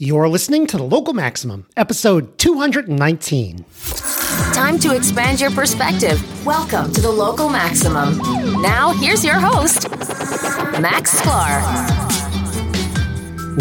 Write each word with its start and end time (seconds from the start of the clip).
You're 0.00 0.28
listening 0.28 0.68
to 0.68 0.76
the 0.76 0.84
Local 0.84 1.12
Maximum, 1.12 1.66
episode 1.76 2.38
219. 2.38 3.64
Time 4.54 4.78
to 4.78 4.94
expand 4.94 5.40
your 5.40 5.50
perspective. 5.50 6.46
Welcome 6.46 6.92
to 6.92 7.00
the 7.00 7.10
Local 7.10 7.48
Maximum. 7.48 8.18
Now, 8.62 8.92
here's 8.92 9.24
your 9.24 9.40
host, 9.40 9.90
Max 10.80 11.20
Sklar. 11.20 11.64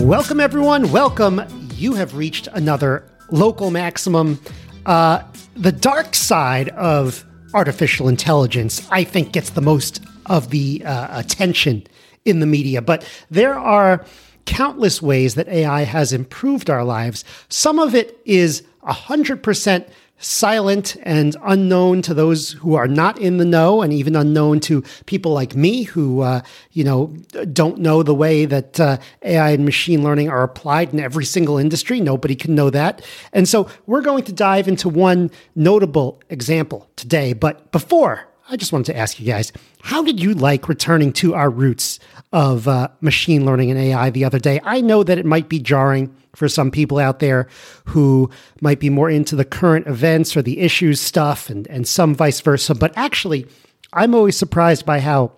Welcome, 0.04 0.40
everyone. 0.40 0.92
Welcome. 0.92 1.42
You 1.74 1.96
have 1.96 2.14
reached 2.14 2.46
another 2.54 3.04
Local 3.32 3.72
Maximum. 3.72 4.40
Uh, 4.86 5.24
the 5.56 5.72
dark 5.72 6.14
side 6.14 6.70
of 6.70 7.26
artificial 7.56 8.10
intelligence, 8.10 8.88
I 8.92 9.06
think, 9.06 9.32
gets 9.32 9.50
the 9.50 9.62
most 9.62 10.04
of 10.28 10.52
the 10.52 10.86
uh, 10.86 11.20
attention 11.20 11.88
in 12.26 12.42
the 12.42 12.46
media, 12.46 12.84
but 12.84 13.10
there 13.32 13.58
are 13.58 14.06
countless 14.48 15.02
ways 15.02 15.36
that 15.36 15.48
AI 15.50 15.84
has 15.84 16.12
improved 16.12 16.70
our 16.72 16.84
lives. 16.84 17.24
Some 17.50 17.78
of 17.78 17.94
it 17.94 18.20
is 18.26 18.64
100% 18.84 19.88
silent 20.20 20.98
and 21.04 21.36
unknown 21.44 22.02
to 22.02 22.14
those 22.14 22.54
who 22.54 22.74
are 22.74 22.88
not 22.88 23.20
in 23.20 23.38
the 23.38 23.46
know 23.46 23.84
and 23.84 23.94
even 23.94 24.16
unknown 24.16 24.60
to 24.60 24.84
people 25.06 25.32
like 25.32 25.56
me 25.56 25.84
who 25.84 26.22
uh, 26.22 26.42
you 26.72 26.84
know 26.84 27.08
don't 27.54 27.78
know 27.78 28.02
the 28.02 28.16
way 28.16 28.46
that 28.46 28.80
uh, 28.80 28.98
ai 29.22 29.52
and 29.52 29.64
machine 29.64 30.04
learning 30.04 30.28
are 30.28 30.42
applied 30.42 30.92
in 30.92 31.00
every 31.00 31.26
single 31.26 31.60
industry. 31.60 32.02
Nobody 32.02 32.36
can 32.36 32.56
know 32.56 32.72
that. 32.72 33.06
And 33.32 33.48
so 33.48 33.70
we're 33.86 34.02
going 34.02 34.24
to 34.24 34.34
dive 34.34 34.68
into 34.68 34.90
one 34.90 35.30
notable 35.56 36.20
example 36.30 36.90
today. 36.96 37.34
But 37.34 37.72
before 37.72 38.28
I 38.50 38.56
just 38.56 38.72
wanted 38.72 38.86
to 38.94 38.98
ask 38.98 39.20
you 39.20 39.26
guys, 39.26 39.52
how 39.82 40.04
did 40.04 40.20
you 40.20 40.34
like 40.34 40.70
returning 40.70 41.12
to 41.14 41.36
our 41.36 41.50
roots 41.50 42.00
of 42.32 42.68
uh, 42.68 42.90
machine 43.02 43.46
learning 43.46 43.72
and 43.72 43.80
AI 43.80 44.10
the 44.10 44.26
other 44.26 44.40
day? 44.40 44.60
I 44.64 44.82
know 44.82 45.04
that 45.04 45.18
it 45.18 45.26
might 45.26 45.50
be 45.50 45.60
jarring 45.60 46.16
for 46.36 46.48
some 46.48 46.70
people 46.70 47.00
out 47.00 47.20
there 47.20 47.48
who 47.86 48.30
might 48.62 48.80
be 48.80 48.90
more 48.90 49.10
into 49.10 49.36
the 49.36 49.46
current 49.46 49.88
events 49.88 50.38
or 50.38 50.42
the 50.42 50.60
issues 50.60 51.02
stuff 51.02 51.50
and, 51.50 51.68
and 51.68 51.88
some 51.88 52.14
vice 52.14 52.42
versa. 52.42 52.76
But 52.76 52.96
actually, 52.96 53.48
I'm 53.94 54.14
always 54.14 54.38
surprised 54.38 54.86
by 54.86 55.00
how 55.00 55.32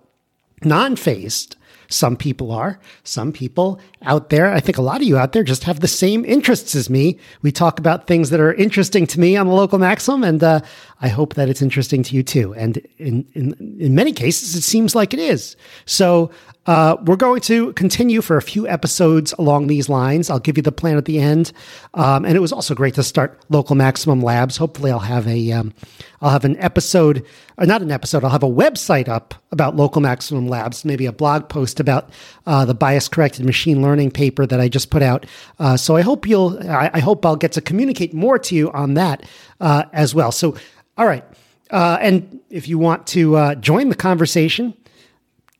non 0.63 0.95
fazed 0.95 1.55
some 1.89 2.15
people 2.15 2.51
are. 2.51 2.79
Some 3.03 3.31
people 3.31 3.79
out 4.03 4.29
there, 4.29 4.51
I 4.51 4.59
think 4.59 4.77
a 4.77 4.81
lot 4.81 5.01
of 5.01 5.07
you 5.07 5.17
out 5.17 5.33
there 5.33 5.43
just 5.43 5.63
have 5.63 5.79
the 5.79 5.87
same 5.87 6.23
interests 6.23 6.75
as 6.75 6.89
me. 6.89 7.17
We 7.41 7.51
talk 7.51 7.79
about 7.79 8.05
things 8.05 8.29
that 8.29 8.39
are 8.39 8.53
interesting 8.53 9.07
to 9.07 9.19
me 9.19 9.35
on 9.35 9.47
the 9.47 9.53
local 9.53 9.79
maximum, 9.79 10.23
and 10.23 10.43
uh, 10.43 10.61
I 11.01 11.07
hope 11.07 11.33
that 11.33 11.49
it's 11.49 11.61
interesting 11.61 12.03
to 12.03 12.15
you 12.15 12.23
too. 12.23 12.53
And 12.53 12.77
in, 12.97 13.25
in, 13.33 13.77
in 13.79 13.95
many 13.95 14.13
cases, 14.13 14.55
it 14.55 14.61
seems 14.61 14.95
like 14.95 15.13
it 15.13 15.19
is. 15.19 15.55
So 15.85 16.29
uh, 16.69 16.97
we're 17.03 17.15
going 17.15 17.41
to 17.41 17.73
continue 17.73 18.21
for 18.21 18.37
a 18.37 18.43
few 18.43 18.67
episodes 18.67 19.33
along 19.39 19.65
these 19.65 19.89
lines. 19.89 20.29
I'll 20.29 20.37
give 20.37 20.55
you 20.55 20.61
the 20.61 20.71
plan 20.71 20.97
at 20.97 21.05
the 21.05 21.17
end. 21.17 21.51
Um, 21.95 22.25
and 22.25 22.37
it 22.37 22.41
was 22.41 22.53
also 22.53 22.75
great 22.75 22.93
to 22.93 23.01
start 23.01 23.43
local 23.49 23.75
maximum 23.75 24.21
labs. 24.21 24.55
Hopefully, 24.57 24.91
I'll 24.91 24.99
have 24.99 25.27
a 25.27 25.51
um, 25.51 25.73
I'll 26.21 26.29
have 26.29 26.45
an 26.45 26.57
episode, 26.59 27.25
or 27.57 27.65
not 27.65 27.81
an 27.81 27.89
episode. 27.89 28.23
I'll 28.23 28.29
have 28.29 28.43
a 28.43 28.47
website 28.47 29.07
up 29.07 29.33
about 29.51 29.77
local 29.77 29.99
maximum 29.99 30.47
labs. 30.47 30.85
Maybe 30.85 31.07
a 31.07 31.11
blog 31.11 31.49
post 31.49 31.79
about 31.79 32.11
uh, 32.45 32.65
the 32.65 32.75
bias 32.75 33.07
corrected 33.07 33.47
machine 33.47 33.81
learning 33.81 34.11
paper 34.11 34.45
that 34.45 34.59
I 34.59 34.69
just 34.69 34.91
put 34.91 35.01
out. 35.01 35.25
Uh, 35.57 35.75
so 35.75 35.95
I 35.95 36.01
hope 36.01 36.27
you'll. 36.27 36.59
I, 36.69 36.91
I, 36.93 36.99
hope 36.99 37.25
I'll 37.25 37.35
get 37.35 37.53
to 37.53 37.61
communicate 37.61 38.13
more 38.13 38.37
to 38.37 38.53
you 38.53 38.71
on 38.73 38.93
that 38.93 39.25
uh, 39.59 39.85
as 39.91 40.13
well. 40.13 40.31
So, 40.31 40.55
all 40.99 41.07
right. 41.07 41.25
Uh, 41.71 41.97
and 41.99 42.39
if 42.51 42.67
you 42.67 42.77
want 42.77 43.07
to 43.07 43.35
uh, 43.37 43.55
join 43.55 43.89
the 43.89 43.95
conversation, 43.95 44.75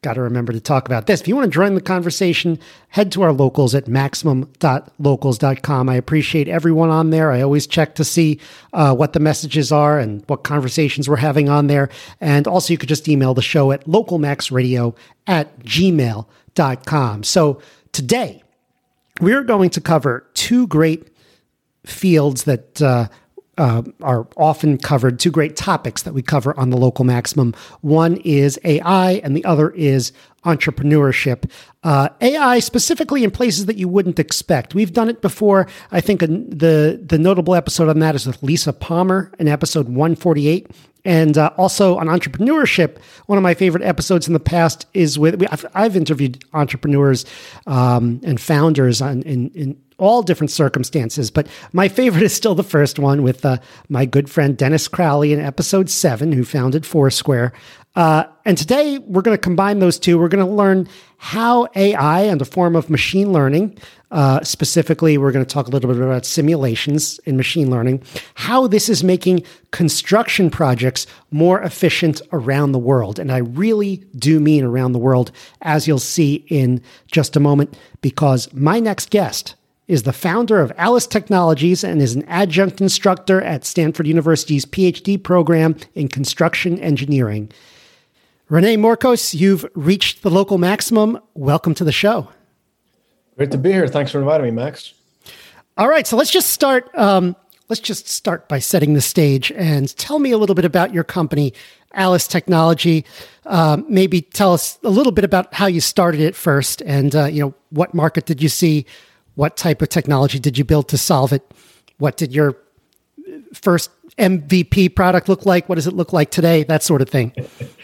got 0.02 0.14
to 0.14 0.22
remember 0.22 0.54
to 0.54 0.62
talk 0.62 0.86
about 0.86 1.08
this. 1.08 1.20
If 1.20 1.28
you 1.28 1.36
want 1.36 1.52
to 1.52 1.56
join 1.56 1.76
the 1.76 1.82
conversation, 1.82 2.58
head 2.88 3.12
to 3.12 3.22
our 3.22 3.34
locals 3.34 3.76
at 3.76 3.88
maximum.locals.com. 3.88 5.90
I 5.90 5.96
appreciate 5.96 6.48
everyone 6.48 6.90
on 6.90 7.10
there. 7.10 7.32
I 7.32 7.42
always 7.42 7.68
check 7.68 7.96
to 7.96 8.06
see 8.06 8.40
uh, 8.72 8.96
what 8.96 9.12
the 9.12 9.20
messages 9.20 9.74
are 9.74 10.00
and 10.00 10.24
what 10.28 10.44
conversations 10.44 11.10
we're 11.10 11.18
having 11.18 11.50
on 11.50 11.68
there. 11.68 11.90
And 12.22 12.48
also, 12.48 12.74
you 12.74 12.78
could 12.78 12.88
just 12.88 13.10
email 13.10 13.34
the 13.34 13.42
show 13.42 13.74
at 13.74 13.86
localmaxradio 13.86 14.96
at 15.28 15.60
gmail.com. 15.66 17.24
So 17.24 17.62
today, 17.92 18.42
we're 19.20 19.44
going 19.44 19.70
to 19.72 19.82
cover 19.82 20.26
two 20.34 20.66
great 20.68 21.10
fields 21.86 22.46
that 22.46 22.82
uh, 22.82 23.10
uh, 23.60 23.84
are 24.02 24.26
often 24.38 24.78
covered, 24.78 25.20
two 25.20 25.30
great 25.30 25.58
topics 25.58 26.04
that 26.04 26.14
we 26.14 26.22
cover 26.22 26.58
on 26.58 26.70
the 26.70 26.78
local 26.78 27.04
maximum. 27.04 27.54
One 27.82 28.16
is 28.18 28.58
AI, 28.64 29.14
and 29.24 29.36
the 29.36 29.44
other 29.44 29.70
is 29.72 30.14
entrepreneurship. 30.46 31.52
Uh, 31.84 32.08
AI 32.22 32.60
specifically 32.60 33.26
in 33.26 33.32
places 33.32 33.66
that 33.66 33.76
you 33.76 33.90
wouldn't 33.90 34.18
expect. 34.18 34.74
We've 34.74 34.94
done 34.94 35.10
it 35.10 35.22
before. 35.22 35.68
I 35.92 36.00
think 36.00 36.22
the 36.22 37.00
the 37.06 37.20
notable 37.20 37.54
episode 37.54 37.90
on 37.90 38.00
that 38.00 38.16
is 38.16 38.26
with 38.26 38.42
Lisa 38.42 38.72
Palmer 38.72 39.32
in 39.38 39.50
episode 39.50 39.88
148. 39.88 40.72
And 41.06 41.38
uh, 41.38 41.52
also 41.58 41.98
on 41.98 42.08
entrepreneurship, 42.08 42.98
one 43.26 43.38
of 43.38 43.44
my 43.44 43.54
favorite 43.54 43.84
episodes 43.84 44.28
in 44.28 44.34
the 44.34 44.40
past 44.40 44.86
is 44.94 45.18
with 45.18 45.42
I've, 45.52 45.66
I've 45.74 45.96
interviewed 45.96 46.44
entrepreneurs 46.54 47.26
um, 47.68 48.20
and 48.24 48.40
founders 48.40 49.02
on, 49.02 49.22
in, 49.24 49.50
in 49.52 49.82
all 50.00 50.24
different 50.24 50.52
circumstances. 50.52 51.30
But 51.30 51.48
my 51.74 51.88
favorite 51.88 52.24
is 52.24 52.34
still 52.34 52.56
the 52.56 52.64
first 52.64 52.98
one 53.00 53.22
with 53.22 53.46
uh, 53.46 53.58
my 53.88 54.06
good 54.06 54.30
friend 54.30 54.58
Dennis 54.58 54.88
Crowley 54.88 55.34
in 55.34 55.40
episode 55.40 55.90
seven, 55.90 56.32
who 56.32 56.44
founded 56.44 56.86
Foursquare. 56.86 57.54
Uh, 57.96 58.24
and 58.46 58.58
today 58.58 59.00
we're 59.00 59.22
going 59.22 59.36
to 59.36 59.42
combine 59.42 59.80
those 59.80 60.00
two. 60.00 60.18
We're 60.20 60.30
going 60.30 60.46
to 60.46 60.52
learn 60.52 60.88
how 61.18 61.68
AI 61.76 62.22
and 62.22 62.40
the 62.40 62.46
form 62.46 62.76
of 62.76 62.90
machine 62.90 63.34
learning, 63.34 63.78
uh, 64.12 64.42
specifically, 64.42 65.18
we're 65.18 65.34
going 65.34 65.44
to 65.44 65.54
talk 65.54 65.68
a 65.68 65.70
little 65.70 65.92
bit 65.92 66.02
about 66.02 66.26
simulations 66.26 67.20
in 67.26 67.36
machine 67.36 67.70
learning, 67.70 68.02
how 68.36 68.68
this 68.68 68.90
is 68.90 69.04
making 69.04 69.44
construction 69.72 70.50
projects 70.50 71.08
more 71.32 71.62
efficient 71.62 72.22
around 72.32 72.72
the 72.72 72.80
world. 72.80 73.20
And 73.20 73.32
I 73.32 73.40
really 73.40 73.98
do 74.18 74.40
mean 74.40 74.64
around 74.64 74.94
the 74.94 75.00
world, 75.00 75.32
as 75.62 75.88
you'll 75.88 76.00
see 76.00 76.46
in 76.48 76.82
just 77.12 77.36
a 77.36 77.40
moment, 77.40 77.78
because 78.02 78.52
my 78.54 78.80
next 78.80 79.10
guest 79.10 79.56
is 79.90 80.04
the 80.04 80.14
founder 80.14 80.62
of 80.62 80.72
Alice 80.78 81.08
Technologies 81.08 81.84
and 81.84 82.00
is 82.00 82.14
an 82.14 82.24
adjunct 82.28 82.80
instructor 82.80 83.42
at 83.42 83.66
Stanford 83.66 84.06
University's 84.06 84.64
PhD 84.64 85.22
program 85.22 85.76
in 85.96 86.08
construction 86.08 86.80
engineering. 86.80 87.52
René 88.52 88.78
Morkos, 88.78 89.34
you've 89.34 89.66
reached 89.74 90.22
the 90.22 90.30
local 90.30 90.60
maximum. 90.60 91.20
Welcome 91.34 91.74
to 91.74 91.84
the 91.84 91.92
show. 91.92 92.30
Great 93.36 93.50
to 93.50 93.58
be 93.58 93.72
here. 93.72 93.88
Thanks 93.88 94.12
for 94.12 94.20
inviting 94.20 94.46
me, 94.46 94.52
Max. 94.52 94.94
All 95.76 95.90
right, 95.90 96.06
so 96.06 96.16
let's 96.16 96.32
just 96.32 96.52
start. 96.52 96.96
Um, 96.96 97.36
let's 97.68 97.82
just 97.82 98.08
start 98.08 98.48
by 98.48 98.60
setting 98.60 98.94
the 98.94 99.02
stage 99.02 99.52
and 99.54 99.96
tell 99.98 100.20
me 100.20 100.30
a 100.30 100.38
little 100.38 100.56
bit 100.56 100.66
about 100.66 100.94
your 100.94 101.04
company, 101.04 101.52
Alice 101.94 102.28
Technology. 102.28 103.06
Uh, 103.44 103.82
maybe 103.88 104.22
tell 104.22 104.54
us 104.54 104.78
a 104.84 104.90
little 104.90 105.12
bit 105.12 105.24
about 105.24 105.52
how 105.52 105.66
you 105.66 105.82
started 105.82 106.22
it 106.22 106.36
first, 106.36 106.84
and 106.84 107.16
uh, 107.16 107.26
you 107.26 107.42
know 107.42 107.56
what 107.72 107.96
market 107.96 108.28
did 108.28 108.44
you 108.44 108.50
see 108.50 108.86
what 109.40 109.56
type 109.56 109.82
of 109.82 109.88
technology 109.88 110.38
did 110.38 110.58
you 110.58 110.66
build 110.66 110.90
to 110.90 110.98
solve 110.98 111.32
it? 111.32 111.42
What 111.98 112.18
did 112.18 112.36
your 112.36 112.58
first 113.54 113.90
MVP 114.18 114.94
product 114.94 115.30
look 115.30 115.46
like? 115.46 115.70
What 115.70 115.76
does 115.76 115.88
it 115.88 115.94
look 115.94 116.12
like 116.12 116.30
today? 116.30 116.64
That 116.64 116.84
sort 116.84 117.02
of 117.02 117.08
thing. 117.08 117.32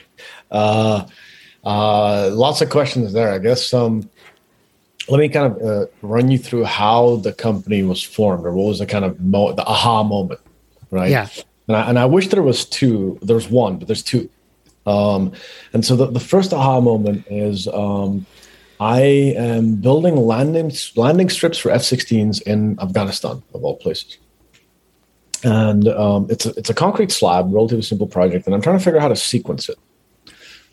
uh, 0.51 1.05
uh, 1.63 2.29
lots 2.33 2.59
of 2.59 2.69
questions 2.69 3.13
there, 3.13 3.31
I 3.31 3.37
guess. 3.37 3.73
Um, 3.73 4.09
let 5.07 5.19
me 5.19 5.29
kind 5.29 5.55
of 5.55 5.61
uh, 5.61 5.85
run 6.01 6.29
you 6.29 6.37
through 6.37 6.65
how 6.65 7.15
the 7.23 7.31
company 7.31 7.83
was 7.83 8.03
formed, 8.03 8.45
or 8.45 8.51
what 8.51 8.67
was 8.67 8.79
the 8.79 8.85
kind 8.85 9.05
of 9.05 9.17
mo- 9.21 9.53
the 9.53 9.63
aha 9.63 10.03
moment, 10.03 10.41
right? 10.91 11.09
Yeah. 11.09 11.29
And 11.69 11.77
I, 11.77 11.89
and 11.89 11.97
I 11.97 12.05
wish 12.05 12.27
there 12.27 12.43
was 12.43 12.65
two. 12.65 13.17
There's 13.21 13.49
one, 13.49 13.77
but 13.77 13.87
there's 13.87 14.03
two. 14.03 14.29
Um, 14.85 15.31
and 15.71 15.85
so 15.85 15.95
the, 15.95 16.07
the 16.07 16.19
first 16.19 16.51
aha 16.51 16.81
moment 16.81 17.25
is 17.29 17.69
um, 17.69 18.25
I 18.79 19.01
am 19.01 19.75
building 19.75 20.17
landing 20.17 20.71
landing 20.95 21.29
strips 21.29 21.57
for 21.57 21.71
F-16s 21.71 22.41
in 22.43 22.79
Afghanistan, 22.79 23.41
of 23.53 23.63
all 23.63 23.77
places. 23.77 24.17
And 25.43 25.87
um, 25.87 26.27
it's 26.29 26.45
a, 26.45 26.49
it's 26.57 26.69
a 26.69 26.73
concrete 26.73 27.11
slab, 27.11 27.53
relatively 27.53 27.83
simple 27.83 28.07
project, 28.07 28.45
and 28.45 28.55
I'm 28.55 28.61
trying 28.61 28.77
to 28.77 28.83
figure 28.83 28.99
out 28.99 29.03
how 29.03 29.07
to 29.09 29.15
sequence 29.15 29.69
it. 29.69 29.77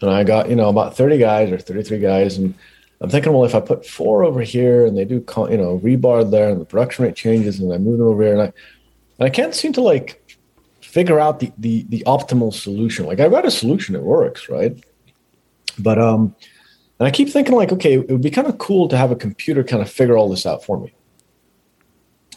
And 0.01 0.11
I 0.11 0.25
got 0.25 0.49
you 0.49 0.57
know 0.57 0.69
about 0.69 0.97
30 0.97 1.19
guys 1.19 1.53
or 1.53 1.59
33 1.59 1.99
guys, 1.99 2.39
and 2.39 2.55
I'm 3.01 3.11
thinking, 3.11 3.33
well, 3.33 3.45
if 3.45 3.55
I 3.55 3.61
put 3.61 3.87
four 3.87 4.25
over 4.25 4.41
here 4.41 4.87
and 4.87 4.97
they 4.97 5.05
do 5.05 5.17
you 5.17 5.57
know 5.57 5.81
rebar 5.83 6.29
there, 6.29 6.49
and 6.49 6.61
the 6.61 6.65
production 6.65 7.05
rate 7.05 7.15
changes, 7.15 7.61
and 7.61 7.73
I 7.73 7.79
move 7.79 7.99
them 7.99 8.09
over 8.09 8.23
here, 8.23 8.33
and 8.33 8.43
I 8.43 8.53
and 9.19 9.27
I 9.27 9.31
can't 9.31 9.55
seem 9.55 9.73
to 9.75 9.81
like 9.81 10.37
figure 10.81 11.21
out 11.21 11.41
the 11.41 11.53
the 11.59 11.85
the 11.89 12.03
optimal 12.07 12.53
solution. 12.53 13.07
Like 13.07 13.21
I 13.21 13.29
got 13.29 13.45
a 13.45 13.51
solution, 13.51 13.95
it 13.95 14.03
works, 14.03 14.49
right? 14.49 14.77
But 15.79 15.99
um, 15.99 16.35
and 16.99 17.09
I 17.09 17.11
keep 17.11 17.29
thinking, 17.29 17.55
like, 17.55 17.73
okay, 17.73 17.95
it 17.95 18.11
would 18.11 18.23
be 18.23 18.31
kind 18.31 18.47
of 18.47 18.59
cool 18.59 18.89
to 18.89 18.97
have 18.97 19.11
a 19.11 19.17
computer 19.17 19.65
kind 19.65 19.83
of 19.83 19.91
figure 19.91 20.17
all 20.17 20.29
this 20.29 20.47
out 20.47 20.65
for 20.65 20.79
me. 20.79 20.93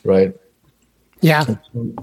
Right. 0.03 0.35
Yeah. 1.21 1.45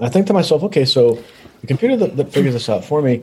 I 0.00 0.08
think 0.08 0.26
to 0.26 0.32
myself, 0.32 0.62
okay, 0.64 0.84
so 0.84 1.22
the 1.60 1.66
computer 1.66 1.96
that, 1.96 2.16
that 2.16 2.32
figures 2.32 2.54
this 2.54 2.69
out 2.69 2.84
for 2.84 3.02
me, 3.02 3.22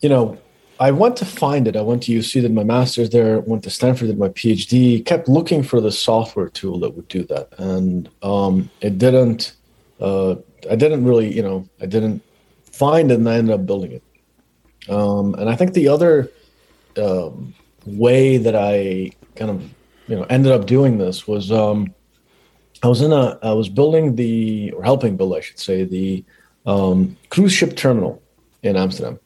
you 0.00 0.08
know, 0.08 0.38
I 0.80 0.92
went 0.92 1.16
to 1.16 1.24
find 1.24 1.66
it. 1.66 1.74
I 1.74 1.82
went 1.82 2.04
to 2.04 2.12
USC, 2.12 2.42
did 2.42 2.54
my 2.54 2.62
master's 2.62 3.10
there, 3.10 3.40
went 3.40 3.64
to 3.64 3.70
Stanford, 3.70 4.08
did 4.08 4.18
my 4.18 4.28
PhD, 4.28 5.04
kept 5.04 5.28
looking 5.28 5.62
for 5.62 5.80
the 5.80 5.90
software 5.90 6.48
tool 6.48 6.78
that 6.80 6.94
would 6.94 7.08
do 7.08 7.24
that. 7.24 7.48
And 7.58 8.08
um, 8.22 8.70
it 8.80 8.98
didn't, 8.98 9.54
uh, 10.00 10.36
I 10.70 10.76
didn't 10.76 11.04
really, 11.04 11.34
you 11.34 11.42
know, 11.42 11.68
I 11.80 11.86
didn't 11.86 12.22
find 12.70 13.10
it 13.10 13.18
and 13.18 13.28
I 13.28 13.36
ended 13.36 13.54
up 13.54 13.66
building 13.66 13.92
it. 13.92 14.02
Um, 14.88 15.34
and 15.34 15.50
I 15.50 15.56
think 15.56 15.72
the 15.72 15.88
other 15.88 16.30
um, 16.96 17.54
way 17.86 18.36
that 18.38 18.56
I 18.56 19.12
kind 19.36 19.50
of, 19.50 19.62
you 20.06 20.16
know, 20.16 20.24
ended 20.24 20.52
up 20.52 20.66
doing 20.66 20.98
this 20.98 21.26
was 21.26 21.50
um, 21.52 21.94
I 22.82 22.88
was 22.88 23.02
in 23.02 23.12
a, 23.12 23.38
I 23.42 23.52
was 23.52 23.68
building 23.68 24.16
the, 24.16 24.72
or 24.72 24.82
helping 24.84 25.16
build, 25.16 25.36
I 25.36 25.40
should 25.40 25.58
say, 25.58 25.84
the 25.84 26.24
um, 26.66 27.16
cruise 27.30 27.52
ship 27.52 27.76
terminal 27.76 28.22
in 28.62 28.76
Amsterdam 28.76 29.18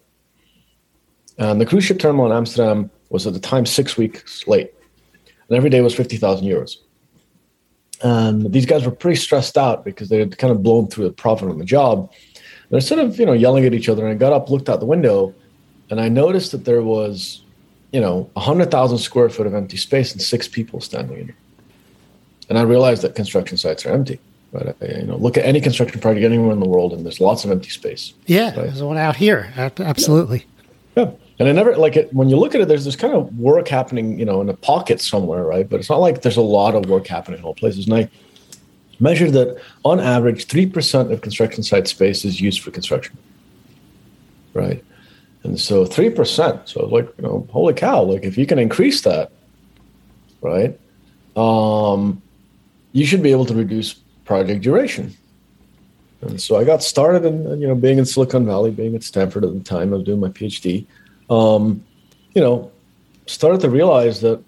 and 1.39 1.61
the 1.61 1.67
cruise 1.67 1.85
ship 1.85 1.99
terminal 1.99 2.27
in 2.27 2.33
Amsterdam 2.33 2.91
was 3.11 3.27
at 3.27 3.33
the 3.33 3.41
time 3.41 3.67
six 3.67 3.97
weeks 3.97 4.47
late, 4.47 4.73
and 5.49 5.57
every 5.57 5.71
day 5.71 5.81
was 5.81 5.95
fifty 5.95 6.17
thousand 6.17 6.47
euros. 6.47 6.77
And 8.03 8.53
these 8.53 8.67
guys 8.67 8.85
were 8.85 8.93
pretty 8.93 9.17
stressed 9.17 9.57
out 9.57 9.85
because 9.85 10.09
they 10.09 10.19
had 10.19 10.37
kind 10.37 10.51
of 10.51 10.63
blown 10.63 10.89
through 10.89 11.05
the 11.05 11.13
profit 11.13 11.49
on 11.49 11.59
the 11.59 11.65
job. 11.65 12.13
They're 12.71 12.81
sort 12.81 13.01
of 13.01 13.19
you 13.19 13.27
know 13.27 13.33
yelling 13.33 13.65
at 13.65 13.75
each 13.75 13.89
other. 13.89 14.07
And 14.07 14.13
I 14.13 14.15
got 14.15 14.33
up, 14.33 14.51
looked 14.51 14.69
out 14.69 14.81
the 14.81 14.87
window, 14.87 15.35
and 15.91 16.01
I 16.01 16.09
noticed 16.09 16.53
that 16.53 16.65
there 16.65 16.83
was, 16.83 17.42
you 17.93 18.00
know, 18.00 18.31
hundred 18.37 18.71
thousand 18.71 18.99
square 18.99 19.29
foot 19.29 19.47
of 19.47 19.55
empty 19.55 19.77
space 19.77 20.12
and 20.12 20.21
six 20.21 20.49
people 20.49 20.81
standing 20.81 21.19
in 21.19 21.29
it. 21.31 21.35
And 22.49 22.59
I 22.59 22.62
realized 22.62 23.03
that 23.03 23.15
construction 23.15 23.56
sites 23.56 23.87
are 23.87 23.93
empty. 23.93 24.19
Right? 24.53 24.75
You 24.83 25.05
know, 25.05 25.17
look 25.17 25.39
at 25.39 25.44
any 25.44 25.61
construction 25.61 26.00
project 26.00 26.25
anywhere 26.25 26.53
in 26.53 26.61
the 26.61 26.69
world, 26.69 26.93
and 26.93 27.05
there's 27.05 27.21
lots 27.21 27.44
of 27.44 27.50
empty 27.50 27.71
space. 27.71 28.12
Yeah, 28.27 28.47
right? 28.47 28.55
there's 28.55 28.83
one 28.83 28.99
out 28.99 29.17
here. 29.17 29.53
Absolutely. 29.56 30.47
Yeah. 30.97 31.05
yeah. 31.05 31.12
And 31.39 31.49
I 31.49 31.53
never 31.53 31.77
like 31.77 31.97
it 31.97 32.12
when 32.12 32.29
you 32.29 32.37
look 32.37 32.55
at 32.55 32.61
it, 32.61 32.69
there's 32.69 32.85
this 32.85 32.97
kind 32.97 33.15
of 33.15 33.37
work 33.39 33.69
happening, 33.69 34.19
you 34.19 34.25
know, 34.25 34.41
in 34.41 34.49
a 34.49 34.55
pocket 34.55 35.00
somewhere, 35.00 35.43
right? 35.44 35.69
But 35.69 35.81
it's 35.81 35.89
not 35.89 35.97
like 35.97 36.23
there's 36.23 36.37
a 36.37 36.43
lot 36.43 36.75
of 36.75 36.87
work 36.87 37.06
happening 37.06 37.41
in 37.41 37.44
all 37.44 37.55
places. 37.55 37.87
And 37.87 37.94
I 37.94 38.11
measured 39.00 39.33
that 39.33 39.61
on 39.85 39.99
average, 39.99 40.47
3% 40.47 41.11
of 41.11 41.21
construction 41.21 41.62
site 41.62 41.89
space 41.89 42.25
is 42.25 42.41
used 42.41 42.61
for 42.61 42.71
construction. 42.71 43.17
Right. 44.55 44.85
And 45.44 45.59
so 45.61 45.85
3%. 45.85 46.69
So 46.69 46.87
like, 46.87 47.06
you 47.19 47.25
know, 47.25 47.47
holy 47.50 47.75
cow, 47.75 48.03
like 48.03 48.25
if 48.25 48.39
you 48.39 48.47
can 48.47 48.59
increase 48.59 49.00
that, 49.03 49.33
right? 50.41 50.79
Um, 51.37 52.23
you 52.93 53.06
should 53.06 53.23
be 53.23 53.33
able 53.33 53.47
to 53.47 53.55
reduce 53.55 53.94
project 54.25 54.62
duration. 54.62 55.17
And 56.21 56.41
so 56.41 56.56
I 56.56 56.65
got 56.65 56.83
started 56.83 57.25
in, 57.25 57.61
you 57.61 57.67
know, 57.67 57.75
being 57.75 57.99
in 57.99 58.06
Silicon 58.06 58.47
Valley, 58.47 58.71
being 58.71 58.94
at 58.94 59.03
Stanford 59.03 59.44
at 59.44 59.53
the 59.53 59.61
time, 59.61 59.93
I 59.93 59.97
was 59.97 60.05
doing 60.05 60.21
my 60.21 60.29
PhD 60.29 60.87
um, 61.33 61.85
you 62.35 62.43
know, 62.43 62.71
started 63.27 63.61
to 63.62 63.71
realize 63.71 64.21
that 64.21 64.43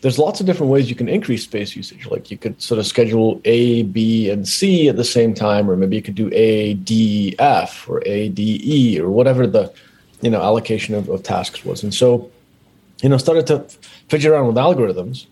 there's 0.00 0.18
lots 0.18 0.40
of 0.40 0.46
different 0.46 0.70
ways 0.70 0.88
you 0.88 0.94
can 0.94 1.08
increase 1.08 1.42
space 1.42 1.74
usage. 1.74 2.06
Like 2.06 2.30
you 2.30 2.38
could 2.38 2.60
sort 2.62 2.78
of 2.78 2.86
schedule 2.86 3.40
A, 3.44 3.82
B, 3.82 4.30
and 4.30 4.46
C 4.46 4.88
at 4.88 4.96
the 4.96 5.04
same 5.04 5.34
time, 5.34 5.68
or 5.68 5.76
maybe 5.76 5.96
you 5.96 6.02
could 6.02 6.14
do 6.14 6.30
A, 6.32 6.74
D, 6.74 7.34
F, 7.38 7.88
or 7.88 8.02
A, 8.06 8.28
D, 8.28 8.60
E, 8.62 9.00
or 9.00 9.10
whatever 9.10 9.46
the 9.46 9.72
you 10.20 10.30
know 10.30 10.40
allocation 10.40 10.94
of, 10.94 11.08
of 11.08 11.22
tasks 11.22 11.64
was. 11.64 11.82
And 11.82 11.94
so, 11.94 12.30
you 13.02 13.08
know, 13.08 13.18
started 13.18 13.46
to 13.48 13.60
fidget 14.08 14.30
around 14.30 14.46
with 14.46 14.56
algorithms. 14.56 15.26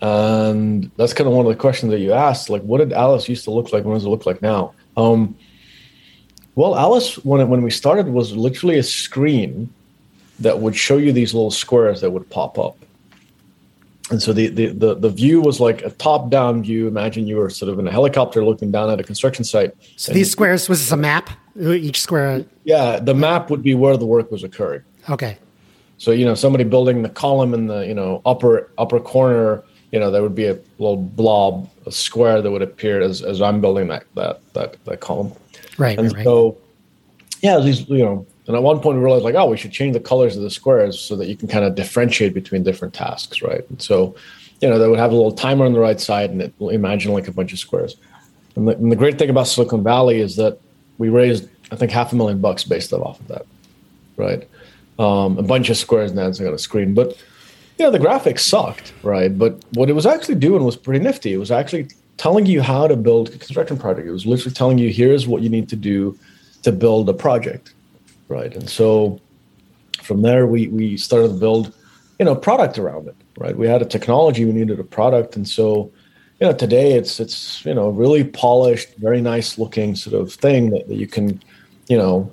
And 0.00 0.90
that's 0.96 1.14
kind 1.14 1.28
of 1.28 1.34
one 1.34 1.46
of 1.46 1.52
the 1.52 1.58
questions 1.58 1.90
that 1.92 2.00
you 2.00 2.12
asked, 2.12 2.50
like, 2.50 2.62
what 2.62 2.78
did 2.78 2.92
Alice 2.92 3.28
used 3.28 3.44
to 3.44 3.50
look 3.50 3.72
like? 3.72 3.84
What 3.84 3.94
does 3.94 4.04
it 4.04 4.08
look 4.08 4.26
like 4.26 4.42
now? 4.42 4.74
Um, 4.96 5.36
well, 6.56 6.76
Alice, 6.76 7.16
when 7.24 7.40
it, 7.40 7.46
when 7.46 7.62
we 7.62 7.70
started, 7.70 8.08
was 8.08 8.36
literally 8.36 8.78
a 8.78 8.82
screen 8.82 9.72
that 10.40 10.58
would 10.58 10.76
show 10.76 10.98
you 10.98 11.12
these 11.12 11.32
little 11.32 11.50
squares 11.50 12.00
that 12.02 12.10
would 12.10 12.28
pop 12.28 12.58
up. 12.58 12.76
And 14.10 14.22
so 14.22 14.34
the, 14.34 14.48
the, 14.48 14.66
the, 14.66 14.94
the 14.94 15.08
view 15.08 15.40
was 15.40 15.60
like 15.60 15.82
a 15.82 15.90
top 15.90 16.28
down 16.28 16.62
view. 16.62 16.86
Imagine 16.88 17.26
you 17.26 17.36
were 17.36 17.48
sort 17.48 17.72
of 17.72 17.78
in 17.78 17.88
a 17.88 17.90
helicopter 17.90 18.44
looking 18.44 18.70
down 18.70 18.90
at 18.90 19.00
a 19.00 19.02
construction 19.02 19.44
site. 19.44 19.74
So 19.96 20.12
these 20.12 20.30
squares, 20.30 20.68
was 20.68 20.80
this 20.80 20.92
a 20.92 20.96
map? 20.96 21.30
Each 21.58 22.00
square? 22.00 22.44
Yeah, 22.64 22.98
the 22.98 23.14
map 23.14 23.48
would 23.48 23.62
be 23.62 23.74
where 23.74 23.96
the 23.96 24.04
work 24.04 24.30
was 24.30 24.44
occurring. 24.44 24.82
Okay. 25.08 25.38
So, 25.96 26.10
you 26.10 26.26
know, 26.26 26.34
somebody 26.34 26.64
building 26.64 27.02
the 27.02 27.08
column 27.08 27.54
in 27.54 27.66
the, 27.66 27.86
you 27.86 27.94
know, 27.94 28.20
upper 28.26 28.70
upper 28.76 29.00
corner, 29.00 29.62
you 29.90 30.00
know, 30.00 30.10
there 30.10 30.22
would 30.22 30.34
be 30.34 30.46
a 30.46 30.58
little 30.78 30.96
blob, 30.96 31.70
a 31.86 31.92
square 31.92 32.42
that 32.42 32.50
would 32.50 32.62
appear 32.62 33.00
as, 33.00 33.22
as 33.22 33.40
I'm 33.40 33.60
building 33.60 33.88
that 33.88 34.04
that 34.16 34.40
that, 34.52 34.84
that 34.84 35.00
column. 35.00 35.32
Right. 35.78 35.98
And 35.98 36.12
right, 36.12 36.24
so, 36.24 36.58
yeah, 37.40 37.58
these, 37.58 37.88
you 37.88 38.04
know, 38.04 38.26
and 38.46 38.56
at 38.56 38.62
one 38.62 38.80
point, 38.80 38.98
we 38.98 39.04
realized 39.04 39.24
like, 39.24 39.34
oh, 39.34 39.46
we 39.46 39.56
should 39.56 39.72
change 39.72 39.94
the 39.94 40.00
colors 40.00 40.36
of 40.36 40.42
the 40.42 40.50
squares 40.50 41.00
so 41.00 41.16
that 41.16 41.28
you 41.28 41.36
can 41.36 41.48
kind 41.48 41.64
of 41.64 41.74
differentiate 41.74 42.34
between 42.34 42.62
different 42.62 42.92
tasks, 42.92 43.40
right? 43.40 43.68
And 43.70 43.80
so, 43.80 44.14
you 44.60 44.68
know, 44.68 44.78
they 44.78 44.86
would 44.86 44.98
have 44.98 45.12
a 45.12 45.14
little 45.14 45.32
timer 45.32 45.64
on 45.64 45.72
the 45.72 45.80
right 45.80 45.98
side, 45.98 46.30
and 46.30 46.42
it 46.42 46.52
will 46.58 46.68
imagine 46.68 47.12
like 47.12 47.26
a 47.26 47.32
bunch 47.32 47.52
of 47.52 47.58
squares. 47.58 47.96
And 48.56 48.68
the, 48.68 48.72
and 48.72 48.92
the 48.92 48.96
great 48.96 49.18
thing 49.18 49.30
about 49.30 49.46
Silicon 49.46 49.82
Valley 49.82 50.20
is 50.20 50.36
that 50.36 50.58
we 50.98 51.08
raised, 51.08 51.48
I 51.72 51.76
think, 51.76 51.90
half 51.90 52.12
a 52.12 52.16
million 52.16 52.40
bucks 52.40 52.64
based 52.64 52.92
off 52.92 53.18
of 53.18 53.28
that, 53.28 53.46
right? 54.16 54.46
Um, 54.98 55.38
a 55.38 55.42
bunch 55.42 55.70
of 55.70 55.76
squares 55.78 56.12
dancing 56.12 56.46
on 56.46 56.52
a 56.52 56.58
screen, 56.58 56.94
but 56.94 57.16
you 57.78 57.84
know, 57.84 57.90
the 57.90 57.98
graphics 57.98 58.40
sucked, 58.40 58.92
right? 59.02 59.36
But 59.36 59.64
what 59.72 59.90
it 59.90 59.94
was 59.94 60.06
actually 60.06 60.36
doing 60.36 60.62
was 60.64 60.76
pretty 60.76 61.02
nifty. 61.02 61.32
It 61.32 61.38
was 61.38 61.50
actually 61.50 61.88
telling 62.18 62.46
you 62.46 62.62
how 62.62 62.86
to 62.86 62.94
build 62.94 63.30
a 63.30 63.38
construction 63.38 63.76
project. 63.76 64.06
It 64.06 64.12
was 64.12 64.26
literally 64.26 64.54
telling 64.54 64.78
you 64.78 64.90
here's 64.90 65.26
what 65.26 65.42
you 65.42 65.48
need 65.48 65.68
to 65.70 65.76
do 65.76 66.16
to 66.62 66.70
build 66.70 67.08
a 67.08 67.12
project 67.12 67.74
right? 68.34 68.54
And 68.54 68.68
so 68.68 69.20
from 70.02 70.22
there, 70.22 70.46
we 70.46 70.68
we 70.68 70.96
started 70.96 71.28
to 71.28 71.34
build, 71.34 71.72
you 72.18 72.24
know, 72.26 72.34
product 72.34 72.78
around 72.78 73.08
it, 73.08 73.16
right? 73.38 73.56
We 73.56 73.66
had 73.68 73.80
a 73.80 73.86
technology, 73.96 74.44
we 74.44 74.52
needed 74.52 74.80
a 74.80 74.84
product, 74.98 75.36
and 75.36 75.46
so 75.48 75.90
you 76.40 76.46
know 76.46 76.52
today 76.52 76.92
it's 76.92 77.20
it's 77.20 77.64
you 77.64 77.74
know 77.74 77.88
really 77.90 78.24
polished, 78.24 78.88
very 78.98 79.20
nice 79.20 79.58
looking 79.58 79.94
sort 79.94 80.16
of 80.20 80.32
thing 80.32 80.70
that, 80.70 80.88
that 80.88 80.96
you 80.96 81.06
can, 81.06 81.40
you 81.88 81.96
know, 81.96 82.30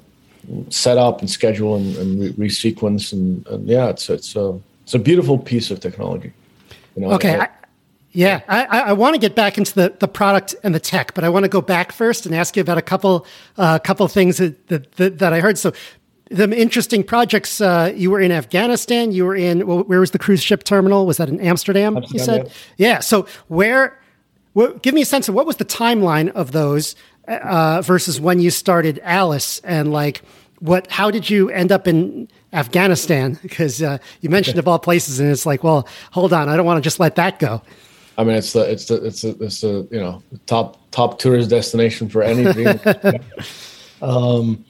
set 0.70 0.98
up 0.98 1.22
and 1.22 1.30
schedule 1.30 1.76
and, 1.76 1.96
and 1.98 2.10
re- 2.22 2.48
resequence 2.48 3.14
and, 3.14 3.46
and 3.48 3.68
yeah, 3.68 3.90
it's 3.90 4.10
it's 4.10 4.36
a 4.36 4.60
it's 4.84 4.96
a 4.96 5.00
beautiful 5.00 5.38
piece 5.38 5.72
of 5.72 5.80
technology. 5.80 6.34
You 6.96 7.04
know, 7.04 7.12
okay. 7.14 7.40
I, 7.40 7.48
yeah, 8.14 8.42
I, 8.48 8.66
I 8.66 8.94
want 8.94 9.16
to 9.16 9.20
get 9.20 9.36
back 9.36 9.58
into 9.58 9.74
the, 9.74 9.96
the 10.00 10.08
product 10.08 10.56
and 10.64 10.76
the 10.76 10.80
tech, 10.80 11.14
but 11.14 11.24
I 11.24 11.30
want 11.30 11.46
to 11.46 11.50
go 11.50 11.62
back 11.62 11.92
first 11.92 12.26
and 12.26 12.36
ask 12.36 12.58
you 12.58 12.62
about 12.62 12.78
a 12.78 12.82
couple 12.82 13.26
uh, 13.58 13.80
couple 13.80 14.08
things 14.08 14.38
that, 14.38 14.68
that, 14.68 15.20
that 15.20 15.34
I 15.34 15.40
heard. 15.40 15.58
So, 15.58 15.72
the 16.32 16.50
interesting 16.58 17.04
projects. 17.04 17.62
Uh, 17.62 17.92
you 17.96 18.10
were 18.10 18.20
in 18.20 18.32
Afghanistan. 18.32 19.12
You 19.12 19.26
were 19.26 19.36
in 19.36 19.68
well, 19.68 19.84
where 19.84 20.00
was 20.00 20.12
the 20.12 20.20
cruise 20.20 20.42
ship 20.42 20.64
terminal? 20.64 21.06
Was 21.06 21.18
that 21.18 21.30
in 21.30 21.40
Amsterdam? 21.40 21.98
Amsterdam 21.98 22.20
you 22.20 22.26
said, 22.26 22.52
yeah. 22.78 22.88
yeah. 22.88 23.00
So 23.00 23.28
where? 23.48 23.98
give 24.82 24.94
me 24.94 25.02
a 25.02 25.06
sense 25.06 25.30
of 25.30 25.36
what 25.36 25.46
was 25.46 25.58
the 25.58 25.66
timeline 25.66 26.30
of 26.32 26.52
those 26.52 26.96
uh, 27.28 27.82
versus 27.82 28.20
when 28.20 28.40
you 28.40 28.50
started 28.50 29.00
Alice, 29.04 29.60
and 29.64 29.92
like 29.92 30.22
what? 30.60 30.90
How 30.92 31.12
did 31.12 31.30
you 31.30 31.50
end 31.50 31.72
up 31.72 31.88
in 31.88 32.28
Afghanistan? 32.54 33.40
Because 33.42 33.82
uh, 33.82 33.98
you 34.22 34.30
mentioned 34.30 34.60
of 34.60 34.68
all 34.68 34.80
places, 34.80 35.20
and 35.20 35.30
it's 35.30 35.46
like, 35.46 35.64
well, 35.64 35.88
hold 36.12 36.34
on, 36.34 36.50
I 36.50 36.58
don't 36.58 36.66
want 36.66 36.78
to 36.78 36.82
just 36.82 37.00
let 37.00 37.16
that 37.16 37.40
go. 37.40 37.62
I 38.18 38.24
mean, 38.24 38.36
it's 38.36 38.54
the 38.54 38.70
it's 38.70 38.86
the 38.86 39.04
it's 39.06 39.24
a, 39.24 39.30
it's 39.44 39.62
the 39.62 39.88
you 39.92 40.00
know 40.00 40.22
top 40.46 40.78
top 40.92 41.20
tourist 41.20 41.50
destination 41.50 42.10
for 42.10 42.22
any 42.22 42.46
um, 44.02 44.64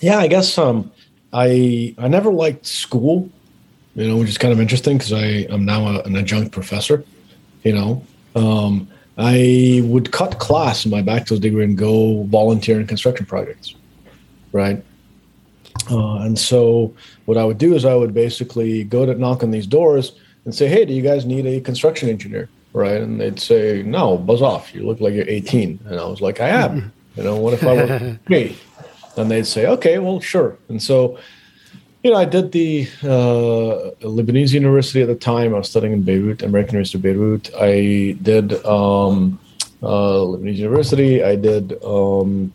yeah, 0.00 0.18
I 0.18 0.26
guess 0.26 0.56
um, 0.58 0.90
I 1.32 1.94
I 1.98 2.08
never 2.08 2.30
liked 2.30 2.66
school, 2.66 3.28
you 3.94 4.08
know, 4.08 4.16
which 4.16 4.28
is 4.28 4.38
kind 4.38 4.52
of 4.52 4.60
interesting 4.60 4.98
because 4.98 5.12
I 5.12 5.46
am 5.52 5.64
now 5.64 5.86
a, 5.86 6.02
an 6.02 6.16
adjunct 6.16 6.52
professor. 6.52 7.04
You 7.64 7.72
know, 7.72 8.06
um, 8.36 8.88
I 9.18 9.80
would 9.84 10.12
cut 10.12 10.38
class 10.38 10.84
in 10.84 10.90
my 10.90 11.02
bachelor's 11.02 11.40
degree 11.40 11.64
and 11.64 11.76
go 11.76 12.22
volunteer 12.24 12.80
in 12.80 12.86
construction 12.86 13.26
projects, 13.26 13.74
right? 14.52 14.84
Uh, 15.90 16.18
and 16.18 16.38
so 16.38 16.94
what 17.24 17.36
I 17.36 17.44
would 17.44 17.58
do 17.58 17.74
is 17.74 17.84
I 17.84 17.94
would 17.94 18.14
basically 18.14 18.84
go 18.84 19.04
to 19.04 19.14
knock 19.14 19.42
on 19.42 19.50
these 19.50 19.66
doors 19.66 20.12
and 20.46 20.54
say, 20.54 20.68
"Hey, 20.68 20.86
do 20.86 20.94
you 20.94 21.02
guys 21.02 21.26
need 21.26 21.44
a 21.44 21.60
construction 21.60 22.08
engineer?" 22.08 22.48
Right? 22.72 23.00
And 23.02 23.20
they'd 23.20 23.38
say, 23.38 23.82
"No, 23.82 24.16
buzz 24.16 24.40
off. 24.40 24.74
You 24.74 24.86
look 24.86 25.00
like 25.00 25.12
you're 25.12 25.28
18." 25.28 25.80
And 25.84 26.00
I 26.00 26.06
was 26.06 26.22
like, 26.22 26.40
"I 26.40 26.48
am." 26.48 26.92
You 27.16 27.24
know, 27.24 27.36
what 27.36 27.52
if 27.52 27.64
I 27.64 27.74
were 27.74 28.18
me? 28.28 28.56
And 29.16 29.30
they'd 29.30 29.46
say, 29.46 29.66
"Okay, 29.66 29.98
well, 29.98 30.20
sure." 30.20 30.56
And 30.68 30.82
so, 30.82 31.18
you 32.02 32.12
know, 32.12 32.16
I 32.16 32.24
did 32.24 32.52
the 32.52 32.88
uh, 33.02 33.90
Lebanese 34.06 34.54
University 34.54 35.02
at 35.02 35.08
the 35.08 35.14
time. 35.14 35.54
I 35.54 35.58
was 35.58 35.68
studying 35.68 35.92
in 35.92 36.02
Beirut, 36.02 36.42
American 36.42 36.74
University 36.74 36.98
of 36.98 37.02
Beirut. 37.02 37.50
I 37.58 38.16
did 38.22 38.64
um, 38.64 39.38
uh, 39.82 40.20
Lebanese 40.32 40.56
University. 40.56 41.22
I 41.24 41.34
did 41.36 41.82
um, 41.82 42.52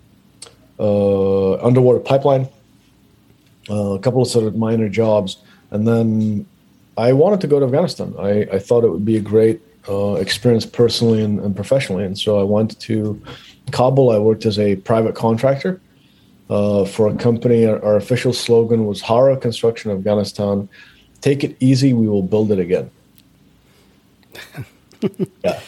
uh, 0.80 1.56
underwater 1.56 2.00
pipeline, 2.00 2.48
uh, 3.70 3.94
a 3.94 4.00
couple 4.00 4.22
of 4.22 4.28
sort 4.28 4.46
of 4.46 4.56
minor 4.56 4.88
jobs, 4.88 5.38
and 5.72 5.88
then 5.88 6.46
I 6.98 7.14
wanted 7.14 7.42
to 7.42 7.48
go 7.48 7.60
to 7.60 7.66
Afghanistan. 7.66 8.14
I, 8.20 8.48
I 8.54 8.60
thought 8.60 8.84
it 8.84 8.90
would 8.90 9.06
be 9.06 9.18
a 9.18 9.22
great 9.22 9.62
uh, 9.88 10.14
experience 10.16 10.66
personally 10.66 11.24
and, 11.24 11.40
and, 11.40 11.56
professionally. 11.56 12.04
And 12.04 12.18
so 12.18 12.40
I 12.40 12.44
went 12.44 12.80
to 12.82 13.22
Kabul. 13.72 14.12
I 14.12 14.20
worked 14.20 14.46
as 14.46 14.60
a 14.60 14.76
private 14.76 15.16
contractor 15.16 15.82
uh, 16.50 16.86
for 16.86 17.08
a 17.08 17.16
company. 17.16 17.66
Our, 17.66 17.84
our, 17.84 17.96
official 17.96 18.34
slogan 18.34 18.86
was 18.86 19.02
Hara 19.02 19.38
Construction 19.38 19.90
Afghanistan. 19.92 20.70
Take 21.22 21.44
it 21.44 21.56
easy, 21.60 21.94
we 21.94 22.08
will 22.08 22.24
build 22.24 22.52
it 22.52 22.60
again. 22.60 22.92
yeah. 25.44 25.60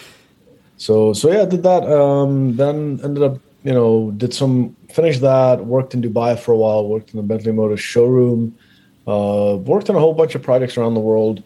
So 0.78 1.14
so 1.14 1.32
yeah, 1.32 1.46
did 1.46 1.64
that. 1.64 1.84
Um, 1.90 2.58
then 2.58 3.00
ended 3.04 3.24
up, 3.24 3.40
you 3.64 3.72
know, 3.72 4.12
did 4.12 4.34
some 4.34 4.76
finished 4.90 5.22
that. 5.22 5.66
Worked 5.66 5.94
in 5.94 6.02
Dubai 6.02 6.38
for 6.38 6.52
a 6.52 6.58
while. 6.58 6.88
Worked 6.88 7.12
in 7.12 7.18
the 7.18 7.24
Bentley 7.24 7.52
Motors 7.52 7.80
showroom. 7.80 8.58
Uh, 9.08 9.58
worked 9.58 9.90
on 9.90 9.96
a 9.96 10.00
whole 10.00 10.14
bunch 10.14 10.36
of 10.36 10.42
projects 10.42 10.78
around 10.78 10.94
the 10.94 11.00
world. 11.00 11.44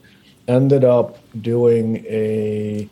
Ended 0.47 0.83
up 0.83 1.17
doing 1.41 2.05
a 2.07 2.87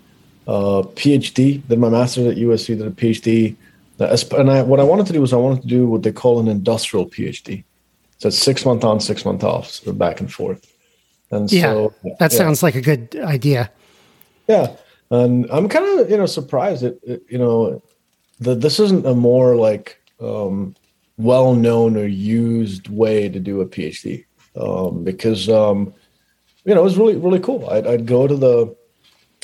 uh, 0.47 0.83
PhD. 0.95 1.65
Did 1.67 1.79
my 1.79 1.89
master's 1.89 2.27
at 2.27 2.37
USC. 2.37 2.77
Did 2.77 2.81
a 2.81 2.91
PhD. 2.91 3.55
And 3.99 4.51
I, 4.51 4.61
what 4.61 4.79
I 4.79 4.83
wanted 4.83 5.05
to 5.07 5.13
do 5.13 5.21
was 5.21 5.31
I 5.31 5.37
wanted 5.37 5.61
to 5.61 5.67
do 5.67 5.87
what 5.87 6.03
they 6.03 6.11
call 6.11 6.39
an 6.39 6.47
industrial 6.47 7.05
PhD. 7.05 7.63
So 8.17 8.27
it's 8.27 8.37
six 8.37 8.65
month 8.65 8.83
on, 8.83 8.99
six 8.99 9.25
month 9.25 9.43
off, 9.43 9.69
so 9.69 9.93
back 9.93 10.19
and 10.19 10.31
forth. 10.31 10.65
And 11.31 11.51
yeah, 11.51 11.61
so 11.61 11.93
that 12.19 12.31
yeah. 12.31 12.37
sounds 12.37 12.63
like 12.63 12.75
a 12.75 12.81
good 12.81 13.15
idea. 13.23 13.71
Yeah, 14.47 14.75
and 15.09 15.47
I'm 15.51 15.67
kind 15.67 15.99
of 15.99 16.09
you 16.09 16.17
know 16.17 16.25
surprised 16.25 16.83
that 16.83 17.23
you 17.29 17.37
know 17.37 17.81
that 18.39 18.61
this 18.61 18.79
isn't 18.79 19.05
a 19.05 19.13
more 19.13 19.55
like 19.55 20.01
um, 20.21 20.75
well 21.17 21.55
known 21.55 21.97
or 21.97 22.05
used 22.05 22.89
way 22.89 23.27
to 23.27 23.39
do 23.39 23.61
a 23.61 23.65
PhD 23.65 24.25
um, 24.57 25.03
because 25.03 25.49
um, 25.49 25.93
you 26.63 26.73
know 26.73 26.81
it 26.81 26.83
was 26.83 26.97
really 26.97 27.15
really 27.15 27.39
cool. 27.39 27.69
I'd, 27.69 27.87
I'd 27.87 28.05
go 28.05 28.27
to 28.27 28.35
the 28.35 28.75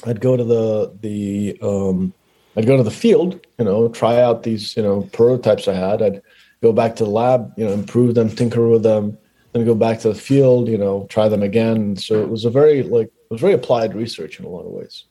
I'd 0.05 0.21
go 0.21 0.35
to 0.35 0.43
the 0.43 0.97
the 1.01 1.57
um, 1.61 2.13
I'd 2.55 2.65
go 2.65 2.77
to 2.77 2.83
the 2.83 2.91
field, 2.91 3.39
you 3.57 3.65
know, 3.65 3.89
try 3.89 4.21
out 4.21 4.43
these 4.43 4.75
you 4.75 4.83
know 4.83 5.01
prototypes 5.13 5.67
I 5.67 5.73
had. 5.73 6.01
I'd 6.01 6.21
go 6.61 6.71
back 6.73 6.95
to 6.97 7.05
the 7.05 7.09
lab, 7.09 7.53
you 7.57 7.65
know, 7.65 7.71
improve 7.71 8.15
them, 8.15 8.29
tinker 8.29 8.67
with 8.67 8.83
them, 8.83 9.17
then 9.53 9.65
go 9.65 9.75
back 9.75 9.99
to 10.01 10.09
the 10.09 10.15
field, 10.15 10.67
you 10.67 10.77
know, 10.77 11.07
try 11.09 11.27
them 11.27 11.43
again. 11.43 11.95
So 11.95 12.21
it 12.21 12.29
was 12.29 12.45
a 12.45 12.49
very 12.49 12.83
like 12.83 13.07
it 13.07 13.31
was 13.31 13.41
very 13.41 13.53
applied 13.53 13.95
research 13.95 14.39
in 14.39 14.45
a 14.45 14.49
lot 14.49 14.65
of 14.65 14.71
ways. 14.71 15.05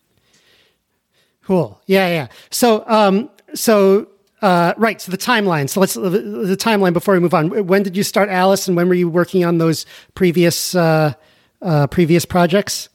Cool. 1.42 1.83
Yeah, 1.87 2.09
yeah. 2.09 2.28
So, 2.50 2.85
um, 2.87 3.30
so 3.54 4.09
uh, 4.42 4.75
right. 4.76 5.00
So 5.00 5.11
the 5.11 5.18
timeline. 5.18 5.68
So 5.68 5.80
let's 5.80 5.94
the 5.94 6.56
timeline 6.59 6.92
before 6.92 7.14
we 7.14 7.20
move 7.20 7.35
on. 7.35 7.66
When 7.66 7.82
did 7.82 7.97
you 7.97 8.02
start 8.02 8.28
Alice, 8.28 8.68
and 8.68 8.76
when 8.76 8.88
were 8.88 8.94
you 8.94 9.09
working 9.09 9.44
on 9.44 9.59
those 9.59 9.87
previous 10.14 10.75
uh, 10.75 11.14
uh, 11.62 11.87
previous 11.88 12.25
projects? 12.25 12.88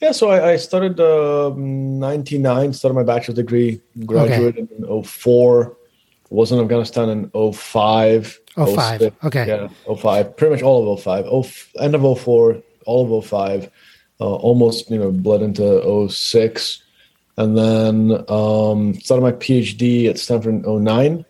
Yeah, 0.00 0.10
so 0.10 0.30
I, 0.30 0.54
I 0.54 0.56
started 0.56 0.98
uh, 0.98 1.54
99, 1.56 2.72
started 2.72 2.94
my 2.94 3.04
bachelor's 3.04 3.36
degree, 3.36 3.80
graduated 4.04 4.68
okay. 4.72 4.92
in 4.92 5.04
04, 5.04 5.76
was 6.28 6.50
in 6.50 6.58
Afghanistan 6.58 7.08
in 7.08 7.52
05. 7.52 8.40
05, 8.56 9.14
okay. 9.24 9.46
Yeah, 9.46 9.94
05, 9.94 10.36
pretty 10.36 10.56
much 10.56 10.62
all 10.62 10.92
of 10.92 11.00
05. 11.00 11.26
Oh, 11.30 11.46
end 11.78 11.94
of 11.94 12.20
04, 12.20 12.60
all 12.84 13.16
of 13.16 13.24
05, 13.26 13.70
uh, 14.20 14.24
almost, 14.24 14.90
you 14.90 14.98
know, 14.98 15.12
bled 15.12 15.40
into 15.40 16.08
06 16.08 16.82
and 17.36 17.56
then 17.56 18.24
um, 18.28 18.94
started 18.94 19.22
my 19.22 19.32
PhD 19.32 20.08
at 20.08 20.18
Stanford 20.18 20.64
in 20.64 20.84
09. 20.84 21.24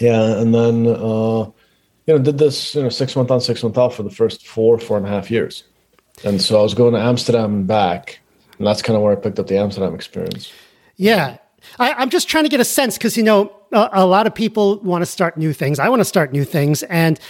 Yeah, 0.00 0.40
and 0.40 0.54
then 0.54 0.86
uh, 0.86 1.50
you 2.06 2.14
know 2.14 2.18
did 2.18 2.38
this 2.38 2.74
you 2.74 2.82
know 2.82 2.88
six 2.88 3.16
month 3.16 3.30
on 3.30 3.40
six 3.40 3.62
month 3.62 3.76
off 3.76 3.96
for 3.96 4.04
the 4.04 4.10
first 4.10 4.46
four 4.46 4.78
four 4.78 4.96
and 4.96 5.06
a 5.06 5.08
half 5.08 5.30
years, 5.30 5.64
and 6.24 6.40
so 6.40 6.58
I 6.58 6.62
was 6.62 6.74
going 6.74 6.94
to 6.94 7.00
Amsterdam 7.00 7.52
and 7.52 7.66
back, 7.66 8.20
and 8.58 8.66
that's 8.66 8.80
kind 8.80 8.96
of 8.96 9.02
where 9.02 9.12
I 9.12 9.16
picked 9.16 9.40
up 9.40 9.48
the 9.48 9.58
Amsterdam 9.58 9.94
experience. 9.94 10.52
Yeah, 10.96 11.38
I, 11.78 12.02
am 12.02 12.10
just 12.10 12.28
trying 12.28 12.44
to 12.44 12.50
get 12.50 12.60
a 12.60 12.64
sense 12.64 12.96
because 12.98 13.16
you 13.16 13.22
know 13.22 13.52
a, 13.72 13.90
a, 13.92 14.06
lot 14.06 14.26
of 14.26 14.34
people 14.34 14.78
want 14.80 15.02
to 15.02 15.06
start 15.06 15.36
new 15.36 15.52
things. 15.52 15.78
I 15.78 15.88
want 15.88 16.00
to 16.00 16.04
start 16.04 16.32
new 16.32 16.44
things, 16.44 16.82
and 16.84 17.20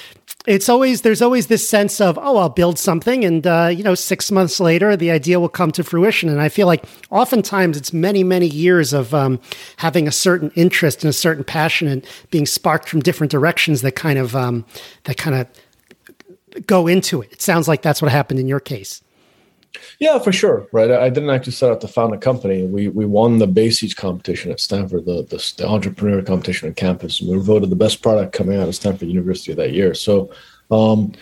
it's 0.46 0.68
always 0.68 1.02
there's 1.02 1.20
always 1.22 1.48
this 1.48 1.68
sense 1.68 2.00
of 2.00 2.18
oh 2.18 2.36
I'll 2.38 2.48
build 2.48 2.78
something 2.78 3.24
and 3.24 3.46
uh, 3.46 3.70
you 3.72 3.82
know 3.82 3.94
six 3.94 4.30
months 4.30 4.60
later 4.60 4.96
the 4.96 5.10
idea 5.10 5.40
will 5.40 5.48
come 5.48 5.72
to 5.72 5.84
fruition 5.84 6.28
and 6.28 6.40
I 6.40 6.48
feel 6.48 6.66
like 6.66 6.84
oftentimes 7.10 7.76
it's 7.76 7.92
many 7.92 8.24
many 8.24 8.46
years 8.46 8.92
of 8.92 9.12
um, 9.14 9.40
having 9.76 10.08
a 10.08 10.12
certain 10.12 10.50
interest 10.54 11.02
and 11.02 11.10
a 11.10 11.12
certain 11.12 11.44
passion 11.44 11.88
and 11.88 12.06
being 12.30 12.46
sparked 12.46 12.88
from 12.88 13.00
different 13.00 13.30
directions 13.30 13.82
that 13.82 13.92
kind 13.92 14.18
of 14.18 14.34
um, 14.36 14.64
that 15.04 15.16
kind 15.16 15.36
of 15.36 16.66
go 16.66 16.86
into 16.86 17.20
it. 17.20 17.32
It 17.32 17.42
sounds 17.42 17.68
like 17.68 17.82
that's 17.82 18.00
what 18.00 18.10
happened 18.10 18.40
in 18.40 18.48
your 18.48 18.60
case. 18.60 19.02
Yeah, 19.98 20.18
for 20.18 20.32
sure. 20.32 20.66
Right. 20.72 20.90
I 20.90 21.10
didn't 21.10 21.30
actually 21.30 21.52
set 21.52 21.70
out 21.70 21.80
to 21.82 21.88
found 21.88 22.14
a 22.14 22.18
company. 22.18 22.64
We 22.64 22.88
we 22.88 23.04
won 23.04 23.38
the 23.38 23.46
BASES 23.46 23.94
competition 23.94 24.50
at 24.50 24.60
Stanford, 24.60 25.04
the, 25.04 25.24
the, 25.24 25.52
the 25.56 25.68
entrepreneur 25.68 26.22
competition 26.22 26.68
on 26.68 26.74
campus, 26.74 27.20
and 27.20 27.30
we 27.30 27.36
were 27.36 27.42
voted 27.42 27.70
the 27.70 27.76
best 27.76 28.02
product 28.02 28.32
coming 28.32 28.58
out 28.58 28.68
of 28.68 28.74
Stanford 28.74 29.08
University 29.08 29.52
that 29.54 29.72
year. 29.72 29.94
So, 29.94 30.32
um, 30.70 31.12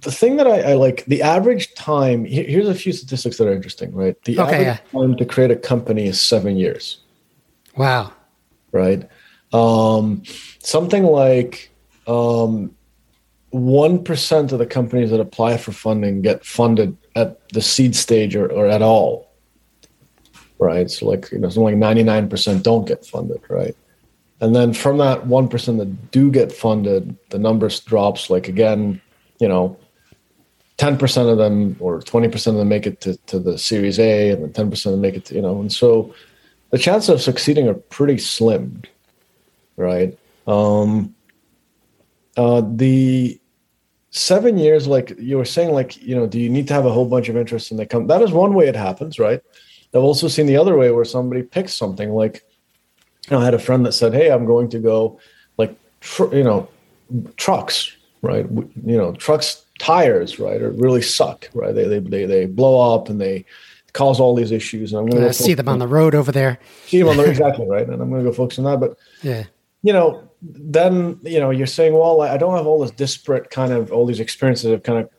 the 0.00 0.12
thing 0.12 0.36
that 0.36 0.46
I, 0.46 0.72
I, 0.72 0.74
like, 0.74 1.04
the 1.06 1.22
average 1.22 1.74
time. 1.74 2.24
here's 2.24 2.68
a 2.68 2.74
few 2.74 2.92
statistics 2.92 3.38
that 3.38 3.48
are 3.48 3.52
interesting. 3.52 3.92
Right. 3.92 4.20
The 4.22 4.38
okay, 4.38 4.66
average 4.66 4.80
yeah. 4.92 5.00
time 5.00 5.16
to 5.16 5.24
create 5.24 5.50
a 5.50 5.56
company 5.56 6.06
is 6.06 6.20
seven 6.20 6.56
years. 6.56 6.98
Wow. 7.76 8.12
Right. 8.72 9.08
Um, 9.52 10.22
something 10.62 11.04
like 11.04 11.70
um, 12.06 12.74
1% 13.52 14.52
of 14.52 14.58
the 14.58 14.66
companies 14.66 15.10
that 15.10 15.20
apply 15.20 15.56
for 15.56 15.72
funding 15.72 16.22
get 16.22 16.44
funded 16.44 16.96
at 17.16 17.48
the 17.48 17.62
seed 17.62 17.96
stage 17.96 18.36
or, 18.36 18.46
or 18.52 18.66
at 18.66 18.82
all. 18.82 19.32
Right. 20.58 20.90
So, 20.90 21.08
like, 21.08 21.32
you 21.32 21.38
know, 21.38 21.48
something 21.48 21.80
like 21.80 21.96
99% 21.96 22.62
don't 22.62 22.86
get 22.86 23.04
funded. 23.04 23.40
Right. 23.48 23.76
And 24.40 24.54
then 24.54 24.72
from 24.74 24.98
that 24.98 25.24
1% 25.24 25.78
that 25.78 26.10
do 26.10 26.30
get 26.30 26.52
funded, 26.52 27.16
the 27.30 27.38
numbers 27.38 27.80
drops 27.80 28.30
like 28.30 28.48
again, 28.48 29.00
you 29.40 29.48
know, 29.48 29.76
10% 30.78 31.32
of 31.32 31.38
them 31.38 31.76
or 31.80 32.00
20% 32.00 32.46
of 32.48 32.54
them 32.54 32.68
make 32.68 32.86
it 32.86 33.00
to, 33.00 33.16
to 33.26 33.38
the 33.38 33.56
series 33.56 33.98
A 33.98 34.30
and 34.30 34.42
then 34.42 34.68
10% 34.68 34.86
of 34.86 34.92
them 34.92 35.00
make 35.00 35.14
it 35.14 35.24
to, 35.26 35.34
you 35.34 35.40
know, 35.40 35.58
and 35.58 35.72
so 35.72 36.14
the 36.70 36.78
chances 36.78 37.08
of 37.08 37.22
succeeding 37.22 37.66
are 37.66 37.74
pretty 37.74 38.18
slim. 38.18 38.82
Right. 39.78 40.18
Um, 40.46 41.14
uh, 42.36 42.62
the 42.66 43.40
seven 44.16 44.56
years, 44.56 44.86
like 44.86 45.14
you 45.18 45.36
were 45.36 45.44
saying, 45.44 45.72
like, 45.72 46.00
you 46.02 46.14
know, 46.14 46.26
do 46.26 46.40
you 46.40 46.48
need 46.48 46.66
to 46.68 46.74
have 46.74 46.86
a 46.86 46.92
whole 46.92 47.06
bunch 47.06 47.28
of 47.28 47.36
interest 47.36 47.70
in 47.70 47.76
the 47.76 47.86
company? 47.86 48.08
That 48.08 48.24
is 48.24 48.32
one 48.32 48.54
way 48.54 48.66
it 48.66 48.76
happens, 48.76 49.18
right? 49.18 49.40
I've 49.94 50.02
also 50.02 50.28
seen 50.28 50.46
the 50.46 50.56
other 50.56 50.76
way 50.76 50.90
where 50.90 51.04
somebody 51.04 51.42
picks 51.42 51.74
something 51.74 52.10
like, 52.10 52.42
you 53.28 53.36
know, 53.36 53.40
I 53.40 53.44
had 53.44 53.54
a 53.54 53.58
friend 53.58 53.84
that 53.86 53.92
said, 53.92 54.14
Hey, 54.14 54.30
I'm 54.30 54.46
going 54.46 54.68
to 54.70 54.78
go 54.78 55.20
like, 55.58 55.74
tr- 56.00 56.34
you 56.34 56.44
know, 56.44 56.68
trucks, 57.36 57.94
right? 58.22 58.46
You 58.50 58.96
know, 58.96 59.12
trucks 59.12 59.64
tires, 59.78 60.38
right, 60.38 60.60
or 60.60 60.70
really 60.70 61.02
suck, 61.02 61.48
right? 61.54 61.74
They, 61.74 61.86
they, 61.86 61.98
they, 61.98 62.24
they 62.24 62.46
blow 62.46 62.94
up 62.94 63.08
and 63.08 63.20
they 63.20 63.44
cause 63.92 64.20
all 64.20 64.34
these 64.34 64.50
issues. 64.50 64.92
And 64.92 65.00
I'm 65.00 65.06
going 65.06 65.24
uh, 65.24 65.28
to 65.28 65.34
see 65.34 65.54
them 65.54 65.68
on 65.68 65.78
the 65.78 65.88
road 65.88 66.14
over 66.14 66.32
there. 66.32 66.58
See 66.86 66.98
them 66.98 67.08
on 67.08 67.16
the 67.16 67.24
exactly 67.30 67.66
right. 67.66 67.86
And 67.86 68.00
I'm 68.00 68.10
going 68.10 68.24
to 68.24 68.30
go 68.30 68.34
focus 68.34 68.58
on 68.58 68.64
that. 68.64 68.80
But 68.80 68.96
yeah, 69.22 69.44
you 69.82 69.92
know, 69.92 70.28
then 70.48 71.18
you 71.22 71.40
know 71.40 71.50
you're 71.50 71.66
saying, 71.66 71.92
well, 71.92 72.20
I 72.22 72.36
don't 72.36 72.56
have 72.56 72.66
all 72.66 72.80
this 72.80 72.90
disparate 72.90 73.50
kind 73.50 73.72
of 73.72 73.92
all 73.92 74.06
these 74.06 74.20
experiences 74.20 74.70
have 74.70 74.82
kind 74.82 74.98
of 74.98 75.10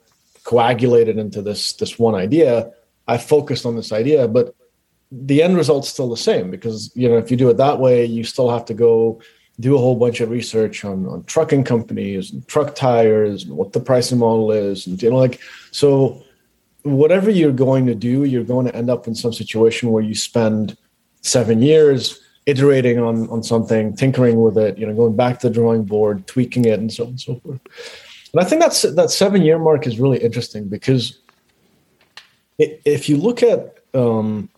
coagulated 0.44 1.18
into 1.18 1.42
this 1.42 1.74
this 1.74 1.98
one 1.98 2.14
idea. 2.14 2.70
I 3.06 3.18
focused 3.18 3.66
on 3.66 3.76
this 3.76 3.92
idea, 3.92 4.28
but 4.28 4.54
the 5.10 5.42
end 5.42 5.56
result's 5.56 5.88
still 5.88 6.10
the 6.10 6.16
same 6.16 6.50
because 6.50 6.92
you 6.94 7.08
know 7.08 7.18
if 7.18 7.30
you 7.30 7.36
do 7.36 7.50
it 7.50 7.56
that 7.58 7.78
way, 7.78 8.04
you 8.04 8.24
still 8.24 8.50
have 8.50 8.64
to 8.66 8.74
go 8.74 9.20
do 9.60 9.74
a 9.74 9.78
whole 9.78 9.96
bunch 9.96 10.20
of 10.20 10.30
research 10.30 10.84
on, 10.84 11.06
on 11.06 11.24
trucking 11.24 11.64
companies 11.64 12.32
and 12.32 12.46
truck 12.46 12.74
tires 12.74 13.44
and 13.44 13.56
what 13.56 13.72
the 13.72 13.80
pricing 13.80 14.18
model 14.18 14.52
is 14.52 14.86
and 14.86 15.02
you 15.02 15.10
know 15.10 15.16
like 15.16 15.40
so 15.72 16.22
whatever 16.82 17.28
you're 17.28 17.50
going 17.50 17.84
to 17.84 17.94
do 17.94 18.22
you're 18.24 18.44
going 18.44 18.66
to 18.66 18.74
end 18.76 18.88
up 18.88 19.08
in 19.08 19.14
some 19.14 19.32
situation 19.32 19.90
where 19.90 20.02
you 20.02 20.14
spend 20.14 20.76
seven 21.22 21.60
years 21.60 22.20
iterating 22.48 22.98
on 22.98 23.28
on 23.28 23.42
something, 23.42 23.94
tinkering 23.94 24.40
with 24.40 24.56
it, 24.56 24.78
you 24.78 24.86
know, 24.86 24.94
going 24.94 25.14
back 25.14 25.38
to 25.40 25.48
the 25.48 25.54
drawing 25.54 25.84
board, 25.84 26.26
tweaking 26.26 26.64
it, 26.64 26.80
and 26.80 26.90
so 26.92 27.04
on 27.04 27.10
and 27.10 27.20
so 27.20 27.36
forth. 27.36 27.60
And 28.32 28.42
I 28.42 28.44
think 28.44 28.62
that's 28.62 28.82
that 28.82 29.10
seven 29.10 29.42
year 29.42 29.58
mark 29.58 29.86
is 29.86 30.00
really 30.00 30.18
interesting 30.18 30.68
because 30.68 31.20
it, 32.58 32.80
if 32.84 33.08
you 33.08 33.18
look 33.18 33.42
at 33.42 33.78
um, 33.94 34.48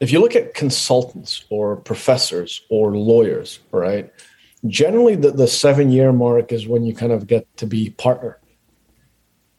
if 0.00 0.10
you 0.10 0.20
look 0.20 0.34
at 0.34 0.54
consultants 0.54 1.44
or 1.50 1.76
professors 1.76 2.62
or 2.70 2.96
lawyers, 2.96 3.60
right? 3.70 4.10
Generally, 4.66 5.16
the, 5.16 5.30
the 5.30 5.46
seven 5.46 5.90
year 5.92 6.12
mark 6.12 6.52
is 6.52 6.66
when 6.66 6.84
you 6.84 6.94
kind 6.94 7.12
of 7.12 7.26
get 7.26 7.46
to 7.58 7.66
be 7.66 7.90
partner. 7.90 8.38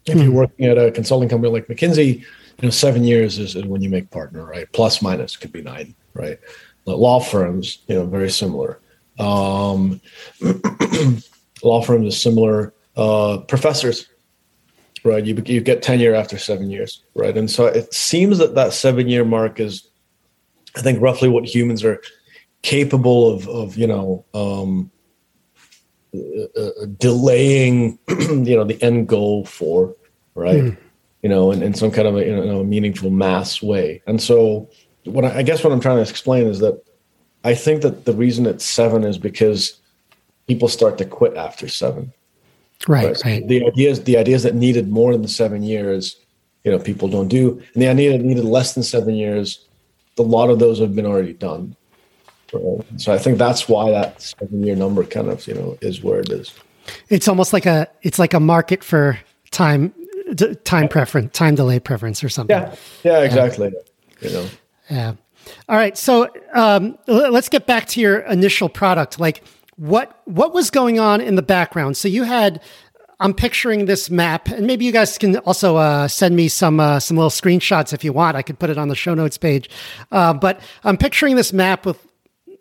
If 0.05 0.15
you're 0.15 0.25
hmm. 0.25 0.33
working 0.33 0.65
at 0.65 0.77
a 0.77 0.91
consulting 0.91 1.29
company 1.29 1.51
like 1.53 1.67
McKinsey, 1.67 2.19
you 2.19 2.25
know, 2.61 2.69
seven 2.69 3.03
years 3.05 3.37
is, 3.37 3.55
is 3.55 3.65
when 3.65 3.81
you 3.81 3.89
make 3.89 4.11
partner, 4.11 4.43
right? 4.45 4.67
Plus 4.73 5.01
minus 5.01 5.37
could 5.37 5.51
be 5.51 5.61
nine, 5.61 5.95
right? 6.13 6.39
Law 6.85 7.19
firms, 7.19 7.79
you 7.87 7.95
know, 7.95 8.05
very 8.05 8.29
similar. 8.29 8.79
Um, 9.19 10.01
law 11.63 11.81
firms 11.81 12.07
are 12.07 12.17
similar. 12.17 12.73
Uh, 12.95 13.39
professors, 13.47 14.07
right? 15.03 15.25
You 15.25 15.41
you 15.45 15.61
get 15.61 15.81
tenure 15.81 16.13
after 16.13 16.37
seven 16.37 16.69
years, 16.69 17.03
right? 17.15 17.35
And 17.35 17.49
so 17.49 17.65
it 17.65 17.93
seems 17.93 18.37
that 18.37 18.55
that 18.55 18.73
seven 18.73 19.07
year 19.07 19.25
mark 19.25 19.59
is, 19.59 19.87
I 20.75 20.81
think, 20.81 21.01
roughly 21.01 21.29
what 21.29 21.45
humans 21.45 21.83
are 21.83 22.01
capable 22.61 23.33
of 23.33 23.47
of 23.47 23.77
you 23.77 23.87
know 23.87 24.25
um, 24.35 24.91
uh, 26.15 26.59
uh, 26.59 26.85
delaying, 26.99 27.97
you 28.07 28.55
know, 28.55 28.63
the 28.63 28.77
end 28.83 29.07
goal 29.07 29.45
for, 29.45 29.95
right? 30.35 30.61
Mm. 30.61 30.77
You 31.23 31.29
know, 31.29 31.51
in, 31.51 31.63
in 31.63 31.73
some 31.73 31.89
kind 31.89 32.07
of 32.07 32.17
a, 32.17 32.23
you 32.23 32.35
know, 32.35 32.59
a 32.59 32.63
meaningful 32.63 33.09
mass 33.09 33.63
way. 33.63 34.03
And 34.05 34.21
so, 34.21 34.69
what 35.05 35.25
I, 35.25 35.39
I 35.39 35.43
guess 35.43 35.63
what 35.63 35.73
I'm 35.73 35.79
trying 35.79 36.03
to 36.03 36.09
explain 36.09 36.47
is 36.47 36.59
that 36.59 36.83
I 37.43 37.55
think 37.55 37.81
that 37.81 38.05
the 38.05 38.13
reason 38.13 38.45
it's 38.45 38.65
seven 38.65 39.03
is 39.03 39.17
because 39.17 39.79
people 40.47 40.67
start 40.67 40.97
to 40.99 41.05
quit 41.05 41.35
after 41.35 41.67
seven. 41.67 42.13
Right, 42.87 43.05
right. 43.05 43.25
right. 43.25 43.47
The 43.47 43.65
ideas, 43.65 44.03
the 44.03 44.17
ideas 44.17 44.43
that 44.43 44.55
needed 44.55 44.89
more 44.89 45.13
than 45.13 45.21
the 45.21 45.27
seven 45.27 45.63
years, 45.63 46.17
you 46.63 46.71
know, 46.71 46.79
people 46.79 47.07
don't 47.07 47.27
do, 47.27 47.61
and 47.73 47.83
the 47.83 47.87
idea 47.87 48.17
that 48.17 48.23
needed 48.23 48.45
less 48.45 48.73
than 48.73 48.83
seven 48.83 49.15
years, 49.15 49.65
a 50.17 50.21
lot 50.21 50.49
of 50.49 50.59
those 50.59 50.79
have 50.79 50.95
been 50.95 51.05
already 51.05 51.33
done. 51.33 51.75
So 52.97 53.11
I 53.11 53.17
think 53.17 53.39
that's 53.39 53.67
why 53.67 53.89
that 53.89 54.21
seven 54.21 54.63
year 54.63 54.75
number 54.75 55.03
kind 55.03 55.27
of 55.29 55.47
you 55.47 55.55
know 55.55 55.75
is 55.81 56.03
where 56.03 56.19
it 56.19 56.29
is. 56.29 56.53
It's 57.09 57.27
almost 57.27 57.51
like 57.51 57.65
a 57.65 57.87
it's 58.03 58.19
like 58.19 58.35
a 58.35 58.39
market 58.39 58.83
for 58.83 59.17
time 59.49 59.91
time 60.63 60.87
preference 60.87 61.33
time 61.33 61.55
delay 61.55 61.79
preference 61.79 62.23
or 62.23 62.29
something. 62.29 62.55
Yeah, 62.55 62.75
yeah, 63.03 63.21
exactly. 63.21 63.71
You 64.21 64.29
know. 64.29 64.47
Yeah. 64.89 65.13
All 65.67 65.75
right. 65.75 65.97
So 65.97 66.29
um, 66.53 66.97
let's 67.07 67.49
get 67.49 67.65
back 67.65 67.87
to 67.89 67.99
your 68.01 68.19
initial 68.19 68.69
product. 68.69 69.19
Like 69.19 69.43
what 69.75 70.21
what 70.25 70.53
was 70.53 70.69
going 70.69 70.99
on 70.99 71.21
in 71.21 71.35
the 71.35 71.41
background? 71.41 71.97
So 71.97 72.07
you 72.07 72.23
had 72.23 72.61
I'm 73.19 73.33
picturing 73.33 73.85
this 73.85 74.09
map, 74.09 74.49
and 74.49 74.67
maybe 74.67 74.85
you 74.85 74.91
guys 74.91 75.17
can 75.17 75.37
also 75.39 75.77
uh, 75.77 76.07
send 76.07 76.35
me 76.35 76.47
some 76.47 76.79
uh, 76.79 76.99
some 76.99 77.17
little 77.17 77.29
screenshots 77.29 77.93
if 77.93 78.03
you 78.03 78.13
want. 78.13 78.35
I 78.35 78.41
could 78.41 78.59
put 78.59 78.69
it 78.69 78.77
on 78.77 78.89
the 78.89 78.95
show 78.95 79.13
notes 79.13 79.37
page. 79.37 79.69
Uh, 80.11 80.33
but 80.33 80.59
I'm 80.83 80.97
picturing 80.97 81.35
this 81.35 81.53
map 81.53 81.85
with 81.85 82.05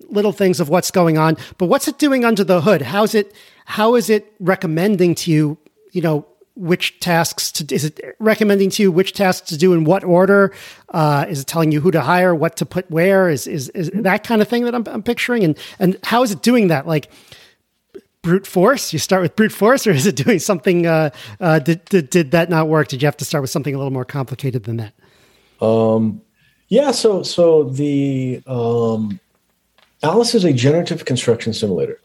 little 0.09 0.33
things 0.33 0.61
of 0.61 0.69
what's 0.69 0.91
going 0.91 1.19
on. 1.19 1.37
But 1.59 1.67
what's 1.67 1.89
it 1.89 1.99
doing 1.99 2.25
under 2.25 2.45
the 2.45 2.61
hood? 2.61 2.83
How's 2.83 3.15
it? 3.15 3.35
How 3.65 3.95
is 3.95 4.11
it 4.11 4.33
recommending 4.41 5.15
to 5.17 5.31
you? 5.31 5.59
You 5.93 6.03
know, 6.03 6.27
which 6.55 7.01
tasks 7.01 7.51
to 7.53 7.75
is 7.75 7.85
it 7.85 8.01
recommending 8.19 8.69
to 8.71 8.83
you 8.83 8.93
which 8.93 9.13
tasks 9.13 9.49
to 9.49 9.57
do 9.57 9.73
in 9.73 9.85
what 9.85 10.05
order? 10.05 10.53
Uh, 10.91 11.25
is 11.29 11.41
it 11.41 11.47
telling 11.47 11.73
you 11.73 11.81
who 11.81 11.91
to 11.91 12.01
hire 12.01 12.35
what 12.35 12.57
to 12.57 12.67
put 12.67 12.91
where 12.91 13.29
is 13.29 13.47
is, 13.47 13.69
is 13.71 13.91
that 13.95 14.25
kind 14.25 14.43
of 14.43 14.49
thing 14.49 14.65
that 14.65 14.75
I'm, 14.75 14.87
I'm 14.87 15.03
picturing? 15.03 15.45
And 15.45 15.59
and 15.79 15.99
how 16.05 16.23
is 16.23 16.31
it 16.31 16.43
doing 16.43 16.69
that? 16.69 16.87
Like 16.87 17.11
brute 18.21 18.47
force? 18.47 18.93
You 18.93 18.99
start 18.99 19.23
with 19.23 19.35
brute 19.35 19.53
force 19.53 19.87
or 19.87 19.93
is 19.93 20.07
it 20.07 20.17
doing 20.17 20.39
something 20.39 20.87
uh, 20.87 21.11
uh, 21.41 21.59
did, 21.59 21.85
did, 21.87 22.11
did 22.11 22.31
that 22.33 22.51
not 22.51 22.69
work? 22.69 22.89
Did 22.89 23.03
you 23.03 23.07
have 23.07 23.17
to 23.17 23.25
start 23.25 23.43
with 23.43 23.51
something 23.51 23.75
a 23.75 23.79
little 23.79 23.93
more 23.93 24.05
complicated 24.05 24.65
than 24.65 24.77
that? 24.77 24.95
Um 25.65 26.21
yeah 26.69 26.91
so 26.91 27.23
so 27.23 27.65
the 27.65 28.43
um 28.47 29.21
alice 30.03 30.35
is 30.35 30.45
a 30.45 30.53
generative 30.53 31.05
construction 31.05 31.53
simulator 31.53 32.01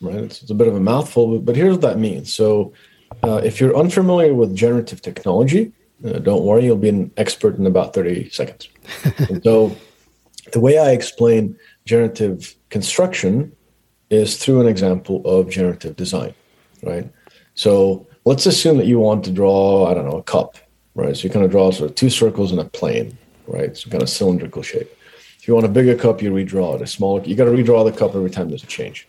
right? 0.00 0.16
It's, 0.16 0.42
it's 0.42 0.50
a 0.50 0.54
bit 0.54 0.68
of 0.68 0.74
a 0.74 0.80
mouthful 0.80 1.38
but, 1.38 1.44
but 1.44 1.56
here's 1.56 1.72
what 1.72 1.80
that 1.82 1.98
means. 1.98 2.32
So 2.32 2.72
uh, 3.22 3.40
if 3.44 3.60
you're 3.60 3.76
unfamiliar 3.76 4.34
with 4.34 4.54
generative 4.54 5.02
technology, 5.02 5.72
uh, 6.04 6.18
don't 6.18 6.44
worry, 6.44 6.64
you'll 6.64 6.76
be 6.76 6.88
an 6.88 7.10
expert 7.16 7.56
in 7.56 7.66
about 7.66 7.94
30 7.94 8.30
seconds. 8.30 8.68
so, 9.42 9.76
the 10.52 10.60
way 10.60 10.78
I 10.78 10.90
explain 10.90 11.58
generative 11.84 12.54
construction 12.70 13.52
is 14.10 14.36
through 14.36 14.60
an 14.60 14.68
example 14.68 15.22
of 15.24 15.50
generative 15.50 15.96
design, 15.96 16.34
right? 16.82 17.10
So, 17.54 18.06
let's 18.24 18.46
assume 18.46 18.76
that 18.78 18.86
you 18.86 18.98
want 18.98 19.24
to 19.24 19.32
draw, 19.32 19.86
I 19.86 19.94
don't 19.94 20.08
know, 20.08 20.18
a 20.18 20.22
cup, 20.22 20.56
right? 20.94 21.16
So, 21.16 21.24
you're 21.24 21.32
going 21.32 21.46
to 21.46 21.50
draw 21.50 21.70
sort 21.70 21.90
of 21.90 21.96
two 21.96 22.10
circles 22.10 22.52
in 22.52 22.58
a 22.58 22.64
plane, 22.64 23.16
right? 23.46 23.76
Some 23.76 23.90
kind 23.90 24.02
of 24.02 24.10
cylindrical 24.10 24.62
shape. 24.62 24.92
If 25.38 25.48
you 25.48 25.54
want 25.54 25.66
a 25.66 25.70
bigger 25.70 25.96
cup, 25.96 26.22
you 26.22 26.30
redraw 26.30 26.76
it. 26.76 26.82
A 26.82 26.86
smaller, 26.86 27.22
you 27.22 27.34
got 27.34 27.44
to 27.44 27.52
redraw 27.52 27.90
the 27.90 27.96
cup 27.96 28.14
every 28.14 28.30
time 28.30 28.48
there's 28.48 28.64
a 28.64 28.66
change. 28.66 29.08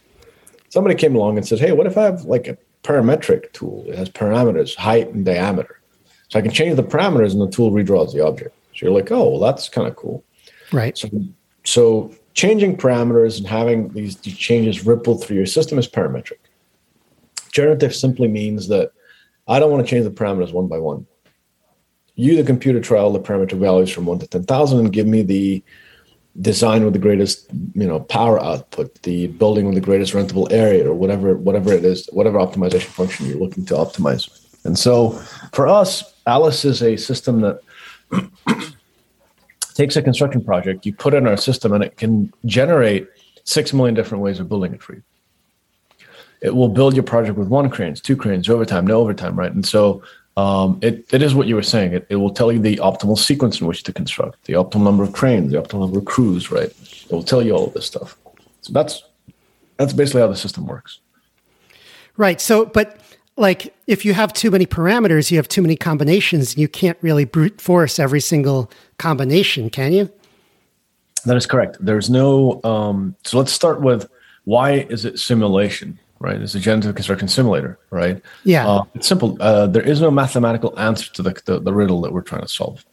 Somebody 0.70 0.96
came 0.96 1.16
along 1.16 1.38
and 1.38 1.48
said, 1.48 1.60
"Hey, 1.60 1.72
what 1.72 1.88
if 1.88 1.98
I 1.98 2.04
have 2.04 2.26
like 2.26 2.48
a 2.48 2.58
parametric 2.88 3.52
tool. 3.52 3.84
It 3.88 3.96
has 3.96 4.10
parameters, 4.10 4.76
height 4.76 5.14
and 5.14 5.26
diameter. 5.26 5.82
So 6.30 6.40
I 6.40 6.42
can 6.42 6.52
change 6.52 6.78
the 6.78 6.84
parameters 6.84 7.34
and 7.34 7.42
the 7.42 7.50
tool 7.50 7.72
redraws 7.72 8.14
the 8.14 8.26
object. 8.26 8.56
So 8.74 8.86
you're 8.86 8.96
like, 8.96 9.12
oh, 9.12 9.30
well, 9.30 9.40
that's 9.40 9.68
kind 9.68 9.88
of 9.88 9.96
cool. 9.96 10.24
Right. 10.72 10.98
So, 10.98 11.10
so 11.66 12.16
changing 12.34 12.78
parameters 12.78 13.38
and 13.40 13.48
having 13.48 13.90
these, 13.90 14.16
these 14.18 14.38
changes 14.38 14.86
ripple 14.86 15.18
through 15.18 15.36
your 15.36 15.46
system 15.46 15.78
is 15.78 15.88
parametric. 15.88 16.40
Generative 17.52 17.94
simply 17.94 18.28
means 18.28 18.70
that 18.70 18.92
I 19.48 19.60
don't 19.60 19.72
want 19.72 19.86
to 19.86 19.90
change 19.90 20.06
the 20.06 20.12
parameters 20.12 20.54
one 20.54 20.68
by 20.68 20.78
one. 20.78 21.08
You, 22.16 22.36
the 22.36 22.44
computer, 22.44 22.80
try 22.80 23.00
all 23.00 23.12
the 23.12 23.20
parameter 23.20 23.58
values 23.58 23.90
from 23.90 24.06
one 24.06 24.20
to 24.20 24.28
10,000 24.28 24.80
and 24.80 24.94
give 24.94 25.08
me 25.08 25.24
the 25.24 25.64
design 26.42 26.84
with 26.84 26.94
the 26.94 27.00
greatest 27.00 27.48
you 27.74 27.88
know 27.88 28.00
power 28.00 28.42
output 28.44 29.02
the 29.02 29.28
building 29.28 29.66
with 29.66 29.76
the 29.76 29.82
greatest 29.82 30.14
rentable 30.14 30.52
area 30.52 30.88
or 30.88 30.94
whatever 30.94 31.36
whatever 31.36 31.74
it 31.74 31.84
is 31.84 32.08
whatever 32.12 32.38
optimization 32.38 32.88
function 32.88 33.26
you're 33.26 33.40
looking 33.40 33.66
to 33.66 33.74
optimize. 33.74 34.30
And 34.66 34.78
so 34.78 35.12
for 35.54 35.68
us 35.68 36.04
alice 36.26 36.64
is 36.64 36.84
a 36.84 36.96
system 36.96 37.42
that 37.42 37.60
takes 39.74 39.96
a 39.96 40.02
construction 40.02 40.44
project 40.44 40.86
you 40.86 40.94
put 40.94 41.14
it 41.14 41.18
in 41.18 41.28
our 41.28 41.38
system 41.38 41.74
and 41.74 41.84
it 41.84 41.98
can 41.98 42.32
generate 42.46 43.08
six 43.44 43.74
million 43.74 43.96
different 43.96 44.24
ways 44.24 44.40
of 44.40 44.48
building 44.50 44.74
it 44.74 44.84
for 44.84 44.94
you. 44.94 45.04
It 46.42 46.56
will 46.56 46.70
build 46.70 46.94
your 46.94 47.04
project 47.04 47.38
with 47.38 47.48
one 47.48 47.70
cranes 47.72 48.00
two 48.00 48.16
cranes 48.16 48.48
overtime 48.48 48.86
no 48.86 49.00
overtime 49.00 49.36
right? 49.36 49.52
And 49.52 49.66
so 49.66 50.04
um, 50.38 50.78
it, 50.84 51.12
it 51.12 51.24
is 51.24 51.34
what 51.34 51.48
you 51.48 51.56
were 51.56 51.64
saying. 51.64 51.94
It, 51.94 52.06
it 52.10 52.18
will 52.18 52.30
tell 52.30 52.52
you 52.52 52.60
the 52.60 52.78
optimal 52.78 53.18
sequence 53.18 53.60
in 53.60 53.66
which 53.66 53.82
to 53.84 53.92
construct, 53.92 54.46
the 54.46 54.54
optimal 54.54 54.84
number 54.84 55.04
of 55.04 55.12
cranes, 55.12 55.52
the 55.52 55.60
optimal 55.60 55.80
number 55.80 55.98
of 55.98 56.06
crews, 56.06 56.52
right? 56.52 56.70
It 56.70 57.12
will 57.12 57.24
tell 57.24 57.42
you 57.42 57.54
all 57.54 57.66
of 57.68 57.74
this 57.74 57.88
stuff. 57.88 58.16
So 58.62 58.72
that's 58.72 59.04
that's 59.78 59.94
basically 59.94 60.22
how 60.22 60.28
the 60.28 60.36
system 60.36 60.68
works. 60.68 61.00
Right. 62.18 62.40
So, 62.40 62.66
but 62.66 63.00
like 63.36 63.74
if 63.88 64.06
you 64.06 64.14
have 64.14 64.32
too 64.32 64.52
many 64.52 64.68
parameters, 64.68 65.32
you 65.32 65.38
have 65.38 65.48
too 65.48 65.62
many 65.64 65.76
combinations, 65.76 66.56
you 66.56 66.68
can't 66.68 66.98
really 67.02 67.26
brute 67.26 67.60
force 67.60 67.98
every 67.98 68.22
single 68.22 68.72
combination, 69.00 69.72
can 69.72 69.92
you? 69.92 70.12
That 71.26 71.36
is 71.36 71.48
correct. 71.48 71.78
There's 71.80 72.12
no. 72.12 72.62
Um, 72.64 73.16
so 73.24 73.40
let's 73.40 73.52
start 73.52 73.82
with 73.82 74.08
why 74.46 74.74
is 74.74 75.04
it 75.04 75.18
simulation? 75.18 76.00
Right? 76.20 76.42
It's 76.42 76.56
a 76.56 76.60
generative 76.60 76.96
construction 76.96 77.28
simulator, 77.28 77.78
right? 77.90 78.22
Yeah. 78.44 78.68
Uh, 78.68 78.84
it's 78.96 79.08
simple. 79.08 79.38
Uh, 79.40 79.68
there 79.68 79.84
is 79.84 80.02
no 80.02 80.12
mathematical 80.12 80.78
answer 80.80 81.12
to 81.14 81.22
the, 81.22 81.42
the, 81.46 81.60
the, 81.60 81.74
riddle 81.74 82.02
that 82.02 82.14
we're 82.14 82.22
trying 82.22 82.42
to 82.42 82.48
solve, 82.48 82.86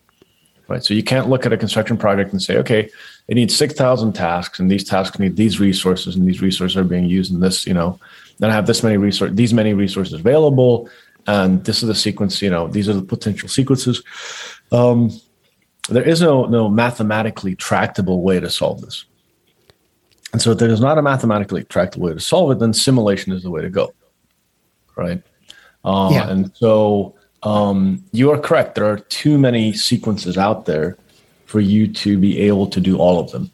right? 0.68 0.84
So 0.84 0.94
you 0.94 1.02
can't 1.02 1.28
look 1.28 1.46
at 1.46 1.52
a 1.52 1.56
construction 1.56 1.96
project 1.96 2.32
and 2.32 2.42
say, 2.42 2.56
okay, 2.58 2.90
it 3.28 3.34
needs 3.34 3.56
6,000 3.56 4.12
tasks 4.12 4.58
and 4.58 4.70
these 4.70 4.84
tasks 4.84 5.18
need 5.18 5.36
these 5.36 5.60
resources 5.60 6.16
and 6.16 6.26
these 6.26 6.42
resources 6.42 6.76
are 6.76 6.84
being 6.84 7.06
used 7.06 7.32
in 7.32 7.40
this, 7.40 7.66
you 7.66 7.74
know, 7.74 7.98
then 8.38 8.50
I 8.50 8.54
have 8.54 8.66
this 8.66 8.82
many 8.82 8.96
resources, 8.96 9.36
these 9.36 9.54
many 9.54 9.74
resources 9.74 10.14
available. 10.14 10.88
And 11.26 11.64
this 11.64 11.82
is 11.82 11.88
the 11.88 11.94
sequence, 11.94 12.42
you 12.42 12.50
know, 12.50 12.68
these 12.68 12.88
are 12.88 12.94
the 12.94 13.02
potential 13.02 13.48
sequences. 13.48 14.02
Um, 14.70 15.10
there 15.88 16.02
is 16.02 16.20
no, 16.20 16.44
no 16.44 16.68
mathematically 16.68 17.54
tractable 17.54 18.22
way 18.22 18.40
to 18.40 18.50
solve 18.50 18.82
this. 18.82 19.04
And 20.34 20.42
so 20.42 20.50
if 20.50 20.58
there's 20.58 20.80
not 20.80 20.98
a 20.98 21.02
mathematically 21.02 21.62
tractable 21.62 22.08
way 22.08 22.12
to 22.12 22.18
solve 22.18 22.50
it, 22.50 22.58
then 22.58 22.72
simulation 22.72 23.32
is 23.32 23.44
the 23.44 23.50
way 23.50 23.62
to 23.62 23.70
go. 23.70 23.94
Right. 24.96 25.22
Uh, 25.84 26.10
yeah. 26.12 26.28
And 26.28 26.50
so 26.56 27.14
um, 27.44 28.02
you 28.10 28.32
are 28.32 28.38
correct. 28.40 28.74
There 28.74 28.84
are 28.84 28.98
too 28.98 29.38
many 29.38 29.72
sequences 29.72 30.36
out 30.36 30.66
there 30.66 30.96
for 31.46 31.60
you 31.60 31.86
to 31.86 32.18
be 32.18 32.40
able 32.40 32.66
to 32.66 32.80
do 32.80 32.98
all 32.98 33.20
of 33.20 33.30
them. 33.30 33.52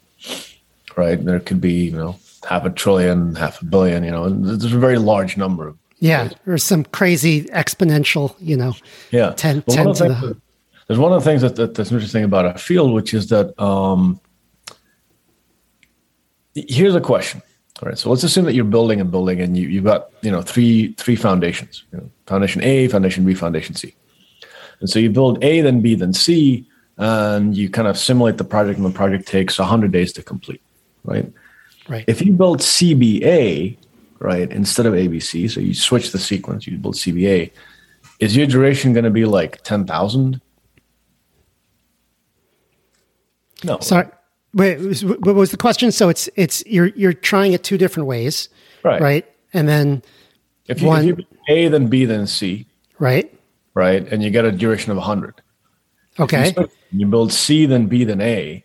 Right. 0.97 1.23
There 1.23 1.39
could 1.39 1.61
be, 1.61 1.85
you 1.85 1.91
know, 1.91 2.15
half 2.49 2.65
a 2.65 2.71
trillion, 2.71 3.35
half 3.35 3.61
a 3.61 3.65
billion, 3.65 4.03
you 4.03 4.09
know, 4.09 4.23
and 4.23 4.43
there's 4.43 4.73
a 4.73 4.79
very 4.79 4.97
large 4.97 5.37
number 5.37 5.67
of. 5.67 5.77
Yeah. 5.99 6.29
or 6.47 6.57
some 6.57 6.83
crazy 6.85 7.43
exponential, 7.49 8.35
you 8.39 8.57
know, 8.57 8.73
yeah. 9.11 9.33
10, 9.33 9.61
10 9.69 9.93
to 9.93 10.03
the. 10.05 10.41
there's 10.87 10.99
one 10.99 11.13
of 11.13 11.23
the 11.23 11.29
things 11.29 11.43
that, 11.43 11.57
that, 11.57 11.75
that's 11.75 11.91
interesting 11.91 12.23
about 12.23 12.45
our 12.45 12.57
field, 12.57 12.91
which 12.91 13.13
is 13.13 13.29
that 13.29 13.53
um, 13.61 14.19
here's 16.55 16.95
a 16.95 17.01
question. 17.01 17.41
All 17.81 17.89
right. 17.89 17.97
So 17.97 18.09
let's 18.09 18.23
assume 18.23 18.45
that 18.45 18.53
you're 18.53 18.65
building 18.65 19.01
a 19.01 19.05
building 19.05 19.41
and 19.41 19.57
you, 19.57 19.67
you've 19.67 19.83
got, 19.83 20.09
you 20.21 20.31
know, 20.31 20.41
three, 20.41 20.93
three 20.93 21.15
foundations, 21.15 21.83
you 21.91 21.97
know, 21.99 22.11
foundation 22.27 22.63
A, 22.63 22.87
foundation 22.87 23.25
B, 23.25 23.33
foundation 23.33 23.75
C. 23.75 23.95
And 24.79 24.89
so 24.89 24.99
you 24.99 25.09
build 25.09 25.43
A, 25.43 25.61
then 25.61 25.81
B, 25.81 25.95
then 25.95 26.13
C, 26.13 26.67
and 26.97 27.55
you 27.55 27.69
kind 27.69 27.87
of 27.87 27.97
simulate 27.97 28.37
the 28.37 28.43
project 28.43 28.77
and 28.77 28.85
the 28.85 28.91
project 28.91 29.27
takes 29.27 29.57
100 29.57 29.91
days 29.91 30.13
to 30.13 30.23
complete. 30.23 30.61
Right. 31.03 31.31
Right. 31.87 32.05
If 32.07 32.21
you 32.21 32.31
build 32.33 32.59
CBA, 32.59 33.77
right, 34.19 34.51
instead 34.51 34.85
of 34.85 34.93
ABC, 34.93 35.49
so 35.49 35.59
you 35.59 35.73
switch 35.73 36.11
the 36.11 36.19
sequence, 36.19 36.67
you 36.67 36.77
build 36.77 36.95
CBA, 36.95 37.51
is 38.19 38.35
your 38.35 38.45
duration 38.45 38.93
going 38.93 39.03
to 39.03 39.09
be 39.09 39.25
like 39.25 39.63
10,000? 39.63 40.39
No. 43.63 43.79
Sorry. 43.79 44.07
Wait, 44.53 45.01
what 45.03 45.35
was 45.35 45.51
the 45.51 45.57
question? 45.57 45.91
So 45.91 46.09
it's 46.09 46.29
it's 46.35 46.63
you're 46.65 46.87
you're 46.87 47.13
trying 47.13 47.53
it 47.53 47.63
two 47.63 47.77
different 47.77 48.07
ways, 48.07 48.49
right? 48.83 49.01
Right, 49.01 49.25
and 49.53 49.67
then 49.67 50.03
if 50.67 50.81
you, 50.81 50.87
one, 50.87 51.07
if 51.07 51.17
you 51.19 51.25
A 51.49 51.67
then 51.69 51.87
B 51.87 52.05
then 52.05 52.27
C, 52.27 52.67
right, 52.99 53.33
right, 53.73 54.05
and 54.11 54.21
you 54.21 54.29
get 54.29 54.45
a 54.45 54.51
duration 54.51 54.91
of 54.91 54.97
hundred. 54.97 55.41
Okay. 56.19 56.53
You, 56.57 56.69
you, 56.91 57.07
build 57.07 57.31
C 57.31 57.65
then 57.65 57.87
B 57.87 58.03
then 58.03 58.19
A, 58.19 58.63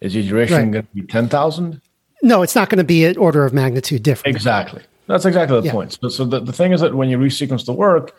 is 0.00 0.14
your 0.14 0.24
duration 0.24 0.56
right. 0.56 0.70
going 0.70 0.86
to 0.86 0.94
be 0.94 1.02
ten 1.02 1.28
thousand? 1.28 1.80
No, 2.22 2.42
it's 2.42 2.54
not 2.54 2.68
going 2.70 2.78
to 2.78 2.84
be 2.84 3.04
an 3.04 3.18
order 3.18 3.44
of 3.44 3.52
magnitude 3.52 4.02
different. 4.02 4.34
Exactly. 4.34 4.82
That's 5.06 5.24
exactly 5.26 5.60
the 5.60 5.66
Yeah. 5.66 5.72
point. 5.72 5.98
So, 6.00 6.08
so 6.08 6.24
the, 6.24 6.40
the 6.40 6.52
thing 6.52 6.72
is 6.72 6.80
that 6.80 6.94
when 6.94 7.10
you 7.10 7.18
resequence 7.18 7.66
the 7.66 7.72
work, 7.72 8.16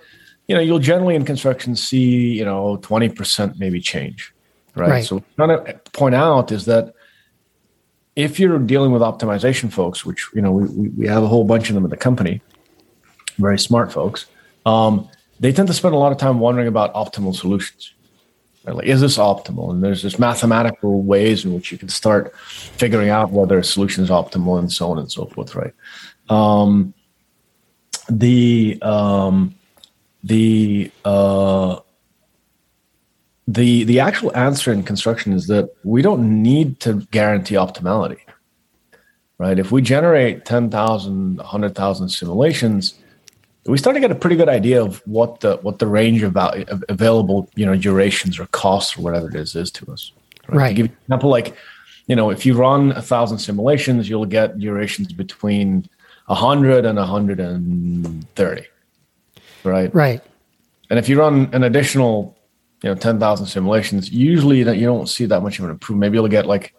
you 0.47 0.55
know, 0.55 0.61
you'll 0.61 0.79
generally 0.79 1.15
in 1.15 1.25
construction 1.25 1.75
see, 1.75 2.37
you 2.37 2.45
know, 2.45 2.77
20% 2.83 3.57
maybe 3.57 3.81
change. 3.81 4.31
Right. 4.75 4.89
Right. 4.89 5.05
So 5.05 5.15
what 5.15 5.49
I'm 5.49 5.57
trying 5.57 5.65
to 5.65 5.91
point 5.91 6.15
out 6.15 6.51
is 6.51 6.65
that 6.65 6.93
if 8.15 8.39
you're 8.39 8.59
dealing 8.59 8.91
with 8.91 9.01
optimization 9.01 9.71
folks, 9.71 10.05
which, 10.05 10.29
you 10.33 10.41
know, 10.41 10.51
we, 10.51 10.89
we, 10.89 11.07
have 11.07 11.23
a 11.23 11.27
whole 11.27 11.43
bunch 11.43 11.69
of 11.69 11.75
them 11.75 11.83
in 11.83 11.89
the 11.89 11.97
company, 11.97 12.41
very 13.37 13.59
smart 13.59 13.91
folks, 13.91 14.25
um, 14.65 15.09
they 15.39 15.51
tend 15.51 15.67
to 15.67 15.73
spend 15.73 15.93
a 15.93 15.97
lot 15.97 16.11
of 16.11 16.17
time 16.17 16.39
wondering 16.39 16.67
about 16.67 16.93
optimal 16.93 17.35
solutions. 17.35 17.93
Right? 18.63 18.75
Like, 18.77 18.87
is 18.87 19.01
this 19.01 19.17
optimal? 19.17 19.69
And 19.69 19.83
there's 19.83 20.01
this 20.01 20.17
mathematical 20.17 21.03
ways 21.03 21.45
in 21.45 21.53
which 21.53 21.71
you 21.71 21.77
can 21.77 21.89
start 21.89 22.35
figuring 22.37 23.09
out 23.09 23.31
whether 23.31 23.59
a 23.59 23.63
solution 23.63 24.03
is 24.03 24.09
optimal 24.09 24.59
and 24.59 24.71
so 24.71 24.91
on 24.91 24.97
and 24.97 25.11
so 25.11 25.25
forth, 25.25 25.53
right? 25.53 25.73
Um, 26.29 26.93
the 28.09 28.79
um, 28.81 29.55
the 30.23 30.91
uh, 31.03 31.79
the 33.47 33.83
the 33.83 33.99
actual 33.99 34.35
answer 34.35 34.71
in 34.71 34.83
construction 34.83 35.33
is 35.33 35.47
that 35.47 35.69
we 35.83 36.01
don't 36.01 36.41
need 36.41 36.79
to 36.81 37.05
guarantee 37.11 37.55
optimality, 37.55 38.19
right? 39.37 39.59
If 39.59 39.71
we 39.71 39.81
generate 39.81 40.45
10,000, 40.45 41.37
100,000 41.37 42.09
simulations, 42.09 42.95
we 43.65 43.77
start 43.77 43.95
to 43.95 43.99
get 43.99 44.11
a 44.11 44.15
pretty 44.15 44.35
good 44.35 44.49
idea 44.49 44.81
of 44.81 45.01
what 45.05 45.39
the 45.41 45.57
what 45.57 45.79
the 45.79 45.87
range 45.87 46.23
of 46.23 46.33
val- 46.33 46.63
of 46.67 46.83
available 46.89 47.49
you 47.55 47.65
know 47.65 47.75
durations 47.75 48.39
or 48.39 48.45
costs 48.47 48.97
or 48.97 49.01
whatever 49.01 49.29
it 49.29 49.35
is 49.35 49.55
is 49.55 49.71
to 49.71 49.91
us. 49.91 50.11
Right. 50.47 50.69
To 50.69 50.73
give 50.75 50.85
you 50.87 50.91
an 50.91 50.97
example, 51.03 51.29
like 51.29 51.55
you 52.07 52.15
know, 52.15 52.29
if 52.29 52.45
you 52.45 52.55
run 52.55 52.91
a 52.91 53.01
thousand 53.01 53.39
simulations, 53.39 54.07
you'll 54.07 54.25
get 54.25 54.59
durations 54.59 55.11
between 55.11 55.89
100 56.27 56.85
and 56.85 56.97
130, 56.97 58.65
right? 59.63 59.93
Right. 59.93 60.21
And 60.89 60.99
if 60.99 61.09
you 61.09 61.19
run 61.19 61.49
an 61.51 61.63
additional, 61.63 62.34
you 62.83 62.89
know, 62.89 62.95
10,000 62.95 63.47
simulations, 63.47 64.11
usually 64.11 64.63
that 64.63 64.75
you 64.77 64.85
don't 64.85 65.07
see 65.07 65.25
that 65.25 65.41
much 65.41 65.59
of 65.59 65.65
an 65.65 65.71
improvement. 65.71 66.01
Maybe 66.01 66.17
you'll 66.17 66.27
get 66.27 66.45
like 66.45 66.73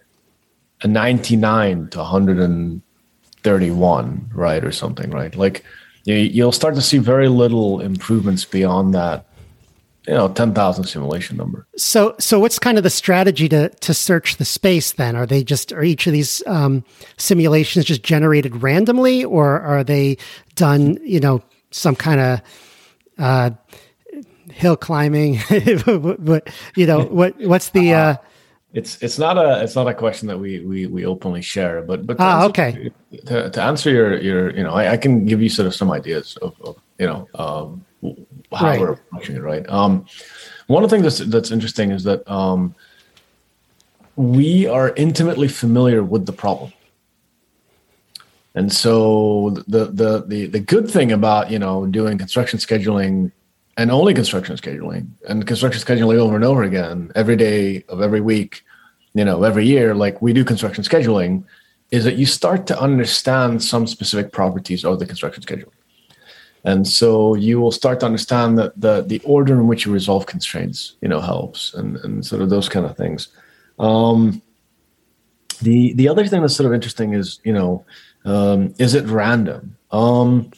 a 0.83 0.89
99 0.89 1.89
to 1.89 1.99
131, 1.99 4.31
right? 4.35 4.65
Or 4.65 4.73
something, 4.73 5.11
right? 5.11 5.35
Like 5.35 5.65
you, 6.05 6.15
you'll 6.15 6.53
start 6.53 6.75
to 6.77 6.83
see 6.83 6.99
very 6.99 7.29
little 7.29 7.81
improvements 7.81 8.45
beyond 8.45 8.95
that, 8.95 9.27
you 10.07 10.15
know, 10.15 10.29
10,000 10.29 10.85
simulation 10.85 11.37
number. 11.37 11.67
So, 11.77 12.15
so 12.19 12.39
what's 12.39 12.59
kind 12.59 12.79
of 12.79 12.85
the 12.85 12.91
strategy 12.91 13.49
to 13.49 13.71
to 13.71 13.93
search 13.93 14.37
the 14.37 14.45
space? 14.45 14.93
Then 14.93 15.17
are 15.17 15.27
they 15.27 15.43
just 15.43 15.73
are 15.73 15.83
each 15.83 16.07
of 16.07 16.13
these 16.13 16.47
um, 16.47 16.85
simulations 17.17 17.87
just 17.87 18.05
generated 18.05 18.63
randomly, 18.63 19.25
or 19.25 19.61
are 19.61 19.83
they 19.83 20.19
done? 20.55 20.99
You 21.03 21.19
know, 21.19 21.43
some 21.73 21.97
kind 21.97 22.21
of 22.21 22.41
uh, 23.19 23.51
hill 24.51 24.77
climbing. 24.77 25.39
but 26.19 26.51
you 26.77 26.87
know? 26.87 27.05
What 27.05 27.39
what's 27.41 27.71
the? 27.71 27.95
Uh, 27.95 28.17
It's 28.75 29.01
it's 29.03 29.19
not 29.19 29.39
a 29.39 29.63
it's 29.65 29.75
not 29.75 29.89
a 29.89 29.95
question 29.95 30.29
that 30.29 30.39
we 30.39 30.61
we, 30.61 30.87
we 30.87 31.07
openly 31.07 31.41
share, 31.41 31.81
but 31.81 32.05
but 32.07 32.19
to 32.19 32.23
Ah, 32.23 32.45
okay. 32.47 32.91
To, 33.27 33.49
to 33.49 33.63
answer 33.63 33.91
your 33.91 34.21
your 34.21 34.51
you 34.53 34.63
know 34.63 34.75
I, 34.75 34.93
I 34.93 34.97
can 34.99 35.25
give 35.25 35.41
you 35.41 35.49
sort 35.49 35.67
of 35.67 35.75
some 35.75 35.91
ideas 35.91 36.37
of, 36.43 36.53
of 36.61 36.77
you 36.99 37.07
know 37.07 37.27
um, 37.41 37.85
how 38.53 38.67
Right. 38.67 38.81
we're 38.81 38.93
approaching 38.93 39.37
it, 39.37 39.43
right? 39.43 39.65
Um, 39.69 40.05
one 40.67 40.85
of 40.85 40.91
the 40.91 40.97
things 40.97 41.05
that's 41.07 41.31
that's 41.31 41.51
interesting 41.51 41.91
is 41.91 42.05
that 42.05 42.21
um, 42.29 42.75
we 44.17 44.67
are 44.67 44.93
intimately 44.97 45.49
familiar 45.49 46.03
with 46.03 46.27
the 46.27 46.33
problem. 46.33 46.73
And 48.55 48.73
so 48.73 49.51
the, 49.69 49.87
the 49.87 50.25
the 50.27 50.47
the 50.47 50.61
good 50.61 50.91
thing 50.91 51.13
about 51.13 51.51
you 51.51 51.59
know 51.59 51.87
doing 51.87 52.19
construction 52.19 52.59
scheduling 52.59 53.33
and 53.77 53.91
only 53.91 54.15
construction 54.15 54.57
scheduling 54.57 55.09
and 55.29 55.47
construction 55.47 55.83
scheduling 55.83 56.19
over 56.19 56.35
and 56.35 56.45
over 56.45 56.63
again 56.63 57.13
every 57.15 57.37
day 57.37 57.85
of 57.89 58.01
every 58.01 58.21
week, 58.21 58.65
you 59.15 59.25
know, 59.25 59.43
every 59.43 59.67
year, 59.67 59.95
like 59.95 60.21
we 60.23 60.33
do 60.33 60.45
construction 60.45 60.83
scheduling, 60.83 61.45
is 61.91 62.05
that 62.05 62.17
you 62.17 62.27
start 62.27 62.67
to 62.67 62.81
understand 62.81 63.63
some 63.63 63.87
specific 63.87 64.33
properties 64.33 64.85
of 64.85 64.99
the 64.99 65.07
construction 65.07 65.43
schedule. 65.43 65.73
And 66.65 66.87
so 66.89 67.35
you 67.35 67.61
will 67.61 67.71
start 67.71 68.01
to 68.01 68.07
understand 68.07 68.59
that 68.59 68.73
the 68.81 69.03
the 69.03 69.21
order 69.25 69.55
in 69.55 69.69
which 69.69 69.87
you 69.87 69.93
resolve 69.93 70.27
constraints, 70.27 70.97
you 71.01 71.09
know, 71.09 71.21
helps 71.21 71.73
and, 71.75 71.97
and 71.99 72.27
sort 72.27 72.43
of 72.43 72.51
those 72.51 72.69
kind 72.69 72.85
of 72.85 72.97
things. 72.97 73.29
Um, 73.79 74.43
the 75.63 75.93
the 75.95 76.09
other 76.09 76.27
thing 76.27 76.41
that's 76.41 76.57
sort 76.57 76.67
of 76.67 76.75
interesting 76.75 77.15
is, 77.15 77.41
you 77.45 77.53
know, 77.53 77.85
um, 78.25 78.75
is 78.79 78.95
it 78.95 79.07
random? 79.07 79.77
Um, 79.93 80.51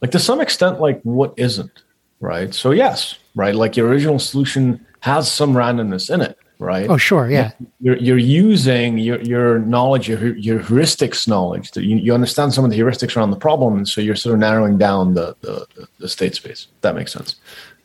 like 0.00 0.12
to 0.12 0.20
some 0.20 0.40
extent, 0.40 0.80
like 0.80 1.00
what 1.02 1.34
isn't, 1.36 1.82
right? 2.24 2.54
So 2.54 2.70
yes, 2.70 3.16
right. 3.34 3.54
Like 3.54 3.76
your 3.76 3.86
original 3.88 4.18
solution 4.18 4.84
has 5.00 5.30
some 5.30 5.52
randomness 5.52 6.12
in 6.12 6.22
it, 6.22 6.38
right? 6.58 6.88
oh, 6.88 6.96
sure, 6.96 7.30
yeah, 7.30 7.52
you're, 7.80 7.98
you're 7.98 8.18
using 8.18 8.96
your, 8.96 9.20
your 9.20 9.58
knowledge, 9.58 10.08
your, 10.08 10.34
your 10.36 10.60
heuristics 10.60 11.28
knowledge. 11.28 11.72
That 11.72 11.84
you, 11.84 11.96
you 11.96 12.14
understand 12.14 12.54
some 12.54 12.64
of 12.64 12.70
the 12.70 12.78
heuristics 12.78 13.16
around 13.16 13.30
the 13.30 13.36
problem, 13.36 13.76
and 13.76 13.86
so 13.86 14.00
you're 14.00 14.16
sort 14.16 14.32
of 14.32 14.40
narrowing 14.40 14.78
down 14.78 15.14
the 15.14 15.36
the, 15.42 15.86
the 15.98 16.08
state 16.08 16.34
space. 16.34 16.66
That 16.80 16.94
makes 16.94 17.12
sense, 17.12 17.36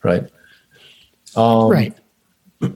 right? 0.04 0.23
Um, 1.36 1.69
right. 1.69 1.97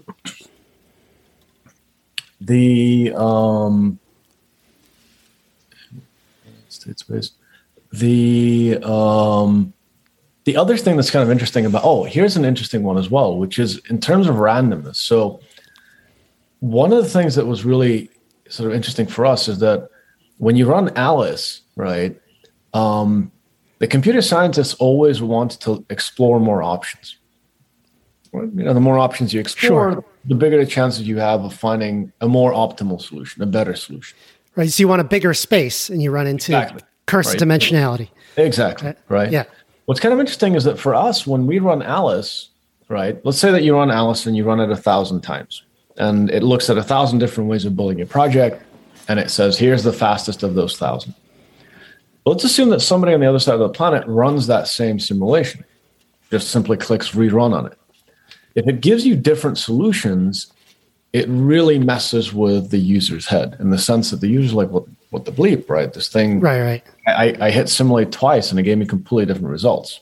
The 2.45 3.13
um, 3.15 3.99
state 6.67 6.99
space. 6.99 7.32
The 7.93 8.80
um, 8.84 9.73
the 10.46 10.58
other 10.58 10.76
thing 10.78 10.96
that's 10.98 11.10
kind 11.12 11.24
of 11.24 11.32
interesting 11.32 11.66
about 11.66 11.84
oh, 11.84 12.04
here's 12.04 12.36
an 12.36 12.46
interesting 12.46 12.84
one 12.84 12.98
as 12.98 13.10
well, 13.10 13.38
which 13.38 13.60
is 13.60 13.78
in 13.90 14.00
terms 14.00 14.28
of 14.28 14.36
randomness. 14.36 14.98
So 14.98 15.40
one 16.60 16.92
of 16.94 17.04
the 17.04 17.10
things 17.10 17.36
that 17.36 17.46
was 17.46 17.66
really 17.66 18.10
sort 18.50 18.70
of 18.70 18.76
interesting 18.76 19.08
for 19.08 19.26
us 19.26 19.48
is 19.48 19.60
that 19.60 19.90
when 20.38 20.56
you 20.56 20.66
run 20.66 20.92
Alice, 20.98 21.62
right, 21.76 22.20
um, 22.74 23.32
the 23.80 23.88
computer 23.88 24.22
scientists 24.22 24.74
always 24.76 25.22
want 25.22 25.60
to 25.62 25.86
explore 25.90 26.40
more 26.40 26.64
options. 26.64 27.18
Right? 28.32 28.50
You 28.56 28.64
know, 28.64 28.74
the 28.74 28.80
more 28.80 28.98
options 28.98 29.34
you 29.34 29.40
explore, 29.40 29.94
Sure. 29.94 30.06
the 30.26 30.36
bigger 30.36 30.58
the 30.58 30.66
chances 30.66 31.08
you 31.08 31.18
have 31.20 31.44
of 31.44 31.54
finding 31.54 32.12
a 32.22 32.28
more 32.28 32.52
optimal 32.52 33.02
solution, 33.02 33.44
a 33.44 33.46
better 33.46 33.76
solution. 33.76 34.18
Right. 34.56 34.70
So 34.70 34.82
you 34.82 34.88
want 34.88 35.02
a 35.02 35.06
bigger 35.06 35.34
space, 35.34 35.90
and 35.90 36.02
you 36.02 36.12
run 36.12 36.28
into 36.28 36.52
Exactly. 36.58 36.82
curse 37.06 37.28
Right. 37.28 37.40
dimensionality. 37.40 38.10
Exactly. 38.38 38.94
Right. 39.10 39.32
yeah. 39.32 39.44
What's 39.86 40.00
kind 40.00 40.13
of 40.13 40.19
interesting 40.19 40.56
is 40.56 40.63
that 40.63 40.80
for 40.80 40.96
us, 40.96 41.28
when 41.28 41.46
we 41.46 41.60
run 41.60 41.82
Alice, 41.82 42.50
right? 42.88 43.19
Let's 43.26 43.38
say 43.38 43.52
that 43.52 43.63
you 43.63 43.76
run 43.76 43.91
Alice 43.91 44.26
and 44.26 44.36
you 44.36 44.46
run 44.46 44.60
it 44.60 44.69
a 44.69 44.78
thousand 44.78 45.22
times, 45.22 45.63
and 45.98 46.30
it 46.30 46.41
looks 46.43 46.69
at 46.69 46.78
a 46.78 46.84
thousand 46.84 47.19
different 47.19 47.50
ways 47.50 47.65
of 47.65 47.76
building 47.76 47.98
your 47.98 48.08
project, 48.08 48.62
and 49.10 49.19
it 49.19 49.30
says, 49.30 49.58
"Here's 49.58 49.84
the 49.84 49.91
fastest 49.91 50.43
of 50.43 50.56
those 50.56 50.78
thousand. 50.78 51.13
Let's 52.26 52.46
assume 52.46 52.69
that 52.69 52.80
somebody 52.80 53.13
on 53.13 53.19
the 53.19 53.28
other 53.28 53.39
side 53.39 53.56
of 53.56 53.60
the 53.60 53.69
planet 53.69 54.08
runs 54.08 54.48
that 54.48 54.69
same 54.69 55.00
simulation, 55.00 55.65
just 56.32 56.50
simply 56.50 56.78
clicks 56.78 57.12
rerun 57.12 57.54
on 57.54 57.65
it. 57.65 57.78
If 58.56 58.67
it 58.67 58.80
gives 58.80 59.06
you 59.06 59.15
different 59.17 59.58
solutions, 59.58 60.54
it 61.12 61.28
really 61.28 61.78
messes 61.78 62.34
with 62.34 62.69
the 62.72 62.78
user's 62.78 63.28
head 63.28 63.58
in 63.60 63.69
the 63.72 63.78
sense 63.78 64.12
that 64.12 64.22
the 64.22 64.30
user's 64.30 64.54
like, 64.54 64.69
"What? 64.69 64.86
What 65.13 65.26
the 65.26 65.32
bleep? 65.32 65.69
Right? 65.69 65.93
This 65.93 66.10
thing." 66.10 66.39
Right. 66.39 66.62
Right. 66.62 66.84
I, 67.08 67.47
I 67.47 67.52
hit 67.52 67.69
simulate 67.69 68.12
twice 68.12 68.49
and 68.49 68.60
it 68.60 68.63
gave 68.63 68.78
me 68.78 68.86
completely 68.86 69.26
different 69.32 69.52
results. 69.52 69.99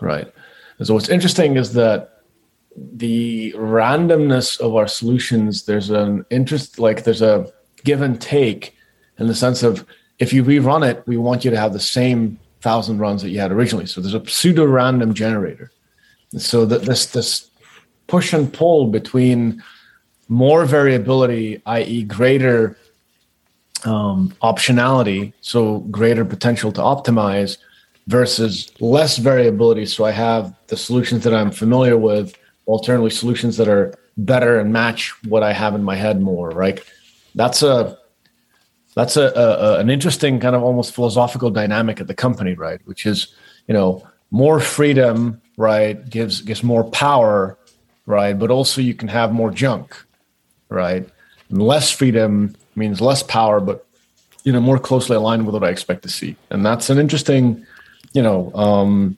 Right. 0.00 0.30
And 0.78 0.86
so 0.86 0.94
what's 0.94 1.08
interesting 1.08 1.56
is 1.56 1.72
that 1.74 2.22
the 2.76 3.52
randomness 3.56 4.60
of 4.60 4.74
our 4.74 4.86
solutions, 4.86 5.64
there's 5.64 5.90
an 5.90 6.24
interest, 6.30 6.78
like 6.78 7.04
there's 7.04 7.22
a 7.22 7.52
give 7.84 8.02
and 8.02 8.20
take 8.20 8.76
in 9.18 9.26
the 9.26 9.34
sense 9.34 9.62
of 9.62 9.86
if 10.18 10.32
you 10.32 10.44
rerun 10.44 10.88
it, 10.88 11.02
we 11.06 11.16
want 11.16 11.44
you 11.44 11.50
to 11.50 11.56
have 11.56 11.72
the 11.72 11.80
same 11.80 12.38
thousand 12.60 12.98
runs 12.98 13.22
that 13.22 13.30
you 13.30 13.40
had 13.40 13.52
originally. 13.52 13.86
So 13.86 14.00
there's 14.00 14.14
a 14.14 14.26
pseudo 14.26 14.64
random 14.64 15.14
generator. 15.14 15.70
And 16.32 16.42
so 16.42 16.64
that 16.66 16.82
this 16.82 17.06
this 17.06 17.50
push 18.06 18.32
and 18.32 18.52
pull 18.52 18.88
between 18.88 19.62
more 20.28 20.64
variability, 20.64 21.62
i.e., 21.66 22.02
greater 22.04 22.76
um, 23.86 24.34
optionality, 24.42 25.32
so 25.40 25.80
greater 25.90 26.24
potential 26.24 26.72
to 26.72 26.80
optimize, 26.80 27.58
versus 28.06 28.70
less 28.80 29.18
variability. 29.18 29.86
So 29.86 30.04
I 30.04 30.10
have 30.10 30.54
the 30.66 30.76
solutions 30.76 31.24
that 31.24 31.34
I'm 31.34 31.50
familiar 31.50 31.96
with, 31.96 32.36
alternatively 32.66 33.10
solutions 33.10 33.56
that 33.56 33.68
are 33.68 33.94
better 34.16 34.58
and 34.58 34.72
match 34.72 35.14
what 35.24 35.42
I 35.42 35.52
have 35.52 35.74
in 35.74 35.82
my 35.84 35.96
head 35.96 36.20
more. 36.20 36.50
Right? 36.50 36.80
That's 37.34 37.62
a 37.62 37.98
that's 38.94 39.16
a, 39.16 39.28
a, 39.28 39.78
an 39.78 39.88
interesting 39.90 40.40
kind 40.40 40.56
of 40.56 40.62
almost 40.62 40.94
philosophical 40.94 41.50
dynamic 41.50 42.00
at 42.00 42.08
the 42.08 42.14
company, 42.14 42.54
right? 42.54 42.80
Which 42.84 43.06
is 43.06 43.34
you 43.68 43.74
know 43.74 44.06
more 44.30 44.60
freedom, 44.60 45.40
right? 45.56 46.08
Gives 46.08 46.42
gives 46.42 46.62
more 46.62 46.84
power, 46.84 47.58
right? 48.06 48.38
But 48.38 48.50
also 48.50 48.80
you 48.80 48.94
can 48.94 49.08
have 49.08 49.32
more 49.32 49.50
junk, 49.50 49.96
right? 50.68 51.08
And 51.48 51.62
less 51.62 51.90
freedom 51.90 52.56
means 52.80 53.00
less 53.00 53.22
power, 53.22 53.60
but 53.60 53.86
you 54.42 54.52
know 54.52 54.60
more 54.60 54.78
closely 54.78 55.16
aligned 55.16 55.46
with 55.46 55.54
what 55.54 55.62
I 55.64 55.68
expect 55.68 56.02
to 56.02 56.08
see, 56.08 56.34
and 56.50 56.66
that's 56.66 56.90
an 56.90 56.98
interesting, 56.98 57.64
you 58.12 58.22
know, 58.22 58.52
um, 58.54 59.16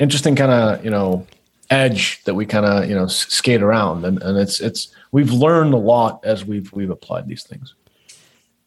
interesting 0.00 0.36
kind 0.36 0.52
of 0.52 0.84
you 0.84 0.90
know 0.90 1.26
edge 1.68 2.22
that 2.24 2.34
we 2.34 2.46
kind 2.46 2.64
of 2.64 2.88
you 2.88 2.94
know 2.94 3.06
skate 3.08 3.62
around, 3.62 4.04
and 4.04 4.22
and 4.22 4.38
it's 4.38 4.60
it's 4.60 4.88
we've 5.12 5.32
learned 5.32 5.74
a 5.74 5.78
lot 5.78 6.24
as 6.24 6.44
we've 6.44 6.72
we've 6.72 6.90
applied 6.90 7.26
these 7.28 7.42
things. 7.42 7.74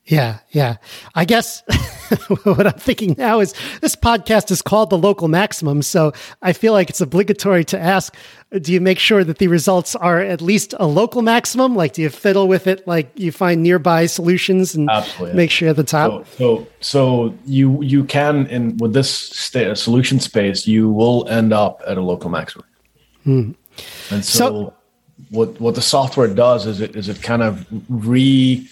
Yeah, 0.09 0.39
yeah. 0.49 0.77
I 1.13 1.23
guess 1.23 1.61
what 2.43 2.65
I'm 2.65 2.73
thinking 2.73 3.15
now 3.17 3.39
is 3.39 3.53
this 3.81 3.95
podcast 3.95 4.49
is 4.49 4.61
called 4.61 4.89
the 4.89 4.97
local 4.97 5.27
maximum. 5.27 5.83
So 5.83 6.13
I 6.41 6.53
feel 6.53 6.73
like 6.73 6.89
it's 6.89 6.99
obligatory 6.99 7.63
to 7.65 7.79
ask 7.79 8.15
do 8.61 8.73
you 8.73 8.81
make 8.81 8.97
sure 8.97 9.23
that 9.23 9.37
the 9.37 9.47
results 9.47 9.95
are 9.95 10.19
at 10.19 10.41
least 10.41 10.73
a 10.79 10.87
local 10.87 11.21
maximum? 11.21 11.75
Like, 11.75 11.93
do 11.93 12.01
you 12.01 12.09
fiddle 12.09 12.47
with 12.47 12.65
it? 12.65 12.87
Like, 12.87 13.11
you 13.13 13.31
find 13.31 13.61
nearby 13.61 14.07
solutions 14.07 14.73
and 14.73 14.89
Absolutely. 14.89 15.35
make 15.35 15.51
sure 15.51 15.69
at 15.69 15.75
the 15.75 15.83
top? 15.83 16.25
So, 16.29 16.33
so, 16.33 16.67
so, 16.79 17.35
you 17.45 17.79
you 17.83 18.03
can, 18.05 18.47
in 18.47 18.75
with 18.77 18.93
this 18.93 19.11
sta- 19.11 19.75
solution 19.75 20.19
space, 20.19 20.65
you 20.65 20.89
will 20.89 21.27
end 21.29 21.53
up 21.53 21.83
at 21.85 21.99
a 21.99 22.01
local 22.01 22.31
maximum. 22.31 22.65
Hmm. 23.23 23.51
And 24.09 24.25
so, 24.25 24.47
so 24.47 24.73
what 25.29 25.61
what 25.61 25.75
the 25.75 25.81
software 25.83 26.27
does 26.27 26.65
is 26.65 26.81
it 26.81 26.95
is 26.95 27.07
it 27.07 27.21
kind 27.21 27.43
of 27.43 27.67
re 27.87 28.67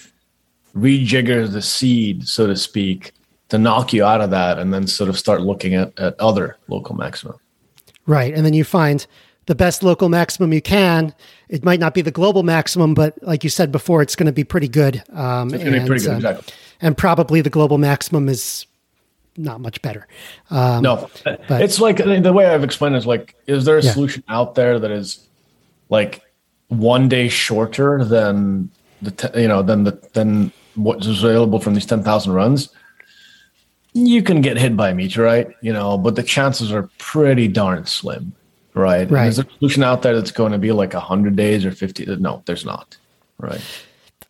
rejiggers 0.78 1.52
the 1.52 1.62
seed, 1.62 2.28
so 2.28 2.48
to 2.48 2.56
speak, 2.56 3.14
to 3.50 3.58
knock 3.58 3.94
you 3.94 4.04
out 4.04 4.22
of 4.22 4.30
that 4.32 4.60
and 4.60 4.74
then 4.74 4.88
sort 4.88 5.10
of 5.10 5.18
start 5.18 5.42
looking 5.42 5.74
at, 5.74 5.98
at 6.00 6.20
other 6.20 6.58
local 6.68 6.96
maximum. 6.96 7.38
Right. 8.06 8.34
And 8.34 8.46
then 8.46 8.54
you 8.54 8.64
find 8.64 9.06
the 9.48 9.56
best 9.56 9.84
local 9.84 10.10
maximum 10.10 10.54
you 10.54 10.62
can. 10.62 11.14
It 11.50 11.64
might 11.64 11.80
not 11.80 11.94
be 11.94 12.02
the 12.02 12.12
global 12.12 12.44
maximum, 12.44 12.94
but 12.94 13.22
like 13.24 13.44
you 13.44 13.50
said 13.50 13.72
before, 13.72 14.02
it's 14.02 14.16
going 14.16 14.28
to 14.28 14.32
be 14.32 14.44
pretty 14.44 14.68
good. 14.68 15.04
Um, 15.14 15.54
it's 15.54 15.64
going 15.64 15.74
to 15.74 15.82
be 15.82 15.88
pretty 15.88 16.06
good, 16.06 16.14
uh, 16.14 16.16
exactly. 16.16 16.54
And 16.82 16.98
probably 16.98 17.42
the 17.42 17.50
global 17.50 17.78
maximum 17.78 18.30
is 18.30 18.66
not 19.36 19.62
much 19.62 19.82
better. 19.82 20.08
Um, 20.50 20.84
no, 20.84 21.10
but, 21.24 21.62
it's 21.62 21.80
like 21.80 21.98
the 21.98 22.34
way 22.34 22.48
I've 22.48 22.64
explained 22.64 22.96
it 22.96 23.00
is 23.00 23.06
like, 23.08 23.36
is 23.48 23.66
there 23.66 23.78
a 23.78 23.84
yeah. 23.84 23.92
solution 23.92 24.24
out 24.28 24.56
there 24.56 24.80
that 24.80 24.92
is 24.92 25.28
like 25.90 26.22
one 26.68 27.08
day 27.08 27.30
shorter 27.30 28.04
than 28.04 28.70
the 29.02 29.12
te- 29.12 29.42
you 29.42 29.48
know 29.48 29.62
than 29.62 29.84
the 29.84 29.92
than 30.14 30.52
what's 30.78 31.08
available 31.08 31.60
from 31.60 31.74
these 31.74 31.86
10,000 31.86 32.32
runs, 32.32 32.70
you 33.94 34.22
can 34.22 34.42
get 34.42 34.58
hit 34.58 34.78
by 34.78 34.90
a 34.90 34.96
meteorite, 34.96 35.48
you 35.62 35.74
know, 35.74 35.98
but 35.98 36.16
the 36.16 36.24
chances 36.24 36.72
are 36.72 36.90
pretty 37.00 37.48
darn 37.48 37.86
slim, 37.86 38.34
right? 38.74 39.10
Right. 39.10 39.28
Is 39.28 39.38
there 39.38 39.46
a 39.46 39.58
solution 39.58 39.84
out 39.84 40.04
there 40.04 40.16
that's 40.16 40.32
going 40.32 40.52
to 40.52 40.58
be 40.58 40.72
like 40.72 40.94
100 40.94 41.36
days 41.36 41.66
or 41.66 41.72
50? 41.72 42.06
No, 42.18 42.44
there's 42.46 42.66
not, 42.66 42.98
right? 43.40 43.62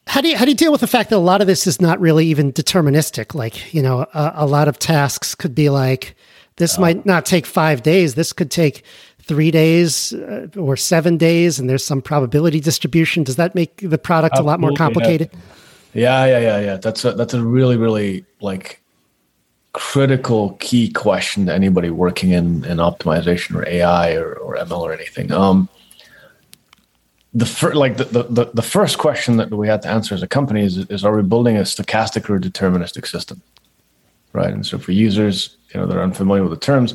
How 0.07 0.21
do 0.21 0.29
you 0.29 0.37
how 0.37 0.45
do 0.45 0.51
you 0.51 0.57
deal 0.57 0.71
with 0.71 0.79
the 0.79 0.87
fact 0.87 1.09
that 1.09 1.17
a 1.17 1.19
lot 1.19 1.41
of 1.41 1.47
this 1.47 1.67
is 1.67 1.81
not 1.81 1.99
really 1.99 2.25
even 2.27 2.53
deterministic? 2.53 3.35
Like 3.35 3.73
you 3.73 3.81
know, 3.81 4.05
a, 4.13 4.31
a 4.35 4.45
lot 4.45 4.69
of 4.69 4.79
tasks 4.79 5.35
could 5.35 5.53
be 5.53 5.69
like 5.69 6.15
this 6.55 6.79
might 6.79 7.05
not 7.05 7.25
take 7.25 7.45
five 7.45 7.83
days. 7.83 8.15
This 8.15 8.31
could 8.31 8.49
take 8.49 8.83
three 9.21 9.51
days 9.51 10.13
uh, 10.13 10.47
or 10.55 10.77
seven 10.77 11.17
days, 11.17 11.59
and 11.59 11.69
there's 11.69 11.83
some 11.83 12.01
probability 12.01 12.61
distribution. 12.61 13.23
Does 13.23 13.35
that 13.35 13.53
make 13.53 13.81
the 13.81 13.97
product 13.97 14.37
a 14.37 14.41
lot 14.41 14.61
more 14.61 14.71
complicated? 14.71 15.29
Yeah. 15.33 15.39
Yeah, 15.97 16.25
yeah, 16.27 16.39
yeah, 16.39 16.59
yeah. 16.59 16.77
That's 16.77 17.03
a 17.05 17.13
that's 17.13 17.33
a 17.33 17.43
really, 17.43 17.75
really 17.75 18.23
like 18.39 18.83
critical 19.73 20.51
key 20.59 20.91
question 20.91 21.47
to 21.47 21.53
anybody 21.53 21.89
working 21.89 22.29
in, 22.29 22.63
in 22.65 22.77
optimization 22.77 23.55
or 23.55 23.67
AI 23.67 24.13
or, 24.13 24.33
or 24.35 24.57
ML 24.57 24.79
or 24.79 24.93
anything. 24.93 25.31
Um, 25.31 25.67
the 27.33 27.47
first 27.47 27.75
like 27.75 27.97
the, 27.97 28.27
the, 28.29 28.51
the 28.53 28.61
first 28.61 28.99
question 28.99 29.37
that 29.37 29.49
we 29.49 29.67
had 29.67 29.81
to 29.81 29.89
answer 29.89 30.13
as 30.13 30.21
a 30.21 30.27
company 30.27 30.63
is, 30.63 30.77
is 30.77 31.03
are 31.03 31.15
we 31.15 31.23
building 31.23 31.57
a 31.57 31.61
stochastic 31.61 32.29
or 32.29 32.39
deterministic 32.39 33.07
system? 33.07 33.41
Right. 34.33 34.53
And 34.53 34.67
so 34.67 34.77
for 34.77 34.91
users, 34.91 35.57
you 35.73 35.79
know, 35.79 35.87
that 35.87 35.97
are 35.97 36.03
unfamiliar 36.03 36.43
with 36.43 36.51
the 36.51 36.63
terms, 36.63 36.93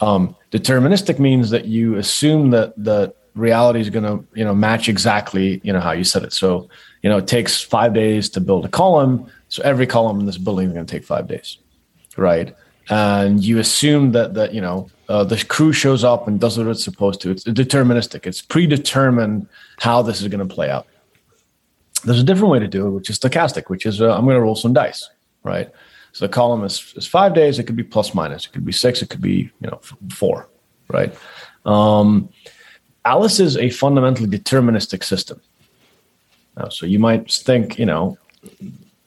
um, 0.00 0.34
deterministic 0.50 1.20
means 1.20 1.50
that 1.50 1.66
you 1.66 1.94
assume 1.94 2.50
that 2.50 2.74
that 2.82 3.14
reality 3.40 3.80
is 3.80 3.90
going 3.90 4.04
to 4.04 4.24
you 4.34 4.44
know 4.44 4.54
match 4.54 4.88
exactly 4.88 5.60
you 5.64 5.72
know 5.72 5.80
how 5.80 5.92
you 5.92 6.04
said 6.04 6.22
it. 6.22 6.32
So 6.32 6.68
you 7.02 7.08
know, 7.08 7.18
it 7.18 7.26
takes 7.26 7.60
five 7.62 7.94
days 7.94 8.28
to 8.30 8.40
build 8.40 8.64
a 8.64 8.68
column. 8.68 9.30
So 9.48 9.62
every 9.62 9.86
column 9.86 10.20
in 10.20 10.26
this 10.26 10.38
building 10.38 10.66
is 10.68 10.72
going 10.72 10.86
to 10.86 10.90
take 10.90 11.04
five 11.04 11.26
days, 11.26 11.58
right? 12.16 12.54
And 12.88 13.42
you 13.42 13.58
assume 13.58 14.12
that 14.12 14.34
that 14.34 14.52
you 14.52 14.60
know 14.60 14.90
uh, 15.08 15.24
the 15.24 15.42
crew 15.44 15.72
shows 15.72 16.04
up 16.04 16.28
and 16.28 16.38
does 16.38 16.58
what 16.58 16.66
it's 16.66 16.84
supposed 16.84 17.20
to. 17.22 17.30
It's 17.30 17.44
deterministic. 17.44 18.26
It's 18.26 18.42
predetermined 18.42 19.48
how 19.78 20.02
this 20.02 20.20
is 20.20 20.28
going 20.28 20.46
to 20.46 20.54
play 20.54 20.70
out. 20.70 20.86
There's 22.04 22.20
a 22.20 22.24
different 22.24 22.50
way 22.50 22.58
to 22.58 22.68
do 22.68 22.86
it, 22.86 22.90
which 22.90 23.10
is 23.10 23.18
stochastic, 23.18 23.68
which 23.68 23.86
is 23.86 24.00
uh, 24.00 24.14
I'm 24.14 24.24
going 24.24 24.36
to 24.36 24.40
roll 24.40 24.56
some 24.56 24.72
dice, 24.72 25.08
right? 25.42 25.70
So 26.12 26.26
the 26.26 26.32
column 26.32 26.64
is, 26.64 26.92
is 26.96 27.06
five 27.06 27.34
days. 27.34 27.58
It 27.58 27.64
could 27.64 27.76
be 27.76 27.84
plus 27.84 28.14
minus. 28.14 28.46
It 28.46 28.52
could 28.52 28.64
be 28.64 28.72
six. 28.72 29.02
It 29.02 29.10
could 29.10 29.22
be 29.22 29.50
you 29.60 29.70
know 29.70 29.80
four, 30.12 30.48
right? 30.88 31.14
Um, 31.64 32.30
Alice 33.10 33.40
is 33.40 33.56
a 33.56 33.70
fundamentally 33.70 34.28
deterministic 34.38 35.02
system. 35.02 35.40
Uh, 36.56 36.68
so 36.68 36.86
you 36.86 37.00
might 37.00 37.28
think, 37.48 37.76
you 37.76 37.86
know, 37.86 38.16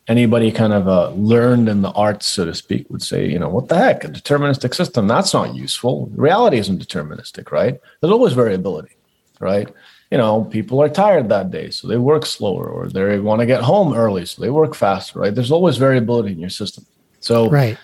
anybody 0.08 0.52
kind 0.52 0.74
of 0.74 0.90
uh, 0.90 1.12
learned 1.12 1.70
in 1.70 1.82
the 1.82 1.92
arts, 1.92 2.26
so 2.26 2.44
to 2.44 2.54
speak, 2.54 2.90
would 2.90 3.02
say, 3.02 3.22
you 3.34 3.40
know, 3.40 3.48
what 3.56 3.70
the 3.70 3.78
heck, 3.78 4.04
a 4.04 4.10
deterministic 4.10 4.76
system, 4.76 5.08
that's 5.08 5.34
not 5.34 5.56
useful. 5.56 6.12
Reality 6.16 6.58
isn't 6.58 6.86
deterministic, 6.86 7.46
right? 7.60 7.80
There's 7.98 8.12
always 8.12 8.34
variability, 8.34 8.96
right? 9.40 9.70
You 10.12 10.18
know, 10.18 10.44
people 10.58 10.82
are 10.82 10.90
tired 10.90 11.30
that 11.30 11.50
day, 11.50 11.70
so 11.70 11.88
they 11.88 11.98
work 11.98 12.26
slower, 12.26 12.68
or 12.68 12.90
they 12.90 13.20
want 13.20 13.40
to 13.40 13.46
get 13.46 13.62
home 13.62 13.94
early, 13.94 14.26
so 14.26 14.42
they 14.42 14.50
work 14.50 14.76
faster, 14.76 15.20
right? 15.20 15.34
There's 15.34 15.56
always 15.58 15.78
variability 15.78 16.34
in 16.34 16.40
your 16.40 16.56
system. 16.62 16.86
So, 17.22 17.50
right. 17.50 17.78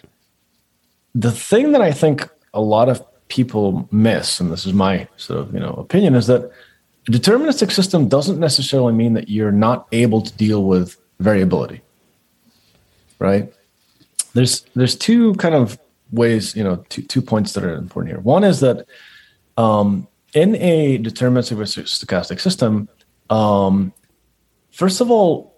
The 1.15 1.32
thing 1.32 1.71
that 1.71 1.82
I 1.82 1.93
think 1.93 2.27
a 2.53 2.62
lot 2.75 2.89
of 2.89 3.08
people 3.29 3.87
miss, 3.91 4.39
and 4.39 4.51
this 4.51 4.65
is 4.65 4.73
my 4.73 5.07
sort 5.17 5.39
of, 5.39 5.53
you 5.53 5.59
know, 5.59 5.73
opinion, 5.73 6.15
is 6.15 6.27
that 6.27 6.51
a 7.07 7.11
deterministic 7.11 7.71
system 7.71 8.07
doesn't 8.07 8.39
necessarily 8.39 8.93
mean 8.93 9.13
that 9.13 9.29
you're 9.29 9.51
not 9.51 9.87
able 9.91 10.21
to 10.21 10.33
deal 10.33 10.65
with 10.65 10.97
variability, 11.19 11.81
right? 13.19 13.53
There's 14.33 14.61
there's 14.75 14.95
two 14.95 15.33
kind 15.35 15.55
of 15.55 15.79
ways, 16.11 16.55
you 16.55 16.63
know, 16.63 16.83
two 16.89 17.03
two 17.03 17.21
points 17.21 17.53
that 17.53 17.63
are 17.63 17.75
important 17.75 18.13
here. 18.13 18.21
One 18.21 18.43
is 18.43 18.59
that 18.59 18.85
um, 19.57 20.07
in 20.33 20.55
a 20.55 20.97
deterministic 20.99 21.57
stochastic 21.57 22.39
system, 22.39 22.89
um, 23.29 23.93
first 24.71 25.01
of 25.01 25.09
all, 25.09 25.55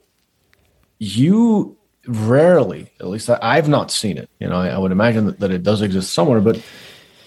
you 1.00 1.78
rarely, 2.08 2.92
at 3.00 3.08
least 3.08 3.30
I've 3.30 3.70
not 3.70 3.92
seen 3.92 4.18
it. 4.18 4.30
You 4.40 4.48
know, 4.48 4.56
I, 4.56 4.70
I 4.70 4.78
would 4.78 4.92
imagine 4.92 5.26
that, 5.26 5.40
that 5.40 5.52
it 5.52 5.64
does 5.64 5.82
exist 5.82 6.14
somewhere, 6.14 6.42
but 6.42 6.62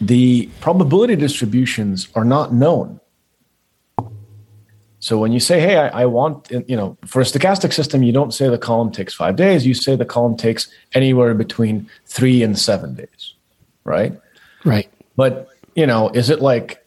the 0.07 0.49
probability 0.61 1.17
distributions 1.17 2.09
are 2.15 2.25
not 2.25 2.53
known 2.53 3.01
so 5.05 5.19
when 5.19 5.33
you 5.33 5.41
say, 5.41 5.61
"Hey, 5.61 5.77
I, 5.77 6.05
I, 6.05 6.07
want," 6.07 6.51
you 6.51 6.75
know, 6.75 6.97
for 7.05 7.21
a 7.21 7.25
stochastic 7.25 7.75
system, 7.75 8.03
you 8.03 8.11
don't 8.11 8.33
say 8.33 8.49
the 8.49 8.57
column 8.57 8.91
takes 8.91 9.13
five 9.13 9.37
days. 9.37 9.67
You 9.67 9.75
say 9.75 9.97
the 9.97 10.07
column 10.07 10.35
takes 10.35 10.67
anywhere 10.95 11.35
between 11.35 11.91
three 12.07 12.43
and 12.43 12.59
seven 12.59 12.95
days, 12.95 13.35
right? 13.85 14.19
Right. 14.65 14.89
But 15.15 15.51
you 15.75 15.87
know, 15.87 16.09
is 16.09 16.31
it 16.31 16.41
like? 16.41 16.87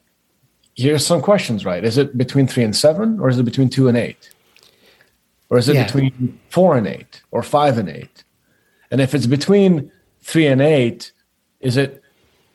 Here's 0.73 1.05
some 1.05 1.21
questions, 1.21 1.63
right? 1.63 1.85
Is 1.85 1.99
it 1.99 2.17
between 2.17 2.47
three 2.47 2.63
and 2.63 2.75
seven, 2.75 3.19
or 3.19 3.29
is 3.29 3.37
it 3.37 3.43
between 3.43 3.69
two 3.69 3.87
and 3.87 3.95
eight, 3.95 4.33
or 5.51 5.59
is 5.59 5.69
it 5.69 5.75
yeah. 5.75 5.85
between 5.85 6.39
four 6.49 6.75
and 6.75 6.87
eight, 6.87 7.21
or 7.29 7.43
five 7.43 7.77
and 7.77 7.87
eight? 7.87 8.23
And 8.89 8.99
if 8.99 9.13
it's 9.13 9.27
between 9.27 9.91
three 10.21 10.47
and 10.47 10.59
eight, 10.59 11.11
is 11.59 11.77
it 11.77 12.01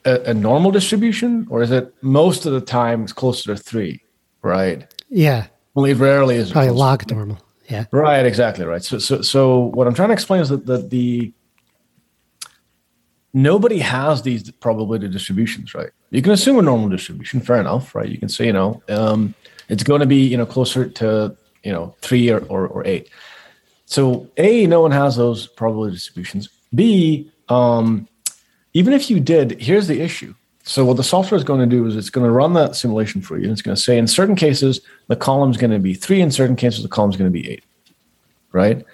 a, 0.05 0.31
a 0.31 0.33
normal 0.33 0.71
distribution, 0.71 1.47
or 1.49 1.61
is 1.61 1.71
it 1.71 1.93
most 2.01 2.45
of 2.45 2.53
the 2.53 2.61
time 2.61 3.03
it's 3.03 3.13
closer 3.13 3.55
to 3.55 3.61
three? 3.61 4.01
Right. 4.41 4.93
Yeah. 5.09 5.47
Only 5.75 5.93
rarely 5.93 6.35
is 6.35 6.51
probably 6.51 6.71
log 6.71 7.09
normal. 7.09 7.39
Yeah. 7.69 7.85
Right. 7.91 8.25
Exactly. 8.25 8.65
Right. 8.65 8.83
So, 8.83 8.99
so, 8.99 9.21
so 9.21 9.59
what 9.59 9.87
I'm 9.87 9.93
trying 9.93 10.09
to 10.09 10.13
explain 10.13 10.41
is 10.41 10.49
that, 10.49 10.65
that 10.65 10.89
the 10.89 11.33
nobody 13.33 13.79
has 13.79 14.21
these 14.21 14.51
probability 14.51 15.07
distributions, 15.07 15.73
right? 15.73 15.89
You 16.11 16.21
can 16.21 16.33
assume 16.33 16.59
a 16.59 16.61
normal 16.61 16.89
distribution, 16.89 17.39
fair 17.39 17.57
enough, 17.57 17.95
right? 17.95 18.07
You 18.07 18.19
can 18.19 18.29
say, 18.29 18.45
you 18.45 18.53
know, 18.53 18.83
um, 18.89 19.33
it's 19.69 19.83
going 19.83 20.01
to 20.01 20.05
be, 20.05 20.27
you 20.27 20.37
know, 20.37 20.45
closer 20.45 20.87
to, 20.87 21.35
you 21.63 21.71
know, 21.71 21.95
three 22.01 22.29
or, 22.29 22.39
or, 22.45 22.67
or 22.67 22.85
eight. 22.85 23.09
So 23.85 24.29
A, 24.37 24.67
no 24.67 24.81
one 24.81 24.91
has 24.91 25.15
those 25.15 25.47
probability 25.47 25.95
distributions. 25.95 26.49
B, 26.75 27.31
um, 27.49 28.07
even 28.73 28.93
if 28.93 29.09
you 29.09 29.19
did, 29.19 29.61
here's 29.61 29.87
the 29.87 30.01
issue. 30.01 30.33
So 30.63 30.85
what 30.85 30.97
the 30.97 31.03
software 31.03 31.37
is 31.37 31.43
going 31.43 31.59
to 31.59 31.65
do 31.75 31.85
is 31.85 31.95
it's 31.95 32.09
going 32.09 32.25
to 32.25 32.31
run 32.31 32.53
that 32.53 32.75
simulation 32.75 33.21
for 33.21 33.37
you. 33.37 33.43
And 33.43 33.51
it's 33.51 33.61
going 33.61 33.75
to 33.75 33.81
say 33.81 33.97
in 33.97 34.07
certain 34.07 34.35
cases 34.35 34.81
the 35.07 35.15
column 35.15 35.51
is 35.51 35.57
going 35.57 35.71
to 35.71 35.79
be 35.79 35.93
three, 35.93 36.21
in 36.21 36.31
certain 36.31 36.55
cases 36.55 36.83
the 36.83 36.89
column 36.89 37.11
is 37.11 37.17
going 37.17 37.31
to 37.31 37.33
be 37.33 37.49
eight. 37.49 37.63
Right. 38.51 38.85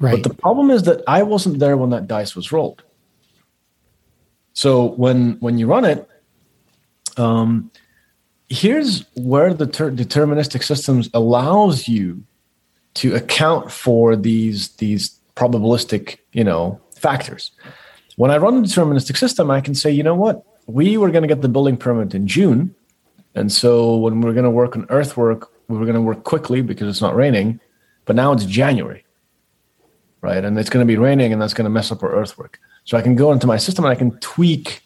Right. 0.00 0.22
But 0.22 0.28
the 0.28 0.34
problem 0.34 0.70
is 0.70 0.84
that 0.84 1.02
I 1.06 1.22
wasn't 1.22 1.58
there 1.58 1.76
when 1.76 1.90
that 1.90 2.08
dice 2.08 2.34
was 2.34 2.50
rolled. 2.50 2.82
So 4.54 4.92
when 4.92 5.36
when 5.40 5.58
you 5.58 5.66
run 5.66 5.84
it, 5.84 6.08
um, 7.16 7.70
here's 8.48 9.04
where 9.14 9.54
the 9.54 9.66
ter- 9.66 9.90
deterministic 9.90 10.62
systems 10.62 11.08
allows 11.14 11.88
you 11.88 12.22
to 12.94 13.14
account 13.14 13.70
for 13.70 14.16
these 14.16 14.70
these 14.76 15.18
probabilistic, 15.36 16.18
you 16.32 16.44
know, 16.44 16.80
factors. 16.96 17.52
When 18.16 18.30
I 18.30 18.36
run 18.36 18.58
a 18.58 18.60
deterministic 18.60 19.16
system, 19.16 19.50
I 19.50 19.60
can 19.60 19.74
say, 19.74 19.90
you 19.90 20.02
know 20.02 20.14
what, 20.14 20.44
we 20.66 20.96
were 20.96 21.10
going 21.10 21.22
to 21.22 21.28
get 21.28 21.42
the 21.42 21.48
building 21.48 21.76
permit 21.76 22.14
in 22.14 22.26
June, 22.26 22.74
and 23.34 23.50
so 23.50 23.96
when 23.96 24.20
we're 24.20 24.34
going 24.34 24.44
to 24.44 24.50
work 24.50 24.76
on 24.76 24.86
earthwork, 24.90 25.50
we 25.68 25.78
were 25.78 25.84
going 25.84 25.94
to 25.94 26.02
work 26.02 26.24
quickly 26.24 26.60
because 26.60 26.88
it's 26.88 27.00
not 27.00 27.16
raining, 27.16 27.60
but 28.04 28.16
now 28.16 28.32
it's 28.32 28.44
January, 28.44 29.04
right? 30.20 30.44
And 30.44 30.58
it's 30.58 30.68
going 30.68 30.86
to 30.86 30.90
be 30.90 30.98
raining, 30.98 31.32
and 31.32 31.40
that's 31.40 31.54
going 31.54 31.64
to 31.64 31.70
mess 31.70 31.90
up 31.90 32.02
our 32.02 32.12
earthwork. 32.12 32.60
So 32.84 32.98
I 32.98 33.02
can 33.02 33.16
go 33.16 33.32
into 33.32 33.46
my 33.46 33.56
system 33.56 33.84
and 33.84 33.92
I 33.92 33.94
can 33.94 34.18
tweak 34.18 34.82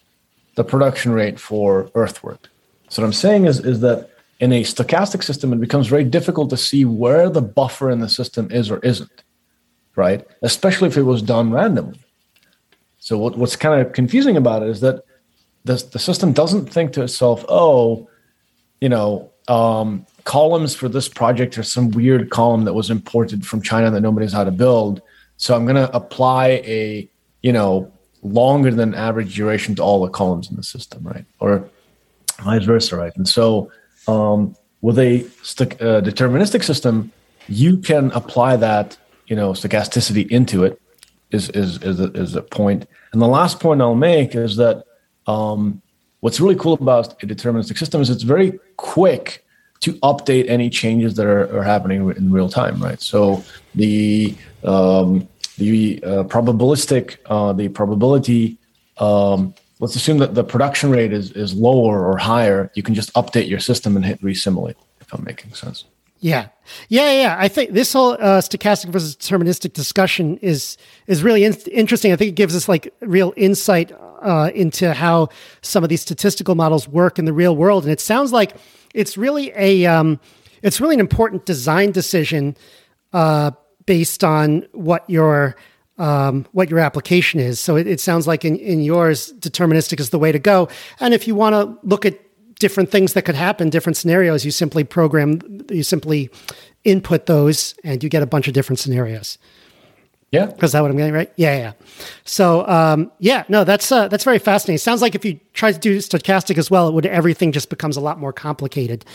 the 0.55 0.63
production 0.63 1.11
rate 1.11 1.39
for 1.39 1.91
earthwork. 1.95 2.47
So 2.89 3.01
what 3.01 3.07
I'm 3.07 3.13
saying 3.13 3.45
is, 3.45 3.59
is 3.59 3.81
that 3.81 4.09
in 4.39 4.53
a 4.53 4.63
stochastic 4.63 5.23
system, 5.23 5.51
it 5.51 5.59
becomes 5.59 5.87
very 5.87 6.03
difficult 6.03 6.49
to 6.51 6.57
see 6.57 6.85
where 6.85 7.29
the 7.29 7.41
buffer 7.41 7.89
in 7.89 7.99
the 7.99 8.09
system 8.09 8.49
is 8.51 8.71
or 8.71 8.79
isn't, 8.79 9.23
right? 9.95 10.25
Especially 10.41 10.87
if 10.87 10.95
it 10.95 11.03
was 11.03 11.21
done 11.21 11.51
randomly. 11.51 11.99
So 13.07 13.17
what, 13.17 13.37
what's 13.37 13.55
kind 13.55 13.79
of 13.79 13.93
confusing 13.93 14.35
about 14.35 14.63
it 14.63 14.67
is 14.67 14.81
that 14.81 15.05
the, 15.63 15.81
the 15.93 15.97
system 15.97 16.33
doesn't 16.33 16.65
think 16.65 16.91
to 16.91 17.03
itself, 17.03 17.45
oh, 17.47 18.09
you 18.81 18.89
know, 18.89 19.31
um, 19.47 20.05
columns 20.25 20.75
for 20.75 20.89
this 20.89 21.07
project 21.07 21.57
are 21.57 21.63
some 21.63 21.89
weird 21.91 22.29
column 22.31 22.65
that 22.65 22.73
was 22.73 22.89
imported 22.89 23.47
from 23.47 23.61
China 23.61 23.89
that 23.91 24.01
nobody's 24.01 24.33
how 24.33 24.43
to 24.43 24.51
build. 24.51 25.01
So 25.37 25.55
I'm 25.55 25.63
going 25.63 25.77
to 25.77 25.89
apply 25.95 26.47
a, 26.65 27.09
you 27.43 27.53
know, 27.53 27.89
longer 28.23 28.71
than 28.71 28.93
average 28.93 29.35
duration 29.37 29.73
to 29.75 29.81
all 29.81 30.01
the 30.03 30.11
columns 30.11 30.49
in 30.49 30.57
the 30.57 30.63
system, 30.63 31.01
right? 31.07 31.23
Or 31.39 31.69
vice 32.43 32.65
versa, 32.65 32.97
right? 32.97 33.15
And 33.15 33.25
so 33.25 33.71
um, 34.09 34.53
with 34.81 34.99
a 34.99 35.25
st- 35.43 35.81
uh, 35.81 36.01
deterministic 36.01 36.61
system, 36.61 37.13
you 37.47 37.77
can 37.77 38.11
apply 38.11 38.57
that, 38.57 38.97
you 39.27 39.37
know, 39.37 39.53
stochasticity 39.53 40.27
into 40.29 40.65
it. 40.65 40.81
Is 41.29 41.49
is 41.49 41.83
is 41.83 41.99
a, 41.99 42.05
is 42.13 42.35
a 42.35 42.41
point. 42.41 42.87
And 43.11 43.21
the 43.21 43.27
last 43.27 43.59
point 43.59 43.81
I'll 43.81 43.95
make 43.95 44.35
is 44.35 44.55
that 44.57 44.83
um, 45.27 45.81
what's 46.19 46.39
really 46.39 46.55
cool 46.55 46.73
about 46.73 47.21
a 47.23 47.27
deterministic 47.27 47.77
system 47.77 48.01
is 48.01 48.09
it's 48.09 48.23
very 48.23 48.59
quick 48.77 49.45
to 49.81 49.93
update 49.99 50.49
any 50.49 50.69
changes 50.69 51.15
that 51.15 51.25
are, 51.25 51.57
are 51.57 51.63
happening 51.63 52.09
in 52.11 52.31
real 52.31 52.49
time, 52.49 52.81
right? 52.81 53.01
So 53.01 53.43
the 53.75 54.35
um, 54.63 55.27
the 55.57 56.03
uh, 56.03 56.23
probabilistic, 56.23 57.17
uh, 57.27 57.53
the 57.53 57.69
probability 57.69 58.57
um, 58.99 59.53
let's 59.79 59.95
assume 59.95 60.17
that 60.19 60.33
the 60.33 60.43
production 60.43 60.89
rate 60.89 61.13
is, 61.13 61.31
is 61.31 61.53
lower 61.53 62.05
or 62.05 62.17
higher, 62.17 62.71
you 62.75 62.83
can 62.83 62.95
just 62.95 63.13
update 63.13 63.47
your 63.47 63.59
system 63.59 63.95
and 63.95 64.05
hit 64.05 64.21
resimulate, 64.21 64.75
if 65.01 65.13
I'm 65.13 65.23
making 65.23 65.53
sense. 65.53 65.85
Yeah. 66.19 66.47
Yeah, 66.89 67.11
yeah. 67.11 67.35
I 67.39 67.47
think 67.47 67.71
this 67.73 67.93
whole 67.93 68.13
uh, 68.13 68.41
stochastic 68.41 68.89
versus 68.89 69.15
deterministic 69.15 69.73
discussion 69.73 70.37
is 70.37 70.77
is 71.05 71.23
really 71.23 71.43
in- 71.43 71.53
interesting. 71.71 72.11
I 72.11 72.15
think 72.15 72.29
it 72.29 72.35
gives 72.35 72.55
us 72.55 72.67
like 72.67 72.93
real 73.01 73.33
insight 73.37 73.91
uh, 74.21 74.51
into 74.53 74.93
how 74.93 75.29
some 75.61 75.83
of 75.83 75.89
these 75.89 76.01
statistical 76.01 76.55
models 76.55 76.87
work 76.87 77.19
in 77.19 77.25
the 77.25 77.33
real 77.33 77.55
world, 77.55 77.83
and 77.83 77.93
it 77.93 78.01
sounds 78.01 78.31
like 78.33 78.55
it's 78.93 79.17
really 79.17 79.51
a 79.55 79.85
um, 79.85 80.19
it's 80.61 80.81
really 80.81 80.95
an 80.95 80.99
important 80.99 81.45
design 81.45 81.91
decision 81.91 82.57
uh, 83.13 83.51
based 83.85 84.23
on 84.23 84.65
what 84.73 85.07
your 85.09 85.55
um, 85.97 86.47
what 86.51 86.69
your 86.69 86.79
application 86.79 87.39
is. 87.39 87.59
So 87.59 87.75
it, 87.75 87.87
it 87.87 87.99
sounds 87.99 88.27
like 88.27 88.43
in, 88.43 88.55
in 88.57 88.81
yours, 88.81 89.33
deterministic 89.39 89.99
is 89.99 90.09
the 90.09 90.19
way 90.19 90.31
to 90.31 90.39
go. 90.39 90.67
And 90.99 91.13
if 91.13 91.27
you 91.27 91.35
want 91.35 91.53
to 91.53 91.87
look 91.87 92.05
at 92.05 92.19
different 92.59 92.91
things 92.91 93.13
that 93.13 93.23
could 93.23 93.35
happen, 93.35 93.69
different 93.69 93.97
scenarios, 93.97 94.45
you 94.45 94.51
simply 94.51 94.83
program, 94.83 95.41
you 95.69 95.83
simply 95.83 96.29
input 96.83 97.25
those, 97.25 97.75
and 97.83 98.03
you 98.03 98.09
get 98.09 98.23
a 98.23 98.25
bunch 98.25 98.47
of 98.47 98.53
different 98.53 98.79
scenarios. 98.79 99.37
Yeah, 100.31 100.51
is 100.61 100.73
that 100.73 100.81
what 100.81 100.91
I'm 100.91 100.97
getting 100.97 101.13
right? 101.13 101.31
Yeah, 101.37 101.55
yeah. 101.55 101.71
So, 102.25 102.67
um, 102.67 103.11
yeah, 103.19 103.45
no, 103.47 103.63
that's 103.63 103.89
uh, 103.91 104.09
that's 104.09 104.25
very 104.25 104.39
fascinating. 104.39 104.77
Sounds 104.77 105.01
like 105.01 105.15
if 105.15 105.23
you 105.23 105.39
try 105.53 105.71
to 105.71 105.79
do 105.79 105.99
stochastic 105.99 106.57
as 106.57 106.69
well, 106.69 106.89
it 106.89 106.93
would 106.93 107.05
everything 107.05 107.53
just 107.53 107.69
becomes 107.69 107.95
a 107.95 108.01
lot 108.01 108.19
more 108.19 108.33
complicated 108.33 109.05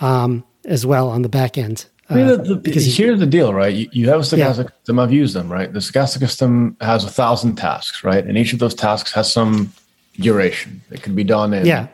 um, 0.00 0.44
as 0.64 0.86
well 0.86 1.08
on 1.08 1.22
the 1.22 1.28
back 1.28 1.58
end. 1.58 1.86
I 2.08 2.14
mean, 2.14 2.26
the, 2.26 2.56
the, 2.56 2.70
here's 2.70 3.20
the 3.20 3.26
deal, 3.26 3.54
right? 3.54 3.72
You, 3.72 3.88
you 3.92 4.08
have 4.10 4.20
a 4.20 4.22
stochastic 4.22 4.38
yeah. 4.38 4.76
system. 4.78 4.98
I've 4.98 5.12
used 5.12 5.34
them, 5.34 5.50
right? 5.50 5.72
The 5.72 5.78
stochastic 5.80 6.20
system 6.20 6.76
has 6.80 7.04
a 7.04 7.08
thousand 7.08 7.56
tasks, 7.56 8.04
right? 8.04 8.24
And 8.24 8.38
each 8.38 8.52
of 8.52 8.58
those 8.58 8.74
tasks 8.74 9.12
has 9.12 9.32
some 9.32 9.72
duration. 10.16 10.82
It 10.90 11.02
can 11.02 11.14
be 11.14 11.24
done 11.24 11.52
in 11.52 11.66
yeah. 11.66 11.88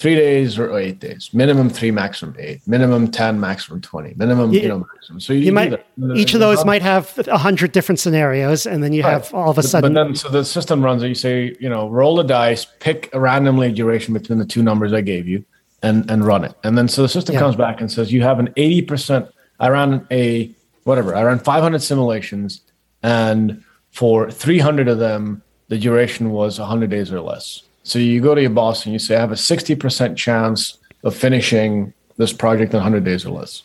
Three 0.00 0.16
days 0.16 0.58
or 0.58 0.76
eight 0.76 0.98
days. 0.98 1.30
Minimum 1.32 1.70
three, 1.70 1.92
maximum 1.92 2.34
eight. 2.38 2.60
Minimum 2.66 3.12
ten, 3.12 3.38
maximum 3.38 3.80
twenty. 3.80 4.14
Minimum, 4.16 4.52
you, 4.52 4.60
you 4.60 4.68
know, 4.68 4.86
maximum. 4.94 5.20
So 5.20 5.32
you, 5.32 5.40
you 5.40 5.52
might 5.52 5.84
each 6.16 6.34
of 6.34 6.40
those 6.40 6.64
might 6.64 6.82
have 6.82 7.16
a 7.28 7.38
hundred 7.38 7.72
different 7.72 8.00
scenarios, 8.00 8.66
and 8.66 8.82
then 8.82 8.92
you 8.92 9.02
right. 9.02 9.12
have 9.12 9.32
all 9.32 9.50
of 9.50 9.58
a 9.58 9.62
sudden. 9.62 9.94
But 9.94 10.04
then, 10.04 10.16
so 10.16 10.28
the 10.28 10.44
system 10.44 10.84
runs. 10.84 11.02
And 11.02 11.08
you 11.10 11.14
say, 11.14 11.56
you 11.60 11.68
know, 11.68 11.88
roll 11.88 12.16
the 12.16 12.24
dice, 12.24 12.66
pick 12.80 13.08
a 13.12 13.20
randomly 13.20 13.72
duration 13.72 14.12
between 14.14 14.38
the 14.38 14.46
two 14.46 14.62
numbers 14.62 14.92
I 14.92 15.02
gave 15.02 15.28
you, 15.28 15.44
and 15.82 16.10
and 16.10 16.26
run 16.26 16.44
it. 16.44 16.54
And 16.64 16.76
then 16.76 16.88
so 16.88 17.02
the 17.02 17.08
system 17.08 17.34
yeah. 17.34 17.40
comes 17.40 17.54
back 17.54 17.80
and 17.80 17.92
says 17.92 18.12
you 18.12 18.22
have 18.22 18.40
an 18.40 18.52
eighty 18.56 18.82
percent 18.82 19.28
I 19.60 19.68
ran 19.68 20.06
a 20.10 20.50
whatever. 20.84 21.14
I 21.14 21.22
ran 21.22 21.38
500 21.38 21.80
simulations, 21.82 22.62
and 23.02 23.62
for 23.90 24.30
300 24.30 24.88
of 24.88 24.98
them, 24.98 25.42
the 25.68 25.78
duration 25.78 26.30
was 26.30 26.58
100 26.58 26.90
days 26.90 27.12
or 27.12 27.20
less. 27.20 27.62
So 27.82 27.98
you 27.98 28.20
go 28.20 28.34
to 28.34 28.40
your 28.40 28.50
boss 28.50 28.84
and 28.84 28.92
you 28.92 28.98
say, 28.98 29.16
"I 29.16 29.20
have 29.20 29.32
a 29.32 29.36
60% 29.36 30.16
chance 30.16 30.78
of 31.02 31.14
finishing 31.14 31.92
this 32.16 32.32
project 32.32 32.72
in 32.72 32.78
100 32.78 33.04
days 33.04 33.24
or 33.24 33.30
less." 33.30 33.62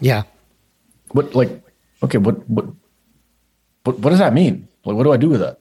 Yeah. 0.00 0.22
What 1.12 1.34
like? 1.34 1.50
Okay. 2.02 2.18
What 2.18 2.48
what 2.48 2.66
what 3.84 3.98
what 3.98 4.10
does 4.10 4.20
that 4.20 4.32
mean? 4.32 4.68
Like, 4.84 4.96
what 4.96 5.04
do 5.04 5.12
I 5.12 5.16
do 5.16 5.28
with 5.28 5.40
that? 5.40 5.58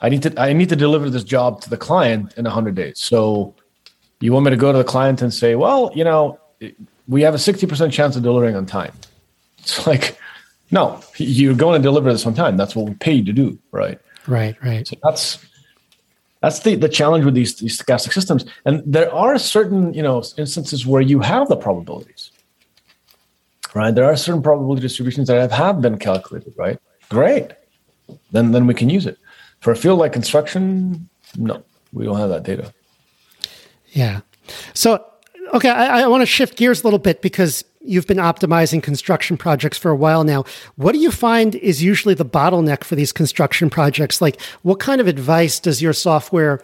I 0.00 0.08
need 0.08 0.22
to 0.22 0.40
I 0.40 0.52
need 0.52 0.68
to 0.68 0.76
deliver 0.76 1.08
this 1.08 1.24
job 1.24 1.60
to 1.62 1.70
the 1.70 1.76
client 1.76 2.34
in 2.36 2.44
100 2.44 2.74
days. 2.74 2.98
So 2.98 3.54
you 4.20 4.32
want 4.32 4.44
me 4.44 4.50
to 4.50 4.56
go 4.56 4.72
to 4.72 4.78
the 4.78 4.84
client 4.84 5.22
and 5.22 5.32
say, 5.32 5.54
"Well, 5.54 5.90
you 5.94 6.04
know." 6.04 6.38
we 7.08 7.22
have 7.22 7.34
a 7.34 7.38
60% 7.38 7.90
chance 7.90 8.14
of 8.16 8.22
delivering 8.22 8.54
on 8.54 8.66
time. 8.66 8.92
It's 9.58 9.86
like, 9.86 10.18
no, 10.70 11.00
you're 11.16 11.54
going 11.54 11.80
to 11.80 11.82
deliver 11.82 12.12
this 12.12 12.26
on 12.26 12.34
time. 12.34 12.56
That's 12.56 12.76
what 12.76 12.86
we 12.86 12.94
pay 12.94 13.14
you 13.14 13.24
to 13.24 13.32
do, 13.32 13.58
right? 13.72 13.98
Right, 14.26 14.62
right. 14.62 14.86
So 14.86 14.96
that's 15.02 15.38
that's 16.40 16.60
the, 16.60 16.76
the 16.76 16.88
challenge 16.88 17.24
with 17.24 17.34
these, 17.34 17.56
these 17.56 17.78
stochastic 17.78 18.12
systems. 18.12 18.44
And 18.64 18.82
there 18.86 19.12
are 19.12 19.38
certain, 19.38 19.92
you 19.94 20.02
know, 20.02 20.22
instances 20.36 20.86
where 20.86 21.02
you 21.02 21.20
have 21.20 21.48
the 21.48 21.56
probabilities. 21.56 22.30
Right? 23.74 23.94
There 23.94 24.04
are 24.04 24.16
certain 24.16 24.42
probability 24.42 24.82
distributions 24.82 25.28
that 25.28 25.40
have, 25.40 25.52
have 25.52 25.80
been 25.80 25.98
calculated, 25.98 26.54
right? 26.56 26.78
Great. 27.08 27.52
Then 28.32 28.52
then 28.52 28.66
we 28.66 28.74
can 28.74 28.88
use 28.88 29.06
it. 29.06 29.18
For 29.60 29.72
a 29.72 29.76
field 29.76 29.98
like 29.98 30.12
construction, 30.12 31.08
no, 31.36 31.62
we 31.92 32.04
don't 32.04 32.16
have 32.16 32.30
that 32.30 32.44
data. 32.44 32.72
Yeah. 33.88 34.20
So 34.74 35.04
Okay, 35.54 35.70
I, 35.70 36.02
I 36.02 36.06
want 36.08 36.22
to 36.22 36.26
shift 36.26 36.56
gears 36.56 36.82
a 36.82 36.84
little 36.84 36.98
bit 36.98 37.22
because 37.22 37.64
you've 37.80 38.06
been 38.06 38.18
optimizing 38.18 38.82
construction 38.82 39.36
projects 39.36 39.78
for 39.78 39.90
a 39.90 39.96
while 39.96 40.24
now. 40.24 40.44
What 40.76 40.92
do 40.92 40.98
you 40.98 41.10
find 41.10 41.54
is 41.54 41.82
usually 41.82 42.14
the 42.14 42.24
bottleneck 42.24 42.84
for 42.84 42.96
these 42.96 43.12
construction 43.12 43.70
projects? 43.70 44.20
Like, 44.20 44.40
what 44.62 44.78
kind 44.78 45.00
of 45.00 45.06
advice 45.06 45.58
does 45.58 45.80
your 45.80 45.92
software 45.92 46.62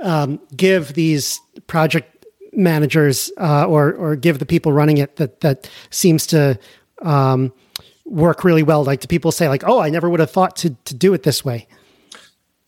um, 0.00 0.40
give 0.56 0.94
these 0.94 1.40
project 1.66 2.26
managers 2.52 3.30
uh, 3.38 3.66
or 3.66 3.92
or 3.94 4.16
give 4.16 4.38
the 4.38 4.46
people 4.46 4.72
running 4.72 4.98
it 4.98 5.16
that 5.16 5.40
that 5.40 5.68
seems 5.90 6.26
to 6.28 6.58
um, 7.02 7.52
work 8.04 8.42
really 8.42 8.62
well? 8.62 8.84
Like, 8.84 9.00
do 9.00 9.06
people 9.06 9.32
say 9.32 9.48
like, 9.48 9.62
"Oh, 9.66 9.80
I 9.80 9.90
never 9.90 10.08
would 10.08 10.20
have 10.20 10.30
thought 10.30 10.56
to 10.56 10.70
to 10.70 10.94
do 10.94 11.14
it 11.14 11.22
this 11.22 11.44
way"? 11.44 11.68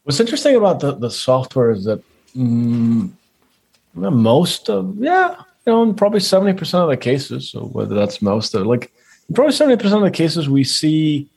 What's 0.04 0.20
interesting 0.20 0.54
about 0.54 0.80
the 0.80 0.92
the 0.92 1.10
software 1.10 1.70
is 1.72 1.84
that. 1.84 2.02
Mm, 2.36 3.12
most 3.96 4.68
of 4.68 4.94
yeah 4.98 5.36
you 5.66 5.72
know, 5.72 5.82
in 5.82 5.94
probably 5.94 6.20
70% 6.20 6.74
of 6.74 6.88
the 6.88 6.96
cases, 6.96 7.50
so 7.50 7.60
whether 7.60 7.94
that's 7.94 8.22
most 8.22 8.54
of 8.54 8.66
like 8.66 8.92
probably 9.34 9.52
70% 9.52 9.74
of 9.96 10.02
the 10.02 10.10
cases 10.10 10.48
we 10.48 10.62
see 10.62 11.28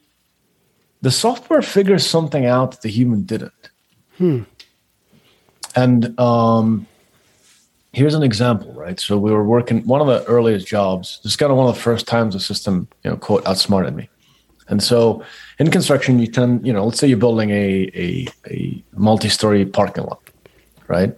the 1.01 1.11
software 1.11 1.61
figures 1.61 2.05
something 2.05 2.45
out 2.45 2.71
that 2.71 2.81
the 2.81 2.89
human 2.89 3.23
didn't. 3.23 3.69
Hmm. 4.17 4.41
And 5.75 6.19
um, 6.19 6.87
here's 7.93 8.13
an 8.13 8.23
example, 8.23 8.73
right? 8.73 8.99
So 8.99 9.17
we 9.17 9.31
were 9.31 9.43
working 9.43 9.85
one 9.87 10.01
of 10.01 10.07
the 10.07 10.23
earliest 10.25 10.67
jobs. 10.67 11.19
This 11.23 11.33
is 11.33 11.37
kind 11.37 11.51
of 11.51 11.57
one 11.57 11.67
of 11.67 11.75
the 11.75 11.81
first 11.81 12.07
times 12.07 12.33
the 12.33 12.39
system, 12.39 12.87
you 13.03 13.11
know, 13.11 13.17
quote 13.17 13.45
outsmarted 13.47 13.95
me. 13.95 14.09
And 14.67 14.83
so 14.83 15.23
in 15.57 15.71
construction, 15.71 16.19
you 16.19 16.27
tend, 16.27 16.65
you 16.65 16.71
know, 16.71 16.85
let's 16.85 16.99
say 16.99 17.07
you're 17.07 17.17
building 17.17 17.49
a 17.49 17.89
a, 17.95 18.27
a 18.47 18.83
multi-story 18.93 19.65
parking 19.65 20.03
lot, 20.03 20.21
right? 20.87 21.17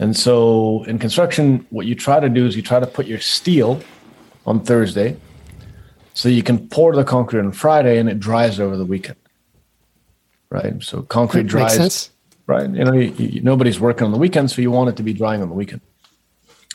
And 0.00 0.16
so 0.16 0.84
in 0.84 0.98
construction, 0.98 1.66
what 1.70 1.86
you 1.86 1.94
try 1.94 2.20
to 2.20 2.28
do 2.28 2.46
is 2.46 2.56
you 2.56 2.62
try 2.62 2.80
to 2.80 2.86
put 2.86 3.06
your 3.06 3.20
steel 3.20 3.80
on 4.46 4.60
Thursday 4.64 5.16
so 6.14 6.28
you 6.28 6.42
can 6.42 6.68
pour 6.68 6.94
the 6.94 7.04
concrete 7.04 7.40
on 7.40 7.52
Friday 7.52 7.98
and 7.98 8.08
it 8.08 8.18
dries 8.18 8.58
over 8.58 8.76
the 8.76 8.84
weekend. 8.84 9.16
Right? 10.50 10.82
So 10.82 11.02
concrete 11.02 11.46
dries. 11.46 12.10
Right. 12.46 12.68
You 12.68 12.84
know, 12.84 12.92
you, 12.92 13.10
you, 13.16 13.40
nobody's 13.40 13.80
working 13.80 14.04
on 14.04 14.12
the 14.12 14.18
weekend, 14.18 14.50
so 14.50 14.60
you 14.60 14.70
want 14.70 14.90
it 14.90 14.96
to 14.96 15.02
be 15.02 15.14
drying 15.14 15.40
on 15.40 15.48
the 15.48 15.54
weekend. 15.54 15.80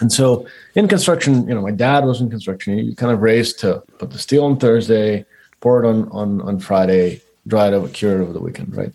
And 0.02 0.12
so 0.12 0.48
in 0.76 0.88
construction, 0.88 1.48
you 1.48 1.54
know, 1.54 1.62
my 1.62 1.72
dad 1.72 2.06
was 2.06 2.22
in 2.22 2.30
construction. 2.30 2.78
He 2.78 2.96
kind 2.96 3.12
of 3.12 3.22
raised 3.22 3.60
to 3.60 3.84
put 4.00 4.12
the 4.12 4.18
steel 4.18 4.46
on 4.46 4.58
Thursday, 4.58 5.26
pour 5.60 5.84
it 5.84 5.88
on 5.88 6.10
on 6.10 6.42
on 6.42 6.60
Friday, 6.60 7.22
dry 7.48 7.68
it 7.68 7.74
over, 7.74 7.88
cure 7.90 8.20
it 8.20 8.24
over 8.24 8.34
the 8.34 8.40
weekend, 8.40 8.76
right? 8.76 8.94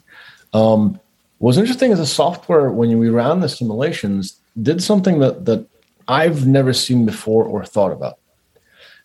Um, 0.52 0.98
what's 1.38 1.58
interesting 1.58 1.90
is 1.90 1.98
the 1.98 2.06
software 2.06 2.70
when 2.70 2.98
we 2.98 3.08
ran 3.08 3.40
the 3.40 3.48
simulations 3.48 4.40
did 4.60 4.82
something 4.82 5.18
that 5.18 5.44
that 5.44 5.66
I've 6.06 6.46
never 6.46 6.72
seen 6.72 7.06
before 7.06 7.44
or 7.44 7.64
thought 7.64 7.92
about. 7.92 8.18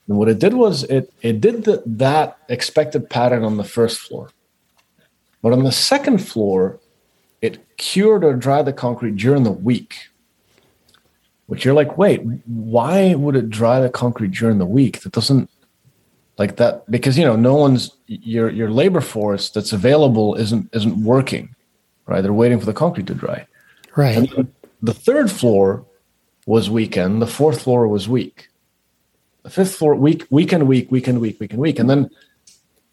And 0.07 0.17
what 0.17 0.29
it 0.29 0.39
did 0.39 0.53
was 0.53 0.83
it 0.83 1.13
it 1.21 1.39
did 1.39 1.65
the, 1.65 1.83
that 1.85 2.37
expected 2.49 3.09
pattern 3.09 3.43
on 3.43 3.57
the 3.57 3.63
first 3.63 3.99
floor, 3.99 4.29
but 5.41 5.53
on 5.53 5.63
the 5.63 5.71
second 5.71 6.19
floor, 6.19 6.79
it 7.41 7.77
cured 7.77 8.23
or 8.23 8.33
dried 8.33 8.65
the 8.65 8.73
concrete 8.73 9.15
during 9.15 9.43
the 9.43 9.51
week. 9.51 10.09
Which 11.45 11.65
you're 11.65 11.73
like, 11.73 11.97
wait, 11.97 12.21
why 12.45 13.15
would 13.15 13.35
it 13.35 13.49
dry 13.49 13.79
the 13.79 13.89
concrete 13.89 14.31
during 14.31 14.59
the 14.59 14.67
week? 14.67 15.01
That 15.01 15.13
doesn't 15.13 15.49
like 16.37 16.57
that 16.57 16.89
because 16.89 17.17
you 17.17 17.25
know 17.25 17.35
no 17.35 17.55
one's 17.55 17.91
your 18.07 18.49
your 18.49 18.71
labor 18.71 19.01
force 19.01 19.49
that's 19.49 19.73
available 19.73 20.35
isn't 20.35 20.69
isn't 20.73 21.03
working, 21.03 21.55
right? 22.09 22.21
They're 22.21 22.33
waiting 22.33 22.59
for 22.59 22.65
the 22.65 22.73
concrete 22.73 23.07
to 23.07 23.13
dry. 23.13 23.45
Right. 23.95 24.17
And 24.17 24.51
the 24.81 24.93
third 24.93 25.31
floor 25.31 25.85
was 26.45 26.69
weekend. 26.69 27.21
The 27.21 27.27
fourth 27.27 27.61
floor 27.61 27.87
was 27.87 28.09
week. 28.09 28.49
The 29.43 29.49
fifth 29.49 29.75
floor 29.75 29.95
week 29.95 30.25
weekend 30.29 30.67
week 30.67 30.91
weekend 30.91 31.21
week 31.21 31.39
weekend 31.39 31.61
week, 31.61 31.79
and 31.79 31.89
then 31.89 32.09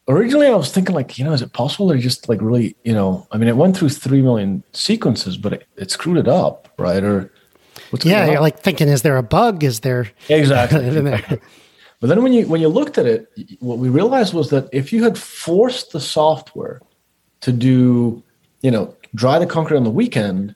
originally 0.08 0.46
I 0.46 0.54
was 0.54 0.70
thinking 0.70 0.94
like, 0.94 1.18
you 1.18 1.24
know, 1.24 1.32
is 1.32 1.42
it 1.42 1.52
possible 1.52 1.90
to 1.90 1.98
just 1.98 2.28
like 2.28 2.40
really, 2.40 2.76
you 2.84 2.92
know, 2.92 3.26
I 3.32 3.38
mean, 3.38 3.48
it 3.48 3.56
went 3.56 3.76
through 3.76 3.88
three 3.88 4.22
million 4.22 4.62
sequences, 4.72 5.36
but 5.36 5.54
it, 5.54 5.66
it 5.76 5.90
screwed 5.90 6.18
it 6.18 6.28
up, 6.28 6.72
right? 6.78 7.02
Or 7.02 7.32
yeah, 8.02 8.30
you're 8.30 8.40
like 8.40 8.60
thinking, 8.60 8.88
is 8.88 9.02
there 9.02 9.16
a 9.16 9.22
bug? 9.22 9.64
Is 9.64 9.80
there 9.80 10.10
exactly? 10.28 10.88
but 12.00 12.06
then 12.06 12.22
when 12.22 12.32
you 12.32 12.46
when 12.46 12.60
you 12.60 12.68
looked 12.68 12.98
at 12.98 13.06
it, 13.06 13.28
what 13.60 13.78
we 13.78 13.88
realized 13.88 14.34
was 14.34 14.50
that 14.50 14.68
if 14.72 14.92
you 14.92 15.02
had 15.02 15.18
forced 15.18 15.92
the 15.92 16.00
software 16.00 16.80
to 17.40 17.52
do, 17.52 18.22
you 18.62 18.70
know, 18.70 18.94
dry 19.16 19.40
the 19.40 19.46
concrete 19.46 19.78
on 19.78 19.84
the 19.84 19.90
weekend, 19.90 20.54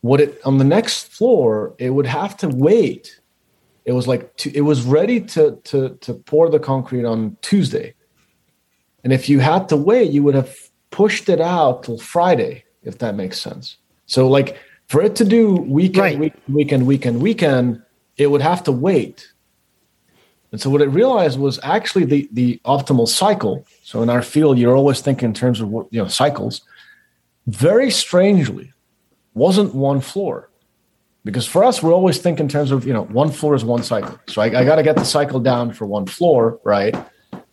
what 0.00 0.20
it 0.20 0.40
on 0.46 0.56
the 0.56 0.64
next 0.64 1.12
floor, 1.12 1.74
it 1.78 1.90
would 1.90 2.06
have 2.06 2.38
to 2.38 2.48
wait. 2.48 3.20
It 3.84 3.92
was 3.92 4.08
like 4.08 4.34
to, 4.38 4.56
it 4.56 4.62
was 4.62 4.82
ready 4.82 5.20
to 5.20 5.60
to 5.64 5.98
to 6.00 6.14
pour 6.14 6.48
the 6.48 6.58
concrete 6.58 7.04
on 7.04 7.36
Tuesday 7.42 7.94
and 9.04 9.12
if 9.12 9.28
you 9.28 9.38
had 9.38 9.68
to 9.68 9.76
wait, 9.76 10.10
you 10.10 10.22
would 10.22 10.34
have 10.34 10.56
pushed 10.90 11.28
it 11.28 11.40
out 11.40 11.84
till 11.84 11.98
Friday, 11.98 12.64
if 12.82 12.98
that 12.98 13.14
makes 13.14 13.40
sense. 13.40 13.76
So, 14.06 14.26
like 14.26 14.56
for 14.88 15.02
it 15.02 15.14
to 15.16 15.24
do 15.24 15.56
weekend, 15.56 15.98
right. 15.98 16.18
week, 16.18 16.34
weekend, 16.48 16.86
weekend, 16.86 17.20
weekend, 17.20 17.82
it 18.16 18.28
would 18.28 18.40
have 18.40 18.64
to 18.64 18.72
wait. 18.72 19.30
And 20.52 20.60
so, 20.60 20.70
what 20.70 20.80
it 20.80 20.88
realized 20.88 21.38
was 21.38 21.60
actually 21.62 22.06
the 22.06 22.28
the 22.32 22.60
optimal 22.64 23.06
cycle. 23.06 23.66
So, 23.82 24.02
in 24.02 24.08
our 24.08 24.22
field, 24.22 24.58
you're 24.58 24.76
always 24.76 25.00
thinking 25.00 25.28
in 25.28 25.34
terms 25.34 25.60
of 25.60 25.68
you 25.68 26.00
know 26.02 26.08
cycles. 26.08 26.62
Very 27.46 27.90
strangely, 27.90 28.72
wasn't 29.34 29.74
one 29.74 30.00
floor 30.00 30.50
because 31.24 31.46
for 31.46 31.64
us 31.64 31.82
we're 31.82 31.92
always 31.92 32.18
thinking 32.18 32.44
in 32.44 32.48
terms 32.48 32.70
of 32.70 32.86
you 32.86 32.92
know 32.92 33.04
one 33.04 33.30
floor 33.30 33.54
is 33.54 33.64
one 33.64 33.82
cycle 33.82 34.20
so 34.28 34.42
i, 34.42 34.44
I 34.44 34.62
got 34.62 34.76
to 34.76 34.82
get 34.82 34.94
the 34.94 35.04
cycle 35.04 35.40
down 35.40 35.72
for 35.72 35.86
one 35.86 36.04
floor 36.04 36.60
right 36.64 36.94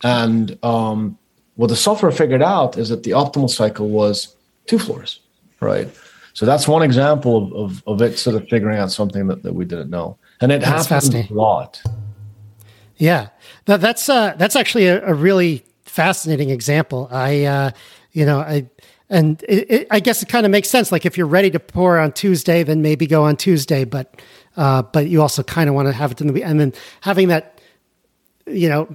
and 0.02 0.58
um, 0.64 1.18
what 1.56 1.68
the 1.68 1.76
software 1.76 2.12
figured 2.12 2.42
out 2.42 2.76
is 2.76 2.88
that 2.88 3.02
the 3.02 3.12
optimal 3.12 3.48
cycle 3.48 3.88
was 3.88 4.36
two 4.66 4.78
floors, 4.78 5.20
right? 5.60 5.88
So 6.34 6.46
that's 6.46 6.66
one 6.66 6.82
example 6.82 7.36
of, 7.36 7.52
of, 7.52 7.82
of 7.86 8.02
it 8.02 8.18
sort 8.18 8.36
of 8.36 8.48
figuring 8.48 8.78
out 8.78 8.90
something 8.90 9.26
that, 9.26 9.42
that 9.42 9.54
we 9.54 9.64
didn't 9.64 9.90
know. 9.90 10.16
And 10.40 10.50
it 10.50 10.62
that's 10.62 10.86
happens 10.86 11.14
a 11.14 11.32
lot. 11.32 11.82
Yeah, 12.96 13.28
that, 13.66 13.80
that's 13.80 14.08
uh, 14.08 14.34
that's 14.38 14.56
actually 14.56 14.86
a, 14.86 15.04
a, 15.06 15.14
really 15.14 15.64
fascinating 15.84 16.50
example. 16.50 17.08
I, 17.10 17.44
uh, 17.44 17.70
you 18.12 18.24
know, 18.24 18.40
I 18.40 18.68
and 19.12 19.42
it, 19.46 19.70
it, 19.70 19.86
I 19.90 20.00
guess 20.00 20.22
it 20.22 20.28
kind 20.28 20.46
of 20.46 20.50
makes 20.50 20.70
sense. 20.70 20.90
Like 20.90 21.04
if 21.04 21.18
you're 21.18 21.26
ready 21.26 21.50
to 21.50 21.60
pour 21.60 21.98
on 21.98 22.12
Tuesday, 22.12 22.62
then 22.62 22.80
maybe 22.80 23.06
go 23.06 23.24
on 23.24 23.36
Tuesday. 23.36 23.84
But 23.84 24.20
uh, 24.56 24.82
but 24.82 25.08
you 25.08 25.20
also 25.20 25.42
kind 25.42 25.68
of 25.68 25.74
want 25.74 25.88
to 25.88 25.92
have 25.92 26.12
it 26.12 26.20
in 26.20 26.26
the 26.26 26.32
week. 26.32 26.44
and 26.44 26.58
then 26.58 26.72
having 27.02 27.28
that, 27.28 27.60
you 28.46 28.68
know, 28.68 28.88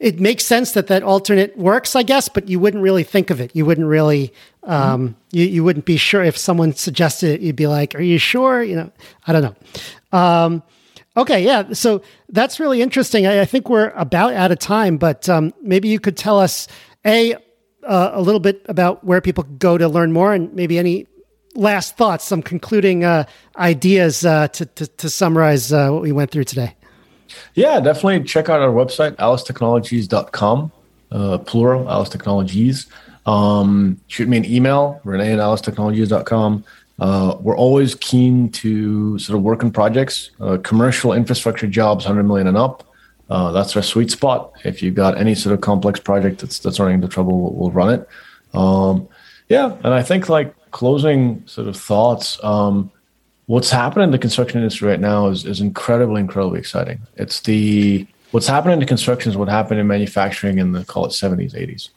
it 0.00 0.18
makes 0.18 0.46
sense 0.46 0.72
that 0.72 0.86
that 0.86 1.02
alternate 1.02 1.56
works, 1.58 1.94
I 1.94 2.02
guess, 2.02 2.30
but 2.30 2.48
you 2.48 2.58
wouldn't 2.58 2.82
really 2.82 3.02
think 3.02 3.28
of 3.28 3.40
it. 3.40 3.54
You 3.54 3.66
wouldn't 3.66 3.86
really, 3.86 4.32
um, 4.62 5.10
mm-hmm. 5.10 5.14
you, 5.32 5.44
you 5.44 5.64
wouldn't 5.64 5.84
be 5.84 5.98
sure 5.98 6.22
if 6.22 6.38
someone 6.38 6.72
suggested 6.72 7.34
it. 7.34 7.40
You'd 7.42 7.56
be 7.56 7.66
like, 7.66 7.94
"Are 7.94 8.02
you 8.02 8.16
sure?" 8.18 8.62
You 8.62 8.76
know, 8.76 8.92
I 9.26 9.32
don't 9.32 9.42
know. 9.42 10.18
Um, 10.18 10.62
okay, 11.18 11.44
yeah. 11.44 11.72
So 11.72 12.00
that's 12.30 12.58
really 12.58 12.80
interesting. 12.80 13.26
I, 13.26 13.42
I, 13.42 13.44
think 13.44 13.68
we're 13.68 13.90
about 13.90 14.32
out 14.32 14.52
of 14.52 14.58
time, 14.58 14.96
but 14.96 15.28
um, 15.28 15.52
maybe 15.60 15.88
you 15.88 16.00
could 16.00 16.16
tell 16.16 16.40
us 16.40 16.68
a 17.04 17.36
uh, 17.86 18.10
a 18.14 18.20
little 18.20 18.40
bit 18.40 18.64
about 18.68 19.04
where 19.04 19.20
people 19.20 19.44
go 19.44 19.78
to 19.78 19.88
learn 19.88 20.12
more, 20.12 20.34
and 20.34 20.52
maybe 20.54 20.78
any 20.78 21.06
last 21.54 21.96
thoughts, 21.96 22.24
some 22.24 22.42
concluding 22.42 23.04
uh, 23.04 23.24
ideas 23.56 24.24
uh, 24.24 24.48
to, 24.48 24.66
to, 24.66 24.86
to 24.86 25.10
summarize 25.10 25.72
uh, 25.72 25.90
what 25.90 26.02
we 26.02 26.12
went 26.12 26.30
through 26.30 26.44
today. 26.44 26.74
Yeah, 27.54 27.80
definitely 27.80 28.24
check 28.24 28.48
out 28.48 28.60
our 28.60 28.70
website, 28.70 29.16
alicetechnologies.com, 29.16 30.72
uh, 31.10 31.38
plural, 31.38 31.90
Alice 31.90 32.08
Technologies. 32.08 32.86
Um, 33.24 34.00
shoot 34.06 34.28
me 34.28 34.36
an 34.36 34.44
email, 34.44 35.00
renee 35.04 35.32
at 35.32 35.38
alicetechnologies.com. 35.38 36.64
Uh, 36.98 37.36
we're 37.40 37.56
always 37.56 37.94
keen 37.96 38.50
to 38.50 39.18
sort 39.18 39.36
of 39.36 39.42
work 39.42 39.62
on 39.62 39.70
projects, 39.70 40.30
uh, 40.40 40.56
commercial 40.62 41.12
infrastructure 41.12 41.66
jobs, 41.66 42.04
100 42.04 42.22
million 42.24 42.46
and 42.46 42.56
up. 42.56 42.85
Uh, 43.28 43.52
that's 43.52 43.76
our 43.76 43.82
sweet 43.82 44.10
spot. 44.10 44.52
If 44.64 44.82
you've 44.82 44.94
got 44.94 45.18
any 45.18 45.34
sort 45.34 45.54
of 45.54 45.60
complex 45.60 45.98
project 45.98 46.40
that's, 46.40 46.58
that's 46.58 46.78
running 46.78 46.96
into 46.96 47.08
trouble, 47.08 47.40
we'll, 47.40 47.52
we'll 47.52 47.70
run 47.70 47.94
it. 47.94 48.08
Um, 48.54 49.08
yeah, 49.48 49.76
and 49.84 49.92
I 49.92 50.02
think 50.02 50.28
like 50.28 50.54
closing 50.70 51.46
sort 51.46 51.68
of 51.68 51.76
thoughts. 51.76 52.42
Um, 52.44 52.90
what's 53.46 53.70
happening 53.70 54.04
in 54.04 54.10
the 54.10 54.18
construction 54.18 54.58
industry 54.58 54.88
right 54.88 55.00
now 55.00 55.28
is, 55.28 55.44
is 55.44 55.60
incredibly, 55.60 56.20
incredibly 56.20 56.58
exciting. 56.58 57.00
It's 57.16 57.40
the 57.40 58.06
what's 58.30 58.46
happening 58.46 58.74
in 58.74 58.80
the 58.80 58.86
construction 58.86 59.30
is 59.30 59.36
what 59.36 59.48
happened 59.48 59.80
in 59.80 59.86
manufacturing 59.86 60.58
in 60.58 60.72
the 60.72 60.84
call 60.84 61.06
it 61.06 61.10
70s, 61.10 61.54
80s. 61.54 61.88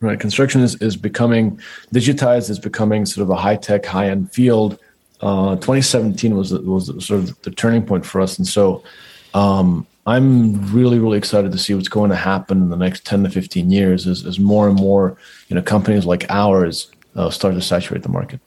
Right, 0.00 0.20
construction 0.20 0.60
is, 0.60 0.74
is 0.82 0.96
becoming 0.96 1.58
digitized. 1.94 2.50
It's 2.50 2.58
becoming 2.58 3.06
sort 3.06 3.22
of 3.22 3.30
a 3.30 3.36
high 3.36 3.56
tech, 3.56 3.86
high 3.86 4.10
end 4.10 4.30
field. 4.30 4.78
Uh, 5.22 5.54
2017 5.56 6.36
was 6.36 6.52
was 6.52 6.86
sort 7.02 7.20
of 7.20 7.40
the 7.42 7.50
turning 7.50 7.86
point 7.86 8.04
for 8.04 8.20
us, 8.20 8.36
and 8.36 8.46
so 8.46 8.84
um, 9.32 9.86
I'm 10.06 10.72
really, 10.72 10.98
really 10.98 11.18
excited 11.18 11.50
to 11.52 11.58
see 11.58 11.74
what's 11.74 11.88
going 11.88 12.10
to 12.10 12.16
happen 12.16 12.62
in 12.62 12.68
the 12.68 12.76
next 12.76 13.04
10 13.04 13.24
to 13.24 13.30
15 13.30 13.70
years 13.70 14.06
as, 14.06 14.24
as 14.24 14.38
more 14.38 14.68
and 14.68 14.76
more 14.76 15.16
you 15.48 15.56
know 15.56 15.62
companies 15.62 16.06
like 16.06 16.26
ours 16.30 16.90
uh, 17.16 17.30
start 17.30 17.54
to 17.54 17.62
saturate 17.62 18.02
the 18.02 18.08
market. 18.08 18.40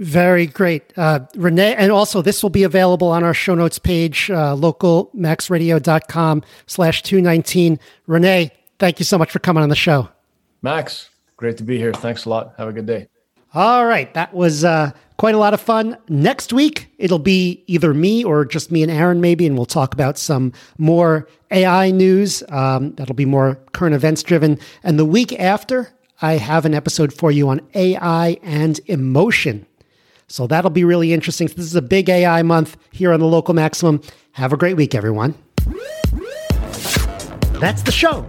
Very 0.00 0.46
great. 0.46 0.92
Uh, 0.98 1.20
René, 1.34 1.74
and 1.78 1.92
also 1.92 2.20
this 2.20 2.42
will 2.42 2.50
be 2.50 2.64
available 2.64 3.08
on 3.08 3.22
our 3.22 3.34
show 3.34 3.54
notes 3.54 3.78
page, 3.78 4.28
uh, 4.28 4.56
localmaxradio.com 4.56 6.42
slash 6.66 7.02
219. 7.02 7.78
René, 8.08 8.50
thank 8.80 8.98
you 8.98 9.04
so 9.04 9.16
much 9.16 9.30
for 9.30 9.38
coming 9.38 9.62
on 9.62 9.68
the 9.68 9.76
show. 9.76 10.08
Max, 10.62 11.10
great 11.36 11.56
to 11.58 11.62
be 11.62 11.78
here. 11.78 11.92
Thanks 11.92 12.24
a 12.24 12.28
lot. 12.28 12.54
Have 12.58 12.68
a 12.68 12.72
good 12.72 12.86
day. 12.86 13.06
All 13.54 13.86
right. 13.86 14.12
That 14.14 14.34
was 14.34 14.64
uh, 14.64 14.90
quite 15.16 15.36
a 15.36 15.38
lot 15.38 15.54
of 15.54 15.60
fun. 15.60 15.96
Next 16.08 16.52
week, 16.52 16.88
it'll 16.98 17.20
be 17.20 17.62
either 17.68 17.94
me 17.94 18.24
or 18.24 18.44
just 18.44 18.72
me 18.72 18.82
and 18.82 18.90
Aaron, 18.90 19.20
maybe, 19.20 19.46
and 19.46 19.56
we'll 19.56 19.64
talk 19.64 19.94
about 19.94 20.18
some 20.18 20.52
more 20.76 21.28
AI 21.52 21.92
news. 21.92 22.42
Um, 22.48 22.94
that'll 22.96 23.14
be 23.14 23.24
more 23.24 23.54
current 23.72 23.94
events 23.94 24.24
driven. 24.24 24.58
And 24.82 24.98
the 24.98 25.04
week 25.04 25.38
after, 25.38 25.92
I 26.20 26.32
have 26.32 26.64
an 26.64 26.74
episode 26.74 27.12
for 27.12 27.30
you 27.30 27.48
on 27.48 27.60
AI 27.74 28.38
and 28.42 28.80
emotion. 28.86 29.66
So 30.26 30.48
that'll 30.48 30.70
be 30.70 30.84
really 30.84 31.12
interesting. 31.12 31.46
This 31.46 31.66
is 31.66 31.76
a 31.76 31.82
big 31.82 32.08
AI 32.08 32.42
month 32.42 32.76
here 32.90 33.12
on 33.12 33.20
the 33.20 33.26
local 33.26 33.54
maximum. 33.54 34.00
Have 34.32 34.52
a 34.52 34.56
great 34.56 34.76
week, 34.76 34.94
everyone. 34.96 35.34
That's 37.60 37.82
the 37.82 37.92
show. 37.92 38.28